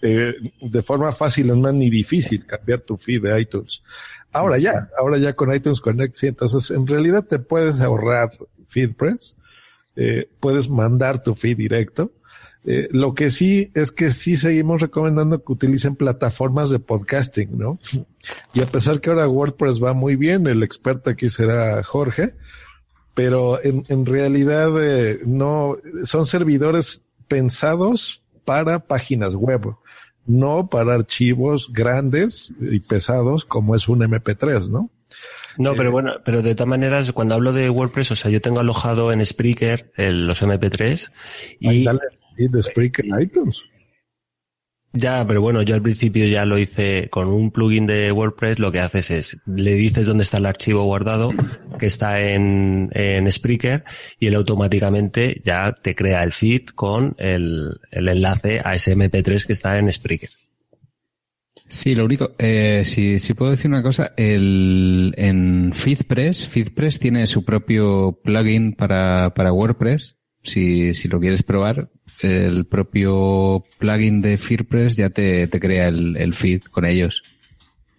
[0.00, 3.82] eh, de forma fácil, es más ni difícil cambiar tu feed de iTunes.
[4.32, 8.30] Ahora ya, ahora ya con iTunes Connect, sí, entonces en realidad te puedes ahorrar
[8.68, 9.36] FeedPress,
[9.96, 12.12] eh, puedes mandar tu feed directo.
[12.64, 17.78] Eh, lo que sí es que sí seguimos recomendando que utilicen plataformas de podcasting, ¿no?
[18.54, 22.34] Y a pesar que ahora WordPress va muy bien, el experto aquí será Jorge,
[23.14, 29.74] pero en, en realidad eh, no son servidores pensados para páginas web,
[30.26, 34.90] no para archivos grandes y pesados como es un MP3, ¿no?
[35.58, 38.60] No, pero bueno, pero de todas maneras, cuando hablo de WordPress, o sea, yo tengo
[38.60, 41.10] alojado en Spreaker el- los MP3
[41.60, 41.84] y...
[41.84, 42.00] Dale,
[42.36, 43.62] y de Spreaker en iTunes.
[44.92, 48.72] Ya, pero bueno, yo al principio ya lo hice con un plugin de WordPress, lo
[48.72, 51.32] que haces es, le dices dónde está el archivo guardado,
[51.78, 53.84] que está en, en Spreaker,
[54.18, 59.44] y él automáticamente ya te crea el feed con el, el enlace a ese MP3
[59.44, 60.30] que está en Spreaker.
[61.68, 67.26] Sí, lo único, eh, si, si puedo decir una cosa, el, en FeedPress, FeedPress tiene
[67.26, 70.16] su propio plugin para, para WordPress.
[70.42, 71.90] Si, si lo quieres probar,
[72.22, 77.22] el propio plugin de FeedPress ya te, te crea el, el feed con ellos.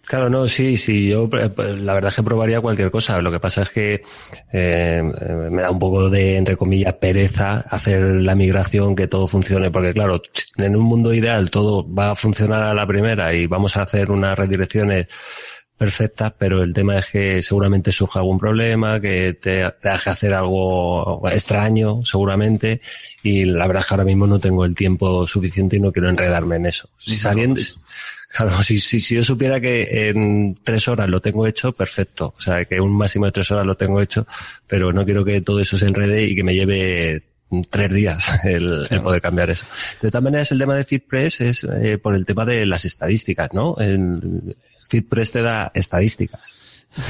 [0.08, 3.20] Claro, no, sí, sí, yo eh, pues, la verdad es que probaría cualquier cosa.
[3.20, 4.02] Lo que pasa es que
[4.54, 5.02] eh,
[5.50, 9.92] me da un poco de, entre comillas, pereza hacer la migración, que todo funcione, porque
[9.92, 10.22] claro,
[10.56, 14.10] en un mundo ideal todo va a funcionar a la primera y vamos a hacer
[14.10, 15.08] unas redirecciones
[15.78, 20.34] perfectas, pero el tema es que seguramente surja algún problema, que te, te haga hacer
[20.34, 22.80] algo extraño, seguramente,
[23.22, 26.08] y la verdad es que ahora mismo no tengo el tiempo suficiente y no quiero
[26.08, 26.90] enredarme en eso.
[26.98, 27.60] Si sabiendo,
[28.28, 32.34] Claro, si, si, si yo supiera que en tres horas lo tengo hecho, perfecto.
[32.36, 34.26] O sea, que un máximo de tres horas lo tengo hecho,
[34.66, 37.22] pero no quiero que todo eso se enrede y que me lleve
[37.70, 39.64] tres días el, el poder cambiar eso.
[40.02, 43.54] De todas maneras, el tema de FitPress es eh, por el tema de las estadísticas,
[43.54, 43.76] ¿no?
[43.78, 44.56] El
[44.88, 46.54] FitPress te da estadísticas.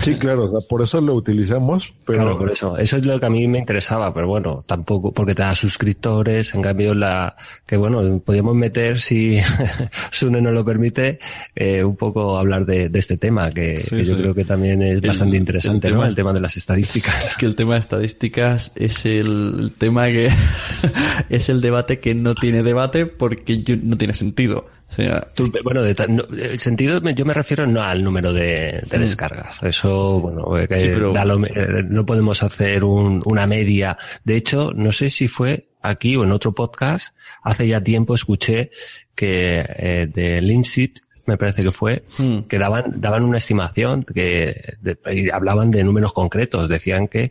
[0.02, 2.18] Sí, claro, por eso lo utilizamos, pero...
[2.18, 2.76] Claro, por eso.
[2.76, 6.52] Eso es lo que a mí me interesaba, pero bueno, tampoco, porque te da suscriptores,
[6.56, 9.38] en cambio la, que bueno, podríamos meter, si
[10.10, 11.20] Sune nos lo permite,
[11.54, 14.20] eh, un poco hablar de, de este tema, que, Sí, que yo sí.
[14.20, 16.08] creo que también es El- bastante interesante, el tema- ¿no?
[16.10, 17.28] El tema de las estadísticas.
[17.28, 20.28] Es que el tema de estadísticas es el tema que
[21.28, 24.66] es el debate que no tiene debate porque yo- no tiene sentido.
[25.34, 28.98] Tú, bueno, de no, el sentido, me- yo me refiero no al número de, de
[28.98, 29.00] Mm.
[29.00, 29.62] descargas.
[29.62, 33.96] Eso, bueno, eh, Sí, pero- da lo- eh, no podemos hacer un- una media.
[34.24, 38.70] De hecho, no sé si fue aquí o en otro podcast, hace ya tiempo escuché
[39.14, 40.96] que eh, de Linksip,
[41.26, 42.38] me parece que fue, Mm.
[42.48, 46.68] que daban, daban una estimación, que de- y hablaban de números concretos.
[46.68, 47.30] Decían que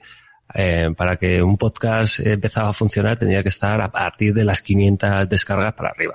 [0.54, 4.62] eh, para que un podcast empezara a funcionar tenía que estar a partir de las
[4.62, 6.14] 500 descargas para arriba.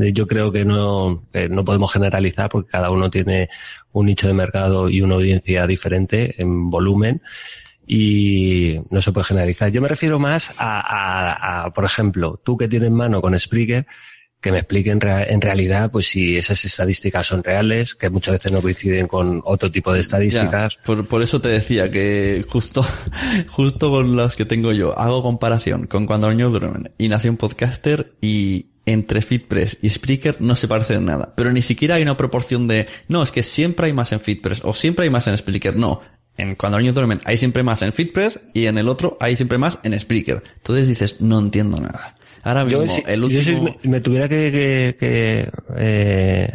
[0.00, 3.48] Eh, Yo creo que no, que no podemos generalizar porque cada uno tiene
[3.92, 7.22] un nicho de mercado y una audiencia diferente en volumen
[7.86, 9.70] y no se puede generalizar.
[9.70, 13.86] Yo me refiero más a, a- a, por ejemplo, tú que tienes mano con Spreaker,
[14.40, 18.34] que me explique en, rea- en realidad pues si esas estadísticas son reales, que muchas
[18.34, 20.76] veces no coinciden con otro tipo de estadísticas.
[20.76, 22.84] Ya, por, por eso te decía que justo,
[23.48, 27.36] justo con las que tengo yo, hago comparación con cuando niños duermen y nació un
[27.36, 31.34] podcaster y entre FitPress y Spreaker no se parecen en nada.
[31.36, 34.62] Pero ni siquiera hay una proporción de, no, es que siempre hay más en FitPress
[34.64, 35.76] o siempre hay más en Spreaker.
[35.76, 36.00] No.
[36.36, 39.58] En cuando niños duermen hay siempre más en FitPress y en el otro hay siempre
[39.58, 40.42] más en Spreaker.
[40.56, 42.16] Entonces dices, no entiendo nada.
[42.44, 43.76] Ahora mismo, Yo, si, el yo si último...
[43.82, 46.52] me, tuviera que, que- que, eh,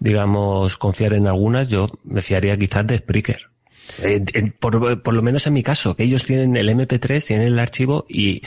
[0.00, 3.48] digamos, confiar en algunas, yo me fiaría quizás de Spreaker.
[4.02, 4.20] Eh,
[4.58, 8.04] por, por lo menos en mi caso, que ellos tienen el MP3, tienen el archivo
[8.08, 8.42] y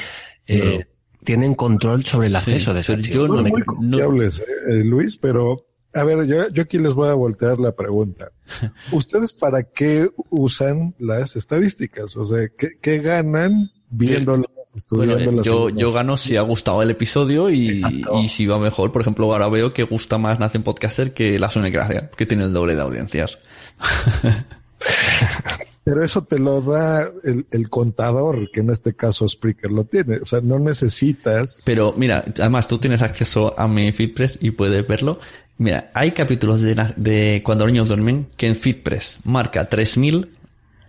[0.47, 0.85] eh,
[1.23, 3.27] tienen control sobre el acceso de ese archivo.
[3.27, 5.55] Son muy confiables, eh, eh, Luis, pero
[5.93, 8.31] a ver, yo, yo aquí les voy a voltear la pregunta.
[8.91, 12.15] ¿Ustedes para qué usan las estadísticas?
[12.15, 14.49] O sea, ¿qué, qué ganan viéndolas,
[14.91, 15.45] Bueno, estudiándolas?
[15.45, 17.81] eh, yo, yo gano si ha gustado el episodio y,
[18.21, 18.91] y si va mejor.
[18.91, 22.53] Por ejemplo, ahora veo que gusta más Nación Podcaster que La Gracia, que tiene el
[22.53, 23.39] doble de audiencias.
[25.89, 30.17] Pero eso te lo da el, el contador, que en este caso Spreaker lo tiene.
[30.17, 31.63] O sea, no necesitas.
[31.65, 35.19] Pero mira, además tú tienes acceso a mi FeedPress y puedes verlo.
[35.57, 40.29] Mira, hay capítulos de, de Cuando los niños duermen que en FeedPress marca 3000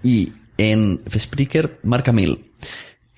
[0.03, 2.39] y en Spreaker marca 1000.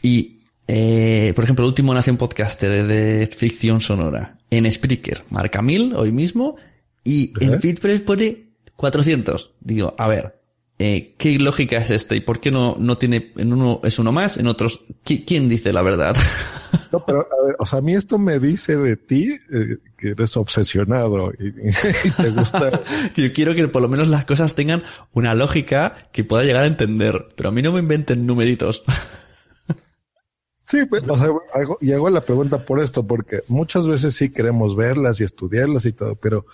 [0.02, 5.96] Y, eh, por ejemplo, el último Nación Podcaster de ficción sonora en Spreaker marca 1000
[5.96, 6.54] hoy mismo
[7.02, 9.54] y en FeedPress pone 400.
[9.60, 10.41] Digo, a ver,
[10.78, 12.14] eh, ¿qué lógica es esta?
[12.14, 15.48] ¿Y por qué no, no tiene, en uno es uno más, en otros, ¿qui- ¿quién
[15.48, 16.16] dice la verdad?
[16.90, 20.10] No, pero a ver, o sea, a mí esto me dice de ti eh, que
[20.10, 21.48] eres obsesionado y,
[22.04, 22.82] y te gusta.
[23.16, 24.82] Yo quiero que por lo menos las cosas tengan
[25.12, 28.82] una lógica que pueda llegar a entender, pero a mí no me inventen numeritos.
[30.66, 34.32] Sí, pues, o sea, hago, y hago la pregunta por esto, porque muchas veces sí
[34.32, 36.46] queremos verlas y estudiarlas y todo, pero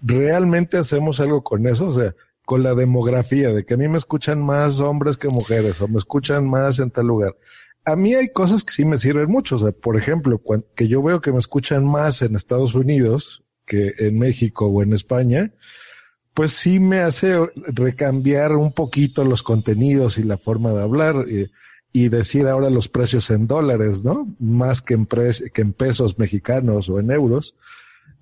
[0.00, 1.88] ¿realmente hacemos algo con eso?
[1.88, 2.14] O sea,
[2.46, 5.98] con la demografía, de que a mí me escuchan más hombres que mujeres, o me
[5.98, 7.36] escuchan más en tal lugar.
[7.84, 9.56] A mí hay cosas que sí me sirven mucho.
[9.56, 13.42] O sea, por ejemplo, cuan- que yo veo que me escuchan más en Estados Unidos
[13.66, 15.52] que en México o en España,
[16.34, 17.34] pues sí me hace
[17.66, 21.50] recambiar un poquito los contenidos y la forma de hablar y,
[21.92, 24.34] y decir ahora los precios en dólares, ¿no?
[24.38, 27.56] Más que en, que en pesos mexicanos o en euros.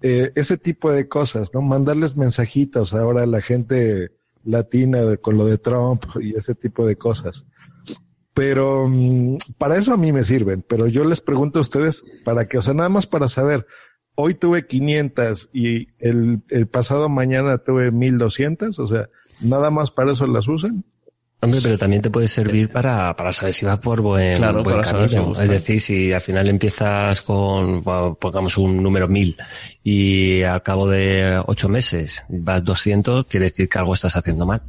[0.06, 1.62] Eh, ese tipo de cosas, ¿no?
[1.62, 4.12] Mandarles mensajitos ahora a la gente
[4.44, 7.47] latina con lo de Trump y ese tipo de cosas.
[8.35, 12.47] Pero mm, para eso a mí me sirven, pero yo les pregunto a ustedes para
[12.47, 13.66] qué, o sea, nada más para saber
[14.14, 19.09] hoy tuve 500 y el, el pasado mañana tuve 1200, o sea,
[19.43, 20.85] nada más para eso las usan.
[21.40, 24.77] Hombre, pero también te puede servir para, para saber si vas por buen, Claro, buen
[24.77, 25.39] para saber si camino.
[25.43, 29.36] es decir, si al final empiezas con, pongamos un número 1000
[29.82, 34.62] y al cabo de ocho meses vas 200, quiere decir que algo estás haciendo mal.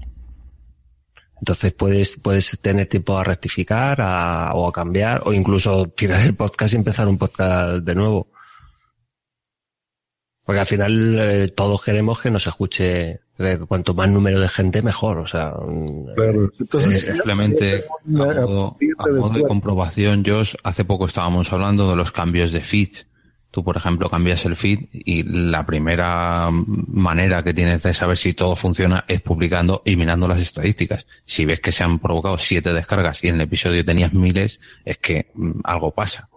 [1.39, 6.33] Entonces puedes, puedes tener tiempo a rectificar a- o a cambiar o incluso tirar el
[6.35, 8.27] podcast y empezar un podcast de nuevo.
[10.45, 14.83] Porque al final eh, todos queremos que nos escuche, eh, cuanto más número de gente
[14.83, 15.51] mejor, o sea.
[16.15, 16.51] Claro.
[16.59, 21.95] Entonces, Eh, simplemente a modo, a modo de comprobación, Josh, hace poco estábamos hablando de
[21.95, 22.89] los cambios de feed.
[23.49, 28.33] Tú, por ejemplo, cambias el feed y la primera manera que tienes de saber si
[28.33, 31.07] todo funciona es publicando y mirando las estadísticas.
[31.23, 34.97] Si ves que se han provocado siete descargas y en el episodio tenías miles, es
[34.97, 36.29] que mm, algo pasa.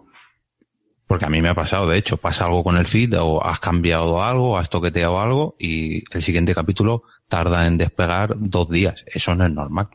[1.09, 3.59] Porque a mí me ha pasado, de hecho, pasa algo con el feed o has
[3.59, 9.03] cambiado algo, has toqueteado algo y el siguiente capítulo tarda en despegar dos días.
[9.11, 9.87] Eso no es normal,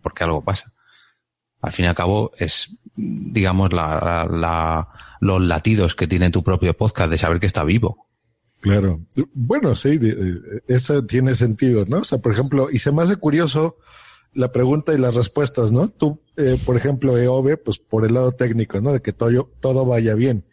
[0.00, 0.72] porque algo pasa.
[1.60, 3.96] Al fin y al cabo es, digamos, la,
[4.28, 4.88] la- la-
[5.20, 8.06] los latidos que tiene tu propio podcast de saber que está vivo.
[8.60, 9.00] Claro.
[9.34, 9.98] Bueno, sí,
[10.68, 11.98] eso tiene sentido, ¿no?
[11.98, 13.76] O sea, por ejemplo, y se me hace curioso
[14.34, 15.88] la pregunta y las respuestas, ¿no?
[15.88, 18.92] Tú, eh, por ejemplo, EOB, pues por el lado técnico, ¿no?
[18.92, 20.44] De que todo, todo vaya bien.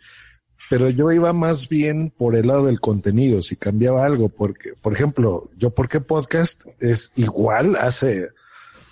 [0.69, 4.93] Pero yo iba más bien por el lado del contenido, si cambiaba algo, porque, por
[4.93, 8.29] ejemplo, yo, ¿por qué podcast es igual hace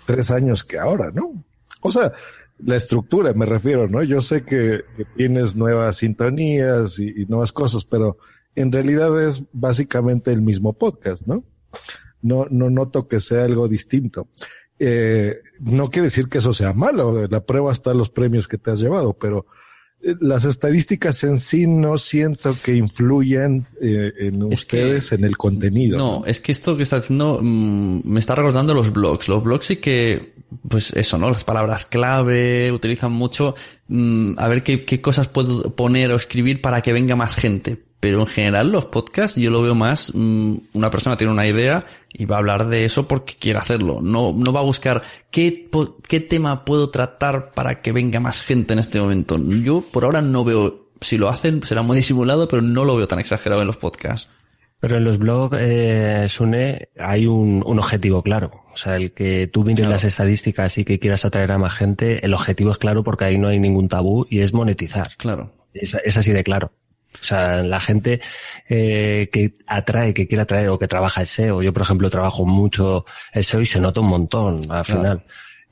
[0.06, 1.44] tres años que ahora, no?
[1.82, 2.12] O sea,
[2.58, 4.02] la estructura me refiero, ¿no?
[4.02, 4.84] Yo sé que,
[5.16, 8.16] tienes nuevas sintonías y, nuevas cosas, pero
[8.54, 11.44] en realidad es básicamente el mismo podcast, ¿no?
[12.22, 14.28] No, no noto que sea algo distinto.
[14.78, 18.70] Eh, no quiere decir que eso sea malo, la prueba está los premios que te
[18.70, 19.46] has llevado, pero
[20.20, 25.98] las estadísticas en sí no siento que influyan eh, en ustedes en el contenido.
[25.98, 29.28] No, es que esto que está haciendo mm, me está recordando los blogs.
[29.28, 30.34] Los blogs sí que,
[30.68, 31.30] pues eso, ¿no?
[31.30, 33.54] Las palabras clave utilizan mucho.
[33.88, 37.85] mm, a ver qué, qué cosas puedo poner o escribir para que venga más gente.
[37.98, 41.86] Pero en general los podcasts yo lo veo más, mm, una persona tiene una idea
[42.12, 44.00] y va a hablar de eso porque quiere hacerlo.
[44.02, 48.42] No, no va a buscar qué, po- qué tema puedo tratar para que venga más
[48.42, 49.38] gente en este momento.
[49.38, 53.08] Yo por ahora no veo, si lo hacen será muy disimulado, pero no lo veo
[53.08, 54.28] tan exagerado en los podcasts.
[54.78, 58.62] Pero en los blogs, eh, Sune, hay un, un objetivo claro.
[58.74, 62.24] O sea, el que tú mires las estadísticas y que quieras atraer a más gente,
[62.26, 65.08] el objetivo es claro porque ahí no hay ningún tabú y es monetizar.
[65.16, 65.50] Claro.
[65.72, 66.72] Es, es así de claro.
[67.20, 68.20] O sea, la gente
[68.68, 71.62] eh, que atrae, que quiere atraer o que trabaja el SEO.
[71.62, 74.84] Yo, por ejemplo, trabajo mucho el SEO y se nota un montón al Claro.
[74.84, 75.22] final.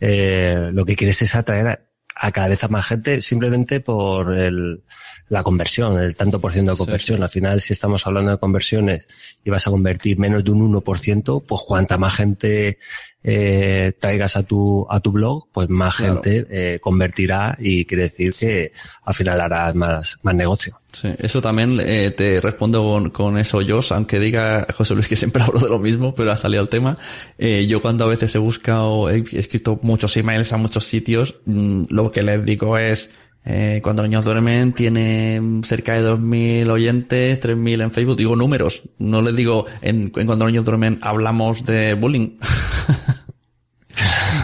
[0.00, 1.80] Eh, lo que quieres es atraer a,
[2.16, 4.82] a cada vez a más gente simplemente por el,
[5.28, 7.22] la conversión, el tanto por ciento de conversión.
[7.22, 9.06] Al final, si estamos hablando de conversiones
[9.44, 12.78] y vas a convertir menos de un 1%, pues cuanta más gente
[13.22, 16.14] eh, traigas a tu, a tu blog, pues más Claro.
[16.22, 18.72] gente eh, convertirá y quiere decir que
[19.04, 20.80] al final harás más, más negocio.
[20.94, 25.16] Sí, eso también eh, te respondo con, con eso yo, aunque diga José Luis que
[25.16, 26.96] siempre hablo de lo mismo, pero ha salido el tema.
[27.36, 31.86] Eh, yo cuando a veces he buscado, he escrito muchos emails a muchos sitios, mm,
[31.90, 33.10] lo que les digo es,
[33.44, 38.82] eh, cuando los niños duermen tiene cerca de 2.000 oyentes, 3.000 en Facebook, digo números,
[38.98, 42.38] no les digo en, en cuando los niños duermen hablamos de bullying.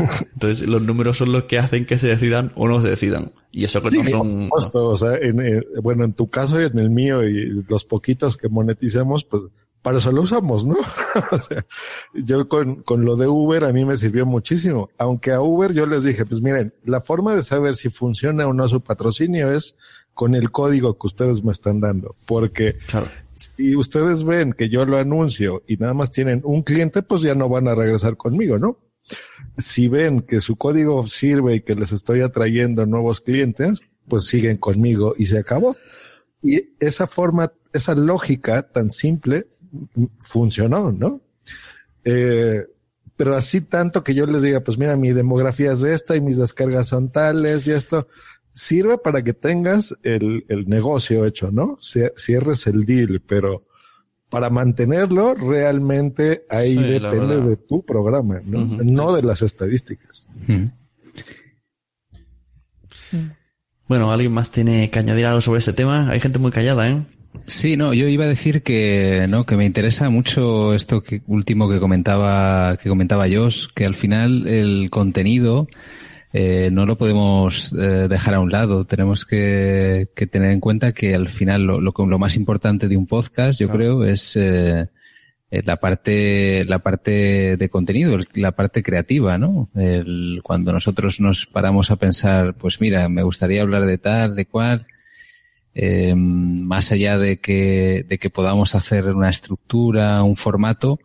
[0.35, 3.31] Entonces los números son los que hacen que se decidan o no se decidan.
[3.53, 4.43] Y eso que Sí, no por son...
[4.45, 7.85] supuesto, o sea, en, eh, bueno, en tu caso y en el mío y los
[7.85, 9.45] poquitos que moneticemos, pues
[9.83, 10.77] para eso lo usamos, ¿no?
[11.33, 11.65] o sea,
[12.15, 14.91] yo con, con lo de Uber a mí me sirvió muchísimo.
[14.99, 18.53] Aunque a Uber yo les dije, pues miren, la forma de saber si funciona o
[18.53, 19.75] no su patrocinio es
[20.13, 22.15] con el código que ustedes me están dando.
[22.27, 22.77] Porque
[23.35, 27.35] si ustedes ven que yo lo anuncio y nada más tienen un cliente, pues ya
[27.35, 28.77] no van a regresar conmigo, ¿no?
[29.57, 34.57] Si ven que su código sirve y que les estoy atrayendo nuevos clientes, pues siguen
[34.57, 35.77] conmigo y se acabó.
[36.43, 39.47] Y esa forma, esa lógica tan simple
[40.21, 41.21] funcionó, ¿no?
[42.05, 42.67] Eh,
[43.17, 46.39] pero así tanto que yo les diga, pues mira, mi demografía es esta y mis
[46.39, 48.09] descargas son tales y esto
[48.53, 51.77] sirve para que tengas el, el negocio hecho, ¿no?
[51.79, 53.61] Cie- Cierres el deal, pero
[54.31, 59.13] para mantenerlo realmente ahí Sí, depende de tu programa, ¿no?
[59.15, 60.27] De las estadísticas.
[63.89, 66.09] Bueno, ¿alguien más tiene que añadir algo sobre este tema?
[66.11, 67.03] Hay gente muy callada, ¿eh?
[67.47, 71.69] Sí, no, yo iba a decir que no, que me interesa mucho esto que último
[71.69, 75.69] que comentaba que comentaba Josh, que al final el contenido
[76.33, 78.85] eh, no lo podemos eh, dejar a un lado.
[78.87, 82.97] Tenemos que, que, tener en cuenta que al final lo, lo, lo más importante de
[82.97, 83.79] un podcast, yo claro.
[83.79, 84.37] creo, es
[85.51, 89.69] eh, la parte, la parte de contenido, la parte creativa, ¿no?
[89.75, 94.47] El, cuando nosotros nos paramos a pensar, pues mira, me gustaría hablar de tal, de
[94.47, 94.87] cual,
[95.75, 101.01] eh, más allá de que, de que podamos hacer una estructura, un formato,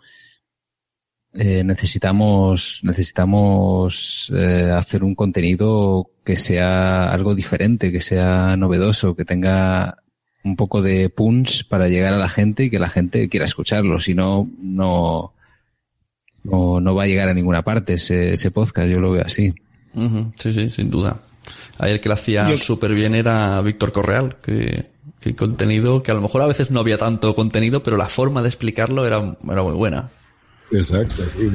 [1.38, 9.26] eh, necesitamos, necesitamos eh, hacer un contenido que sea algo diferente, que sea novedoso, que
[9.26, 9.98] tenga
[10.46, 14.00] un poco de punch para llegar a la gente y que la gente quiera escucharlo.
[14.00, 15.34] Si no, no,
[16.44, 18.88] no, no va a llegar a ninguna parte ese, ese podcast.
[18.88, 19.54] Yo lo veo así.
[19.94, 20.32] Uh -huh.
[20.38, 21.20] Sí, sí, sin duda.
[21.80, 24.86] Ayer que lo hacía súper bien era Víctor Correal, que,
[25.20, 28.42] que contenido, que a lo mejor a veces no había tanto contenido, pero la forma
[28.42, 30.10] de explicarlo era, era muy buena.
[30.72, 31.50] Exacto, sí,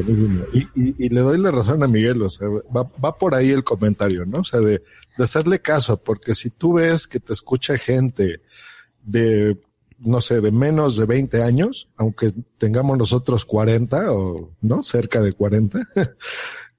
[0.52, 3.50] y, y, y, le doy la razón a Miguel, o sea, va, va por ahí
[3.50, 4.38] el comentario, ¿no?
[4.38, 4.82] O sea, de,
[5.18, 8.40] de hacerle caso, porque si tú ves que te escucha gente
[9.02, 9.58] de,
[9.98, 14.82] no sé, de menos de 20 años, aunque tengamos nosotros 40 o, ¿no?
[14.82, 15.80] Cerca de 40,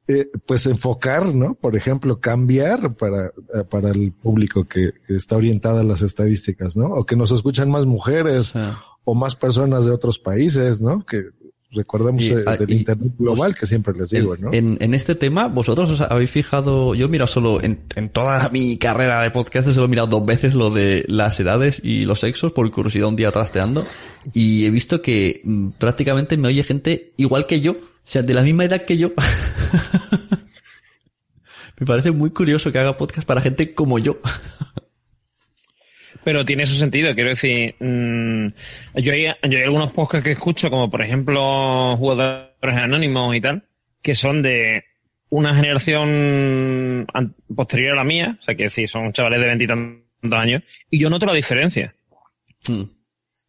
[0.07, 1.53] eh, pues enfocar, ¿no?
[1.55, 3.31] Por ejemplo, cambiar para,
[3.69, 6.87] para el público que, que, está orientada a las estadísticas, ¿no?
[6.87, 8.59] O que nos escuchan más mujeres sí.
[9.03, 11.05] o más personas de otros países, ¿no?
[11.05, 11.25] Que
[11.71, 14.53] recordemos y, del y, internet global que siempre les digo, en, ¿no?
[14.53, 18.49] En, en, este tema, vosotros os habéis fijado, yo he mirado solo en, en toda
[18.49, 22.19] mi carrera de podcast, solo he mirado dos veces lo de las edades y los
[22.19, 23.85] sexos por curiosidad un día trasteando
[24.33, 28.33] y he visto que mm, prácticamente me oye gente igual que yo, o sea, de
[28.33, 29.11] la misma edad que yo.
[31.79, 34.17] me parece muy curioso que haga podcast para gente como yo.
[36.23, 38.47] Pero tiene su sentido, quiero decir, mmm,
[38.95, 43.63] yo, hay, yo hay algunos podcasts que escucho, como por ejemplo Jugadores Anónimos y tal,
[44.01, 44.83] que son de
[45.29, 47.07] una generación
[47.55, 50.01] posterior a la mía, o sea, que decir, son chavales de veintitantos
[50.33, 51.95] años, y yo noto la diferencia.
[52.67, 52.83] Hmm.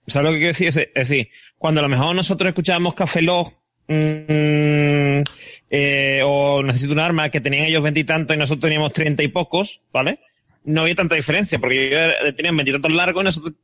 [0.06, 0.68] ¿Sabes lo que quiero decir?
[0.68, 1.28] Es, decir,
[1.58, 3.52] cuando a lo mejor nosotros escuchábamos Café Log,
[3.88, 5.22] mmm,
[5.70, 9.28] eh, o Necesito un arma, que tenían ellos veintitantos y, y nosotros teníamos treinta y
[9.28, 10.20] pocos, ¿vale?
[10.64, 13.54] No había tanta diferencia, porque yo tenía veintitantos largos y nosotros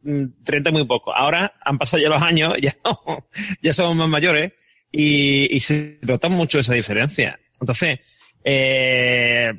[0.45, 1.15] treinta muy poco.
[1.15, 2.75] Ahora han pasado ya los años, ya,
[3.62, 4.53] ya somos más mayores
[4.91, 7.39] y, se nota mucho esa diferencia.
[7.61, 8.01] Entonces,
[8.45, 9.53] eh,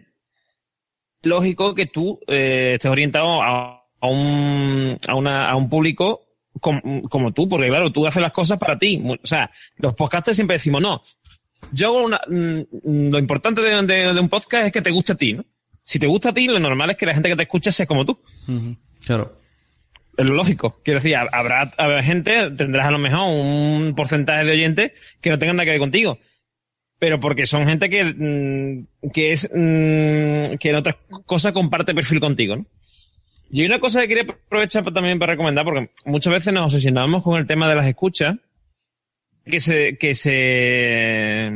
[1.23, 6.25] lógico que tú eh, estés orientado a, un, a, una, a un público
[6.59, 9.01] como, como, tú, porque claro, tú haces las cosas para ti.
[9.05, 11.01] O sea, los podcasters siempre decimos, no,
[11.71, 15.17] yo hago una, lo importante de, de, de un podcast es que te guste a
[15.17, 15.45] ti, ¿no?
[15.89, 17.87] Si te gusta a ti, lo normal es que la gente que te escuche sea
[17.87, 18.19] como tú.
[18.47, 18.77] Uh -huh.
[19.07, 19.33] Claro.
[20.15, 20.79] Es lo lógico.
[20.83, 25.39] Quiero decir, habrá, habrá gente, tendrás a lo mejor un porcentaje de oyentes que no
[25.39, 26.19] tengan nada que ver contigo.
[26.99, 32.19] Pero porque son gente que, mm, que es, mm, que en otras cosas comparte perfil
[32.19, 32.67] contigo, ¿no?
[33.49, 37.23] Y hay una cosa que quería aprovechar también para recomendar, porque muchas veces nos obsesionamos
[37.23, 38.35] con el tema de las escuchas,
[39.43, 41.51] que se, que se,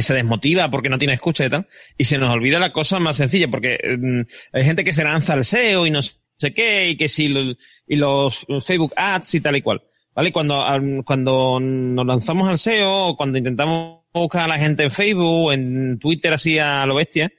[0.00, 1.66] se desmotiva porque no tiene escucha y tal,
[1.98, 5.34] y se nos olvida la cosa más sencilla, porque eh, hay gente que se lanza
[5.34, 7.54] al SEO y no sé qué, y que si lo,
[7.86, 9.82] y los Facebook Ads y tal y cual.
[10.14, 10.30] ¿Vale?
[10.30, 10.64] Cuando,
[11.04, 15.98] cuando nos lanzamos al SEO, o cuando intentamos buscar a la gente en Facebook, en
[15.98, 17.32] Twitter así a lo bestia,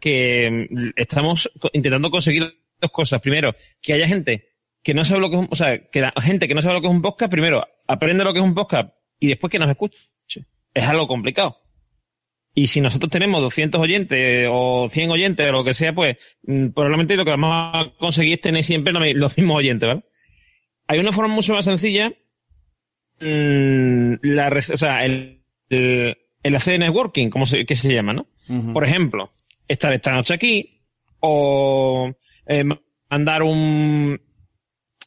[0.00, 3.20] que estamos intentando conseguir dos cosas.
[3.20, 4.48] Primero, que haya gente
[4.82, 6.74] que no sabe lo que es un, o sea, que la gente que no sabe
[6.74, 9.58] lo que es un podcast, primero, aprende lo que es un podcast y después que
[9.58, 9.98] nos escuche
[10.74, 11.58] es algo complicado.
[12.54, 16.68] Y si nosotros tenemos 200 oyentes o 100 oyentes o lo que sea, pues mm,
[16.68, 20.02] probablemente lo que vamos a conseguir es tener siempre los mismos oyentes, ¿vale?
[20.86, 22.12] Hay una forma mucho más sencilla,
[23.20, 28.26] mmm, la, o sea, el, el, el hacer networking, como se, que se llama, ¿no?
[28.48, 28.72] Uh -huh.
[28.74, 29.32] Por ejemplo,
[29.68, 30.82] estar esta noche aquí
[31.20, 32.12] o
[32.46, 32.64] eh,
[33.08, 34.20] mandar un,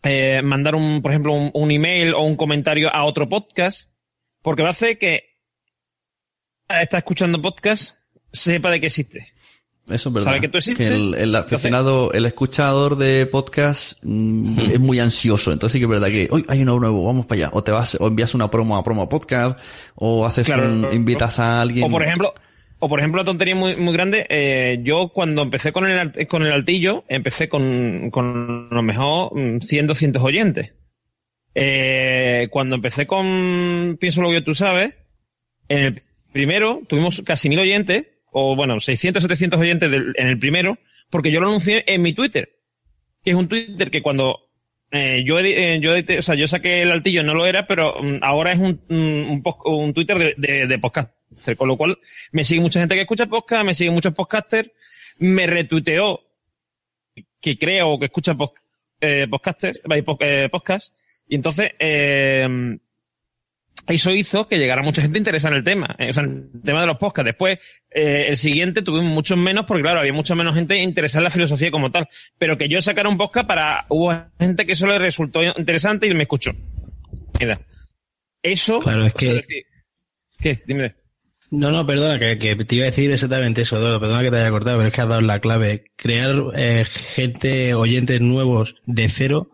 [0.01, 3.91] eh, mandar un, por ejemplo, un, un email o un comentario a otro podcast,
[4.41, 5.35] porque va a hacer que
[6.69, 7.95] está escuchando podcast
[8.31, 9.27] sepa de qué existe.
[9.89, 10.29] Eso es verdad.
[10.29, 10.89] ¿Sabe que tú existes?
[10.89, 15.51] Que el, el aficionado, el escuchador de podcast mmm, es muy ansioso.
[15.51, 17.49] Entonces sí que es verdad que hoy hay uno nuevo, vamos para allá.
[17.53, 19.59] O te vas, o envías una promo a promo podcast,
[19.93, 21.85] o haces claro, un, invitas a alguien.
[21.85, 22.33] O por ejemplo,
[22.79, 26.51] o por ejemplo, tontería muy, muy grande, eh, yo cuando empecé con el, con el
[26.51, 30.73] altillo, empecé con, con lo mejor 100, 200 oyentes.
[31.53, 34.95] Eh, cuando empecé con Pienso lo que tú sabes,
[35.69, 36.03] en el
[36.36, 40.78] primero tuvimos casi mil oyentes, o bueno, 600, 700 oyentes en el primero,
[41.10, 42.60] porque yo lo anuncié en mi Twitter,
[43.24, 44.49] que es un Twitter que cuando
[44.91, 47.95] eh, yo, eh, yo, edité- o sea, yo saqué el altillo, no lo era, pero
[48.03, 51.10] mm, ahora es un, un, un Twitter de, de, podcast.
[51.57, 51.98] Con lo cual,
[52.34, 54.70] me sigue mucha gente que escucha podcast, me siguen muchos podcasters,
[55.20, 56.20] me retuiteó
[57.40, 58.36] que creo o que escucha
[58.99, 60.94] eh, podcaster, eh, po- eh, podcast,
[61.30, 62.78] y entonces eh,
[63.88, 66.61] eso hizo que llegara mucha gente interesada en el tema, eh, o sea, en el
[66.64, 67.27] tema de los podcasts.
[67.27, 67.60] Después,
[67.91, 71.30] eh, el siguiente tuvimos muchos menos, porque claro, había mucha menos gente interesada en la
[71.30, 72.07] filosofía como tal.
[72.39, 76.14] Pero que yo sacara un podcast para, hubo gente que eso le resultó interesante y
[76.14, 76.52] me escuchó.
[77.39, 77.60] Mira.
[78.41, 78.80] Eso.
[78.80, 79.65] Claro, es sea, que- decir-
[80.39, 80.61] ¿Qué?
[80.68, 80.95] Dime.
[81.52, 84.38] No, no, perdona, que, que te iba a decir exactamente eso, Eduardo, perdona que te
[84.38, 85.85] haya cortado, pero es que has dado la clave.
[85.95, 89.52] Crear eh, gente, oyentes nuevos de cero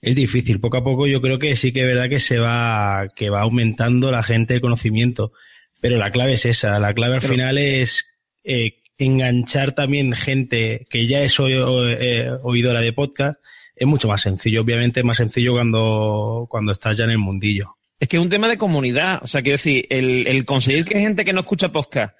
[0.00, 0.60] es difícil.
[0.60, 3.40] Poco a poco yo creo que sí que es verdad que se va, que va
[3.42, 5.32] aumentando la gente de conocimiento,
[5.80, 6.78] pero la clave es esa.
[6.78, 12.30] La clave al Pero- final es eh, enganchar también gente que ya es oy- eh,
[12.42, 13.38] oidora de podcast.
[13.74, 17.76] Es mucho más sencillo, obviamente es más sencillo cuando, cuando estás ya en el mundillo.
[18.00, 19.20] Es que es un tema de comunidad.
[19.22, 22.14] O sea, quiero decir, el, el conseguir que gente que no escucha podcast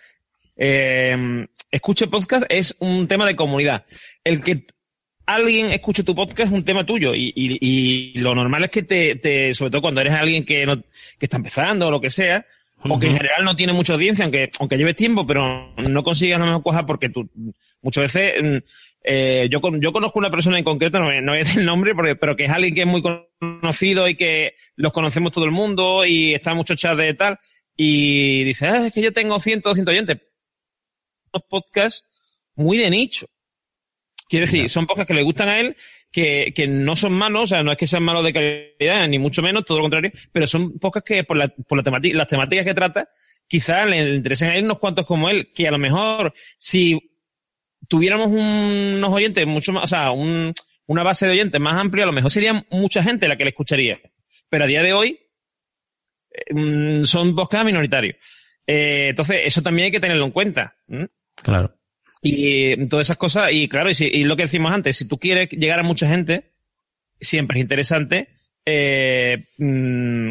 [0.56, 3.84] eh, escuche podcast es un tema de comunidad.
[4.24, 4.66] El que
[5.26, 8.82] alguien escuche tu podcast es un tema tuyo y, y- y lo normal es que
[8.82, 10.76] te, te- sobre todo cuando eres alguien que, no,
[11.18, 12.46] que está empezando o lo que sea,
[12.82, 16.38] o que en general no tiene mucha audiencia, aunque, aunque lleves tiempo, pero no consigas
[16.38, 17.28] la mejor cosa porque tú,
[17.82, 18.56] muchas veces, mm,
[19.08, 22.14] eh, yo, con- yo conozco una persona en concreto, no, no decir el nombre, porque-
[22.16, 23.02] pero que es alguien que es muy
[23.40, 27.38] conocido y que los conocemos todo el mundo y está en muchos chats de tal,
[27.76, 30.18] y dice, ah, es que yo tengo 100, 200 oyentes.
[31.48, 32.06] Podcasts
[32.54, 33.26] muy de nicho.
[34.28, 35.76] Quiero decir, son podcasts que le gustan a él,
[36.10, 39.18] que, que no son malos, o sea, no es que sean malos de calidad, ni
[39.18, 42.26] mucho menos, todo lo contrario, pero son podcasts que por, la, por la temática, las
[42.26, 43.08] temáticas que trata,
[43.46, 47.12] quizás le interesen a él unos cuantos como él, que a lo mejor, si
[47.88, 50.52] tuviéramos unos oyentes mucho más, o sea, un-
[50.86, 53.50] una base de oyentes más amplia, a lo mejor sería mucha gente la que le
[53.50, 54.00] escucharía.
[54.48, 55.18] Pero a día de hoy,
[56.30, 58.16] eh, mm, son podcasts minoritarios.
[58.66, 60.76] Eh, entonces, eso también hay que tenerlo en cuenta.
[60.88, 61.08] ¿m?
[61.42, 61.75] Claro.
[62.28, 65.18] Y todas esas cosas, y claro, y, si- y lo que decimos antes, si tú
[65.18, 66.50] quieres llegar a mucha gente,
[67.20, 68.28] siempre es interesante
[68.64, 70.30] eh, mm,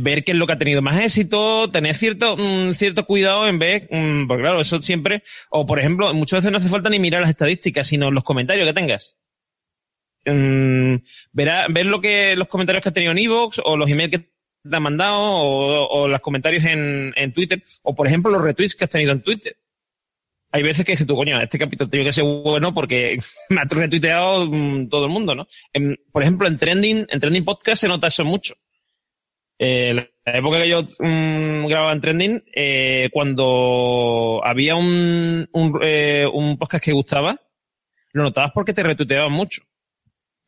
[0.00, 3.58] ver qué es lo que ha tenido más éxito, tener cierto, mm, cierto cuidado en
[3.58, 6.98] ver, mm, porque claro, eso siempre, o por ejemplo, muchas veces no hace falta ni
[6.98, 9.16] mirar las estadísticas, sino los comentarios que tengas.
[10.26, 10.96] Mm,
[11.32, 14.18] verá, ver lo que, los comentarios que has tenido en Evox, o los emails que
[14.68, 18.76] te han mandado, o, o los comentarios en, en Twitter, o por ejemplo los retweets
[18.76, 19.56] que has tenido en Twitter
[20.52, 23.18] hay veces que dices tú, coño, este capítulo tiene que ser bueno porque
[23.48, 25.46] me ha retuiteado mm, todo el mundo, ¿no?
[26.12, 28.54] Por ejemplo, en Trending, en Trending Podcast se nota eso mucho.
[29.58, 36.84] Eh, la época que yo mm, grababa en Trending, eh, cuando había eh, un podcast
[36.84, 37.36] que gustaba,
[38.12, 39.62] lo notabas porque te retuiteaban mucho.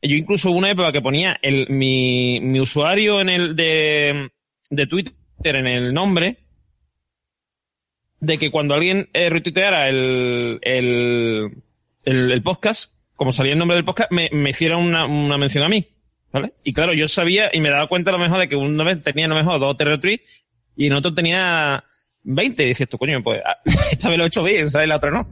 [0.01, 1.39] Yo incluso hubo una época que ponía
[1.69, 4.29] mi, usuario en el de
[4.89, 5.13] Twitter
[5.45, 6.42] en el nombre,
[8.23, 11.61] de que cuando alguien eh, retuiteara el, el,
[12.05, 15.69] el, podcast, como salía el nombre del podcast, me, me hiciera una, una mención a
[15.69, 15.85] mí.
[16.31, 16.53] ¿Vale?
[16.63, 19.03] Y claro, yo sabía y me daba cuenta a lo mejor de que una vez
[19.03, 20.07] tenía a lo mejor dos o
[20.75, 21.83] y en otro tenía
[22.23, 22.63] 20.
[22.63, 23.57] Y dices tú, coño, pues ah,
[23.91, 24.87] esta vez lo he hecho bien, ¿sabes?
[24.87, 25.27] La otra no.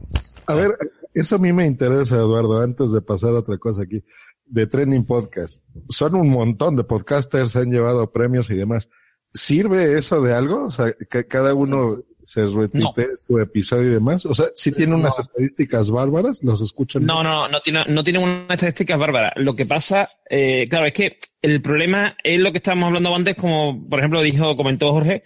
[0.46, 0.72] A ver,
[1.14, 4.04] eso a mí me interesa, Eduardo, antes de pasar a otra cosa aquí,
[4.44, 5.64] de Trending Podcast.
[5.88, 8.88] Son un montón de podcasters, han llevado premios y demás.
[9.34, 10.66] ¿Sirve eso de algo?
[10.66, 14.26] O sea, que cada uno se retuitee su episodio y demás.
[14.26, 17.04] O sea, si tiene unas estadísticas bárbaras, los escuchan.
[17.04, 19.32] No, no, no tiene, no tiene una estadística bárbara.
[19.36, 23.36] Lo que pasa, eh, claro, es que el problema es lo que estábamos hablando antes,
[23.36, 25.22] como por ejemplo dijo, comentó Jorge,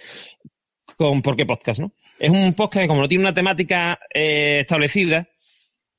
[0.97, 1.81] con ¿Por qué podcast?
[1.81, 1.93] ¿no?
[2.19, 5.29] Es un podcast que como no tiene una temática eh, establecida,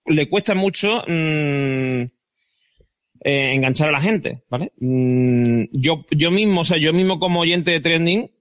[0.05, 2.01] le cuesta mucho mm,
[3.21, 4.71] eh, enganchar a la gente, ¿vale?
[4.79, 8.31] Mm, yo, yo mismo, o sea, yo mismo como oyente de trending,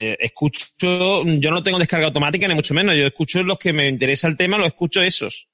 [0.00, 3.88] eh, escucho, yo no tengo descarga automática ni mucho menos, yo escucho los que me
[3.88, 5.48] interesa el tema, los escucho esos.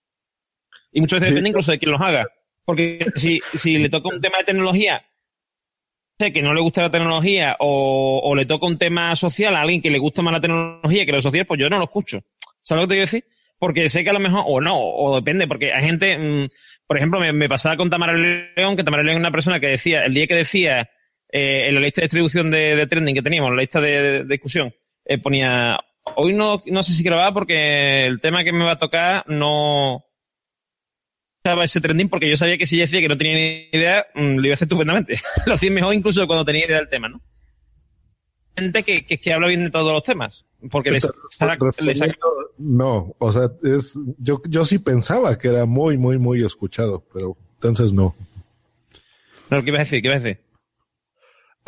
[0.93, 1.35] Y muchas veces Sí.
[1.35, 2.27] depende incluso de quién los haga.
[2.65, 5.05] Porque si, si le toca un tema de tecnología,
[6.19, 9.61] sé que no le gusta la tecnología, o, o le toca un tema social a
[9.61, 12.23] alguien que le gusta más la tecnología que lo social, pues yo no lo escucho.
[12.63, 13.25] ¿Sabes lo que te quiero decir?
[13.59, 16.49] Porque sé que a lo mejor, o no, o depende, porque hay gente, mm,
[16.87, 19.69] por ejemplo, me, me pasaba con Tamara León, que Tamara León es una persona que
[19.69, 20.91] decía, el día que decía,
[21.31, 24.73] eh, en la lista de distribución de, de trending que teníamos, la lista de, discusión,
[25.05, 25.79] eh, ponía,
[26.17, 30.05] hoy no, no sé si grababa porque el tema que me va a tocar no
[31.39, 34.07] estaba ese trending porque yo sabía que si ella decía que no tenía ni idea,
[34.15, 35.21] mm, lo iba a hacer estupendamente.
[35.47, 37.21] lo hacía mejor incluso cuando tenía idea del tema, ¿no?
[38.57, 40.47] Gente que, que, que habla bien de todos los temas.
[40.71, 42.01] Porque les, saca- les
[42.59, 47.37] No, o sea, es, yo, yo sí pensaba que era muy, muy, muy escuchado, pero
[47.55, 48.17] entonces no.
[49.51, 50.03] No, ¿qué ibas a decir?
[50.03, 50.41] ¿Qué ibas a decir?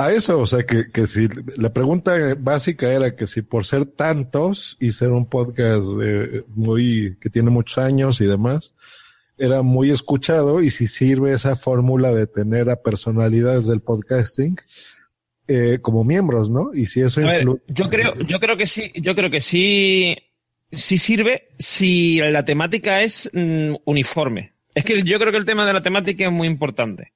[0.01, 3.85] A eso, o sea, que, que si la pregunta básica era que si por ser
[3.85, 8.77] tantos y ser un podcast eh, muy, que tiene muchos años y demás,
[9.37, 14.57] era muy escuchado y si sirve esa fórmula de tener a personalidades del podcasting
[15.49, 16.73] eh, como miembros, ¿no?
[16.75, 17.62] Y si eso A ver, influye.
[17.66, 20.16] yo creo, yo creo que sí, yo creo que sí,
[20.70, 24.53] sí sirve si la temática es mm, uniforme.
[24.77, 27.15] Es que yo creo que el tema de la temática es muy importante.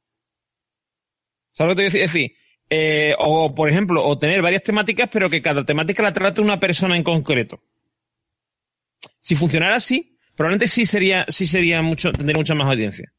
[1.53, 2.03] ¿Sabes lo que te?
[2.03, 2.33] Es decir,
[2.75, 6.59] eh, o por ejemplo, o tener varias temáticas, pero que cada temática la trate una
[6.59, 7.61] persona en concreto.
[9.21, 13.13] Si funcionara así, probablemente sí sería, sí sería mucho, tendría mucha más audiencia.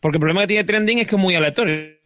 [0.00, 1.96] Porque el problema que tiene trending es que es muy aleatorio.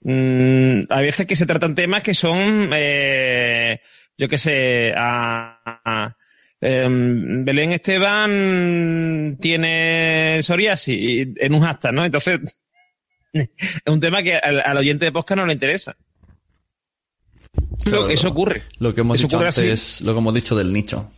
[0.00, 3.80] Mm, hay veces que se tratan temas que son, eh,
[4.16, 6.16] yo qué sé, a, a-
[6.60, 12.04] em, Belén Esteban tiene psoriasis en un hashtag, ¿no?
[12.04, 12.40] Entonces,
[13.58, 15.96] es un tema que al, al oyente de podcast no le interesa.
[17.84, 18.62] Eso, eso ocurre.
[18.78, 19.60] Lo que hemos Eso dicho así.
[19.60, 21.10] antes, lo que hemos dicho del nicho.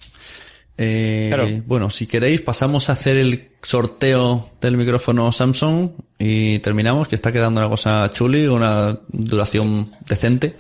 [0.78, 1.48] Eh, Claro.
[1.66, 7.32] Bueno, si queréis, pasamos a hacer el sorteo del micrófono Samsung y terminamos, que está
[7.32, 10.54] quedando una cosa chuli, una duración decente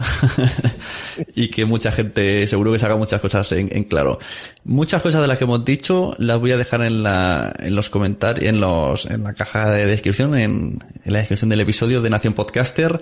[1.34, 4.18] y que mucha gente seguro que saca muchas cosas en, en claro.
[4.64, 7.90] Muchas cosas de las que hemos dicho las voy a dejar en la, en los
[7.90, 12.10] comentarios, en los, en la caja de descripción, en, en la descripción del episodio de
[12.10, 13.00] Nación Podcaster.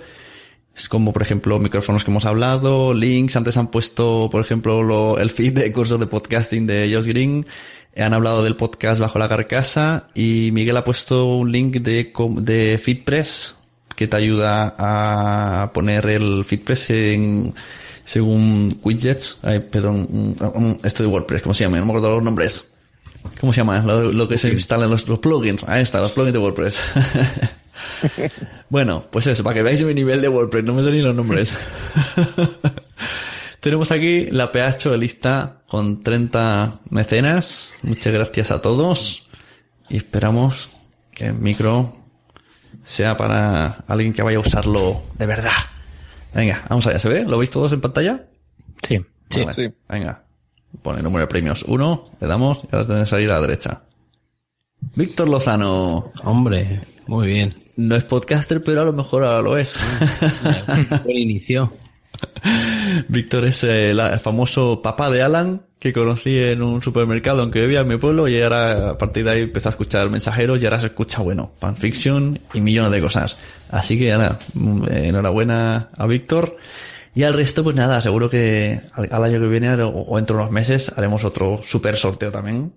[0.75, 3.35] Es como, por ejemplo, micrófonos que hemos hablado, links.
[3.37, 7.45] Antes han puesto, por ejemplo, lo- el feed de cursos de podcasting de Josh Green.
[7.97, 10.07] Han hablado del podcast Bajo la Carcasa.
[10.13, 12.11] Y Miguel ha puesto un link de,
[12.41, 13.55] de FeedPress
[13.95, 17.53] que te ayuda a poner el FeedPress en,
[18.03, 19.37] según widgets.
[19.43, 20.35] Ay, perdón,
[20.83, 21.77] esto de WordPress, ¿cómo se llama?
[21.77, 22.71] No me acuerdo los nombres.
[23.39, 23.79] ¿Cómo se llama?
[23.79, 25.63] Lo, lo que se instalan los, los plugins.
[25.69, 26.79] Ahí está, los plugins de WordPress.
[28.69, 31.57] Bueno, pues eso, para que veáis mi nivel de WordPress, no me ni los nombres.
[33.59, 37.75] Tenemos aquí la PH lista con 30 mecenas.
[37.83, 39.29] Muchas gracias a todos.
[39.89, 40.69] Y esperamos
[41.11, 41.95] que el micro
[42.83, 45.51] sea para alguien que vaya a usarlo de verdad.
[46.33, 47.23] Venga, vamos allá, ¿se ve?
[47.23, 48.25] ¿Lo veis todos en pantalla?
[48.87, 49.03] Sí.
[49.43, 50.23] Vale, Venga.
[50.81, 53.41] Pone el número de premios 1, le damos y ahora tiene que salir a la
[53.41, 53.83] derecha.
[54.93, 56.11] Víctor Lozano.
[56.23, 57.53] Hombre, muy bien.
[57.75, 59.79] No es podcaster, pero a lo mejor ahora lo es.
[61.03, 61.73] Buen inicio.
[63.07, 67.81] Víctor es el, el famoso papá de Alan que conocí en un supermercado aunque vivía
[67.81, 70.81] en mi pueblo y ahora a partir de ahí empezó a escuchar mensajeros y ahora
[70.81, 73.37] se escucha, bueno, fanfiction y millones de cosas.
[73.69, 76.57] Así que nada, mm, eh, enhorabuena a Víctor.
[77.13, 80.35] Y al resto, pues nada, seguro que al, al año que viene o, o entre
[80.35, 82.73] unos meses haremos otro super sorteo también.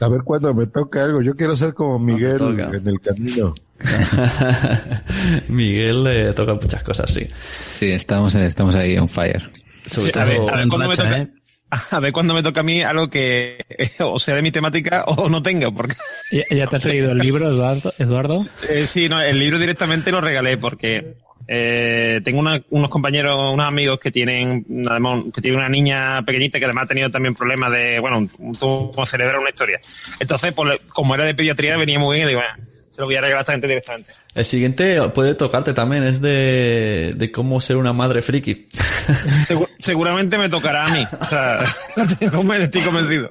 [0.00, 1.22] A ver cuándo me toca algo.
[1.22, 2.40] Yo quiero ser como Miguel
[2.72, 3.54] en el camino.
[5.48, 7.26] Miguel le toca muchas cosas, sí.
[7.64, 9.50] Sí, estamos, estamos ahí on fire.
[9.86, 11.18] Sobre Sí, a ver, todo- a ver cuándo me racha, toca.
[11.18, 11.28] ¿eh?
[11.90, 15.04] A ver cuándo me toca a mí algo que eh, o sea de mi temática
[15.06, 15.96] o no tenga, porque
[16.32, 17.92] ¿Ya, ya te has leído el libro, Eduardo?
[17.98, 18.46] Eduardo?
[18.70, 21.14] Eh, sí, no, el libro directamente lo regalé porque
[21.50, 26.58] eh, tengo una- unos compañeros, unos amigos que tienen, además, que tienen una niña pequeñita
[26.58, 28.28] que además ha tenido también problemas de, bueno,
[28.60, 29.80] tumor cerebral, una historia.
[30.20, 33.14] Entonces, pues, como era de pediatría, venía muy bien y digo, bueno, se lo voy
[33.16, 34.12] a regalar a esta gente directamente.
[34.34, 38.68] El siguiente puede tocarte también, es de, de cómo ser una madre friki.
[39.48, 41.02] Segu- seguramente me tocará a mí.
[41.20, 41.58] O sea,
[41.96, 43.30] estoy conven- estoy convencido.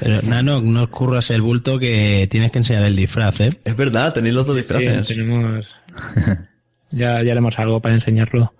[0.00, 3.48] Pero, Nano, no escurras el bulto que tienes que enseñar el disfraz, ¿eh?
[3.64, 5.08] Es verdad, tenéis los dos Sí, disfraces.
[5.08, 5.66] tenemos...
[6.90, 8.54] ya, ya haremos algo para enseñarlo.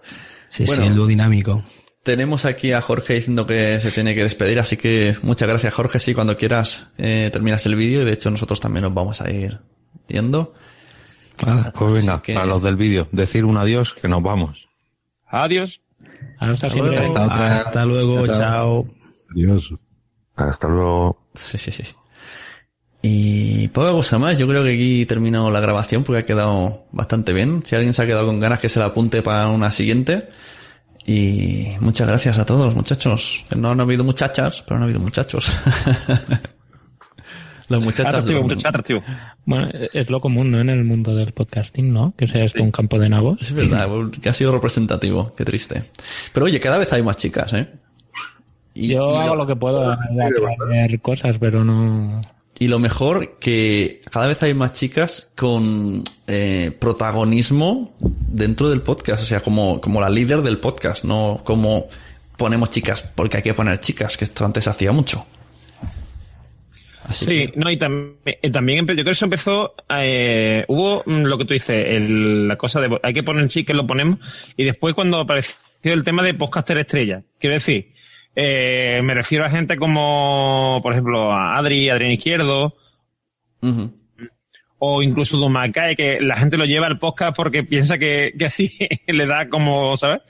[0.48, 0.82] Sí, Bueno.
[0.82, 1.62] sí, el dúo dinámico.
[2.02, 5.98] Tenemos aquí a Jorge diciendo que se tiene que despedir, así que muchas gracias Jorge.
[5.98, 9.30] Sí, cuando quieras eh, terminas el vídeo y de hecho nosotros también nos vamos a
[9.30, 9.58] ir
[10.06, 10.54] yendo.
[11.74, 14.68] Pues venga, que- a los del vídeo, decir un adiós que nos vamos.
[15.28, 15.80] Adiós.
[16.38, 16.98] Hasta siempre.
[16.98, 18.36] Hasta luego, Chao.
[18.36, 18.88] chao.
[19.34, 19.74] Adiós.
[20.36, 21.26] Hasta luego.
[21.34, 21.82] Sí, sí, sí.
[23.08, 27.32] Y poca cosa más, yo creo que aquí termino la grabación porque ha quedado bastante
[27.32, 27.62] bien.
[27.62, 30.26] Si alguien se ha quedado con ganas que se la apunte para una siguiente.
[31.06, 33.44] Y muchas gracias a todos, muchachos.
[33.56, 35.52] No han habido muchachas, pero han habido muchachos.
[37.68, 38.14] Las muchachas.
[38.14, 39.00] Atractivo, de- muchacho, atractivo.
[39.44, 40.60] Bueno, es lo común, ¿no?
[40.60, 42.12] En el mundo del podcasting, ¿no?
[42.16, 43.40] Que sea esto un campo de nabos.
[43.40, 43.88] Es verdad,
[44.20, 45.80] que ha sido representativo, qué triste.
[46.32, 47.68] Pero oye, cada vez hay más chicas, ¿eh?
[48.74, 49.96] Y, Yo y hago lo, lo que puedo
[50.58, 52.20] traer cosas, pero no...
[52.58, 59.22] y lo mejor que cada vez hay más chicas con eh, protagonismo dentro del podcast,
[59.22, 61.86] o sea, como, como la líder del podcast, no como
[62.38, 65.24] ponemos chicas porque hay que poner chicas, que esto antes se hacía mucho.
[67.12, 71.38] sí, no, y tam- eh, también yo creo que eso empezó, eh, hubo mm, lo
[71.38, 74.18] que tú dices, el- la cosa de hay que poner que lo ponemos,
[74.56, 77.92] y después cuando apareció el tema de podcaster estrella, quiero decir,
[78.38, 82.76] eh, me refiero a gente como, por ejemplo, a Adri, Adrián Izquierdo,
[84.78, 88.76] o incluso Dumacay, que la gente lo lleva al podcast porque piensa que, que así
[89.06, 90.20] le da como, ¿sabes?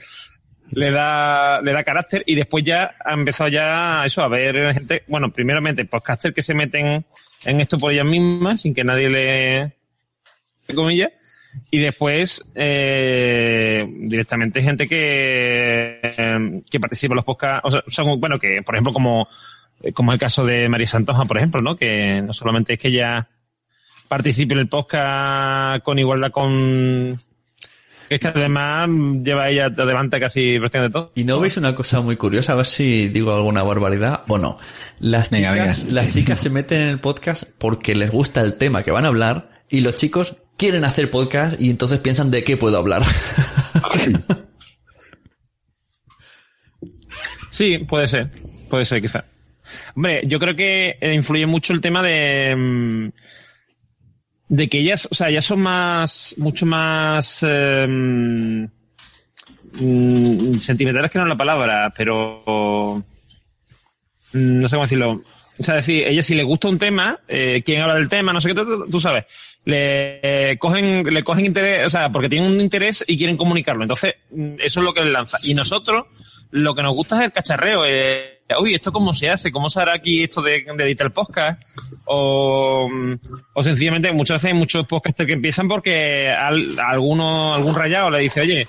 [0.71, 2.23] Le da, le da carácter.
[2.25, 6.53] Y después ya ha empezado ya eso a ver gente, bueno, primeramente podcaster que se
[6.53, 7.05] meten
[7.45, 9.75] en esto por ellas mismas sin que nadie le,
[10.73, 11.11] comillas,
[11.69, 18.19] y después eh, directamente gente que, eh, que participa en los podcasts, o sea, son,
[18.19, 19.27] bueno, que por ejemplo como,
[19.93, 21.75] como el caso de María Santoja, por ejemplo, ¿no?
[21.75, 23.27] Que no solamente es que ella
[24.07, 27.21] participe en el podcast con igualdad con...
[28.09, 28.89] Es que además
[29.21, 31.11] lleva ella adelante casi prácticamente todo.
[31.13, 34.57] Y no veis una cosa muy curiosa, a ver si digo alguna barbaridad o no.
[34.99, 36.01] Las Venga, chicas, venga.
[36.01, 39.09] las chicas se meten en el podcast porque les gusta el tema que van a
[39.09, 43.03] hablar y los chicos quieren hacer podcast y entonces piensan de qué puedo hablar.
[47.49, 48.29] Sí, puede ser.
[48.69, 49.25] Puede ser, quizá.
[49.95, 52.55] Hombre, yo creo que eh, influye mucho el tema de.
[52.55, 53.09] mm,
[54.49, 56.35] de que ellas, o sea, ellas son más.
[56.37, 57.39] mucho más.
[57.41, 57.87] eh,
[59.79, 63.03] mm, sentimentales que no es la palabra, pero.
[64.33, 65.21] mm, no sé cómo decirlo.
[65.59, 68.41] O sea, decir, ella si le gusta un tema, eh, quién habla del tema, no
[68.41, 69.25] sé qué, tú, sabes,
[69.65, 73.83] le eh, cogen, le cogen interés, o sea, porque tienen un interés y quieren comunicarlo.
[73.83, 75.39] Entonces, mm, eso es lo que les lanza.
[75.43, 76.05] Y nosotros,
[76.51, 77.85] lo que nos gusta es el cacharreo.
[77.85, 79.51] Eh, Uy, ¿esto cómo se hace?
[79.51, 81.61] ¿Cómo se hará aquí esto de, editar el podcast?
[82.05, 82.89] O,
[83.53, 88.19] o sencillamente, muchas veces hay muchos podcasters que empiezan porque al, alguno, algún rayado le
[88.19, 88.67] dice, oye,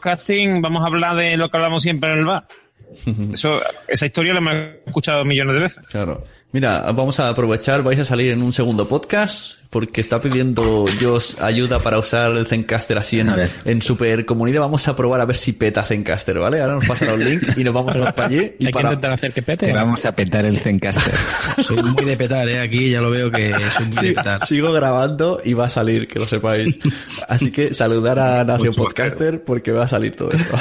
[0.00, 2.46] casting, vamos a hablar de lo que hablamos siempre en el bar.
[3.32, 4.54] Eso, esa historia la hemos
[4.86, 5.84] escuchado millones de veces.
[5.88, 6.22] Claro.
[6.52, 11.36] Mira, vamos a aprovechar, vais a salir en un segundo podcast porque está pidiendo Josh
[11.40, 13.32] ayuda para usar el Zencaster así en,
[13.64, 14.60] en super comunidad.
[14.60, 16.60] Vamos a probar a ver si peta Zencaster, ¿vale?
[16.60, 18.52] Ahora nos pasan un link y nos vamos todos para allí.
[18.58, 18.88] Y Hay que para...
[18.90, 19.64] intentar hacer que pete.
[19.64, 21.14] Te vamos a petar el Zencaster.
[21.64, 22.60] Soy muy de petar, ¿eh?
[22.60, 24.46] Aquí ya lo veo que soy muy de Sí, petar.
[24.46, 26.78] sigo grabando y va a salir, que lo sepáis.
[27.30, 30.54] Así que saludar a Nación Podcaster porque va a salir todo esto.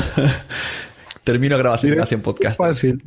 [1.32, 2.58] Termino grabación de Nación Podcaster.
[2.58, 3.02] Fácil.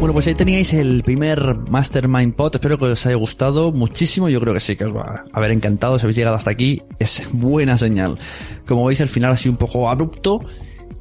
[0.00, 2.56] Bueno, pues ahí teníais el primer Mastermind Pod.
[2.56, 4.28] Espero que os haya gustado muchísimo.
[4.28, 5.96] Yo creo que sí, que os va a haber encantado.
[5.96, 8.18] Si habéis llegado hasta aquí, es buena señal.
[8.66, 10.40] Como veis, el final ha sido un poco abrupto.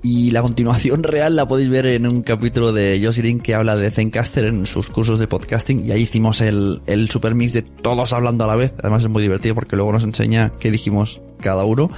[0.03, 3.89] Y la continuación real la podéis ver en un capítulo de Green que habla de
[3.89, 5.83] Zencaster en sus cursos de podcasting.
[5.83, 8.75] Y ahí hicimos el, el super mix de todos hablando a la vez.
[8.77, 11.89] Además es muy divertido porque luego nos enseña qué dijimos cada uno.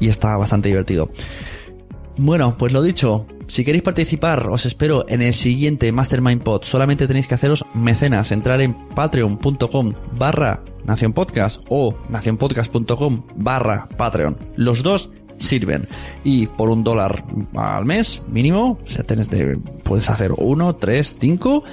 [0.00, 1.08] Y está bastante divertido.
[2.16, 6.62] Bueno, pues lo dicho, si queréis participar, os espero en el siguiente Mastermind Pod.
[6.62, 14.36] Solamente tenéis que haceros mecenas, entrar en patreon.com barra nacionpodcast o nacionpodcast.com barra patreon.
[14.56, 15.88] Los dos sirven.
[16.22, 17.24] Y por un dólar
[17.54, 21.64] al mes mínimo, o sea, tenés de, puedes hacer uno, tres, cinco,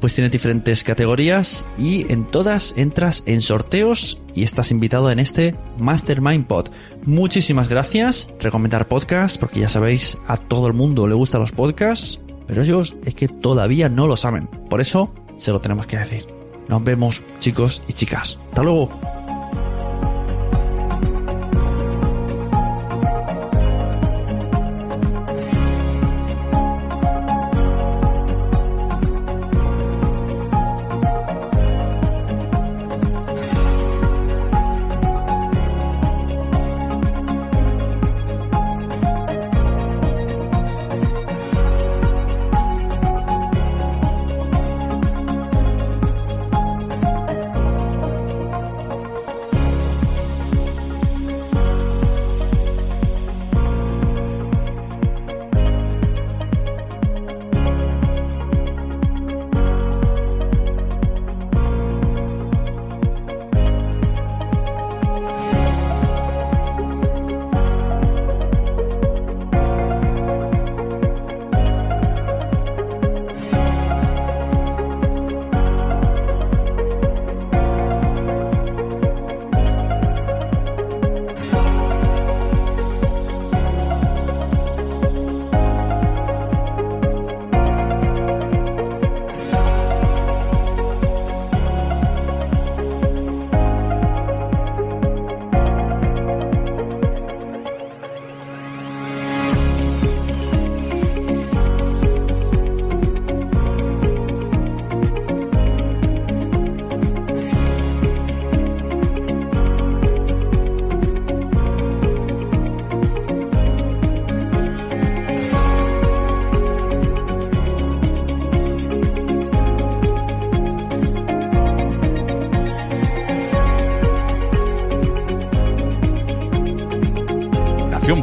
[0.00, 5.54] pues tienes diferentes categorías y en todas entras en sorteos y estás invitado en este
[5.78, 6.68] Mastermind Pod.
[7.04, 8.28] Muchísimas gracias.
[8.40, 12.94] Recomendar podcast porque ya sabéis, a todo el mundo le gustan los podcasts, pero ellos
[13.04, 14.46] es que todavía no lo saben.
[14.46, 16.26] Por eso se lo tenemos que decir.
[16.68, 18.38] Nos vemos, chicos y chicas.
[18.50, 19.15] Hasta luego.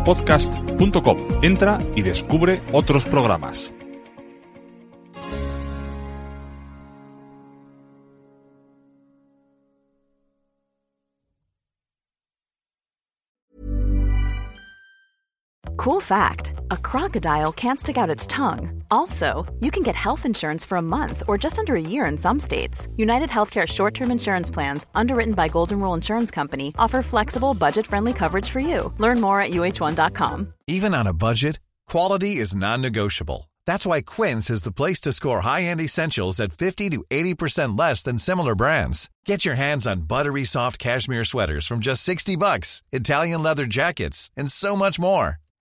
[0.04, 1.18] nacionpodcast.com.
[1.42, 3.72] Entra y descubre otros programas.
[17.14, 18.84] Crocodile can't stick out its tongue.
[18.90, 22.18] Also, you can get health insurance for a month or just under a year in
[22.18, 22.88] some states.
[22.98, 27.88] United Healthcare short term insurance plans, underwritten by Golden Rule Insurance Company, offer flexible, budget
[27.88, 28.94] friendly coverage for you.
[28.98, 30.54] Learn more at uh1.com.
[30.68, 33.50] Even on a budget, quality is non-negotiable.
[33.68, 38.04] That's why Quince is the place to score high-end essentials at 50 to 80% less
[38.04, 39.10] than similar brands.
[39.26, 44.32] Get your hands on buttery soft cashmere sweaters from just 60 bucks, Italian leather jackets,
[44.36, 45.43] and so much more.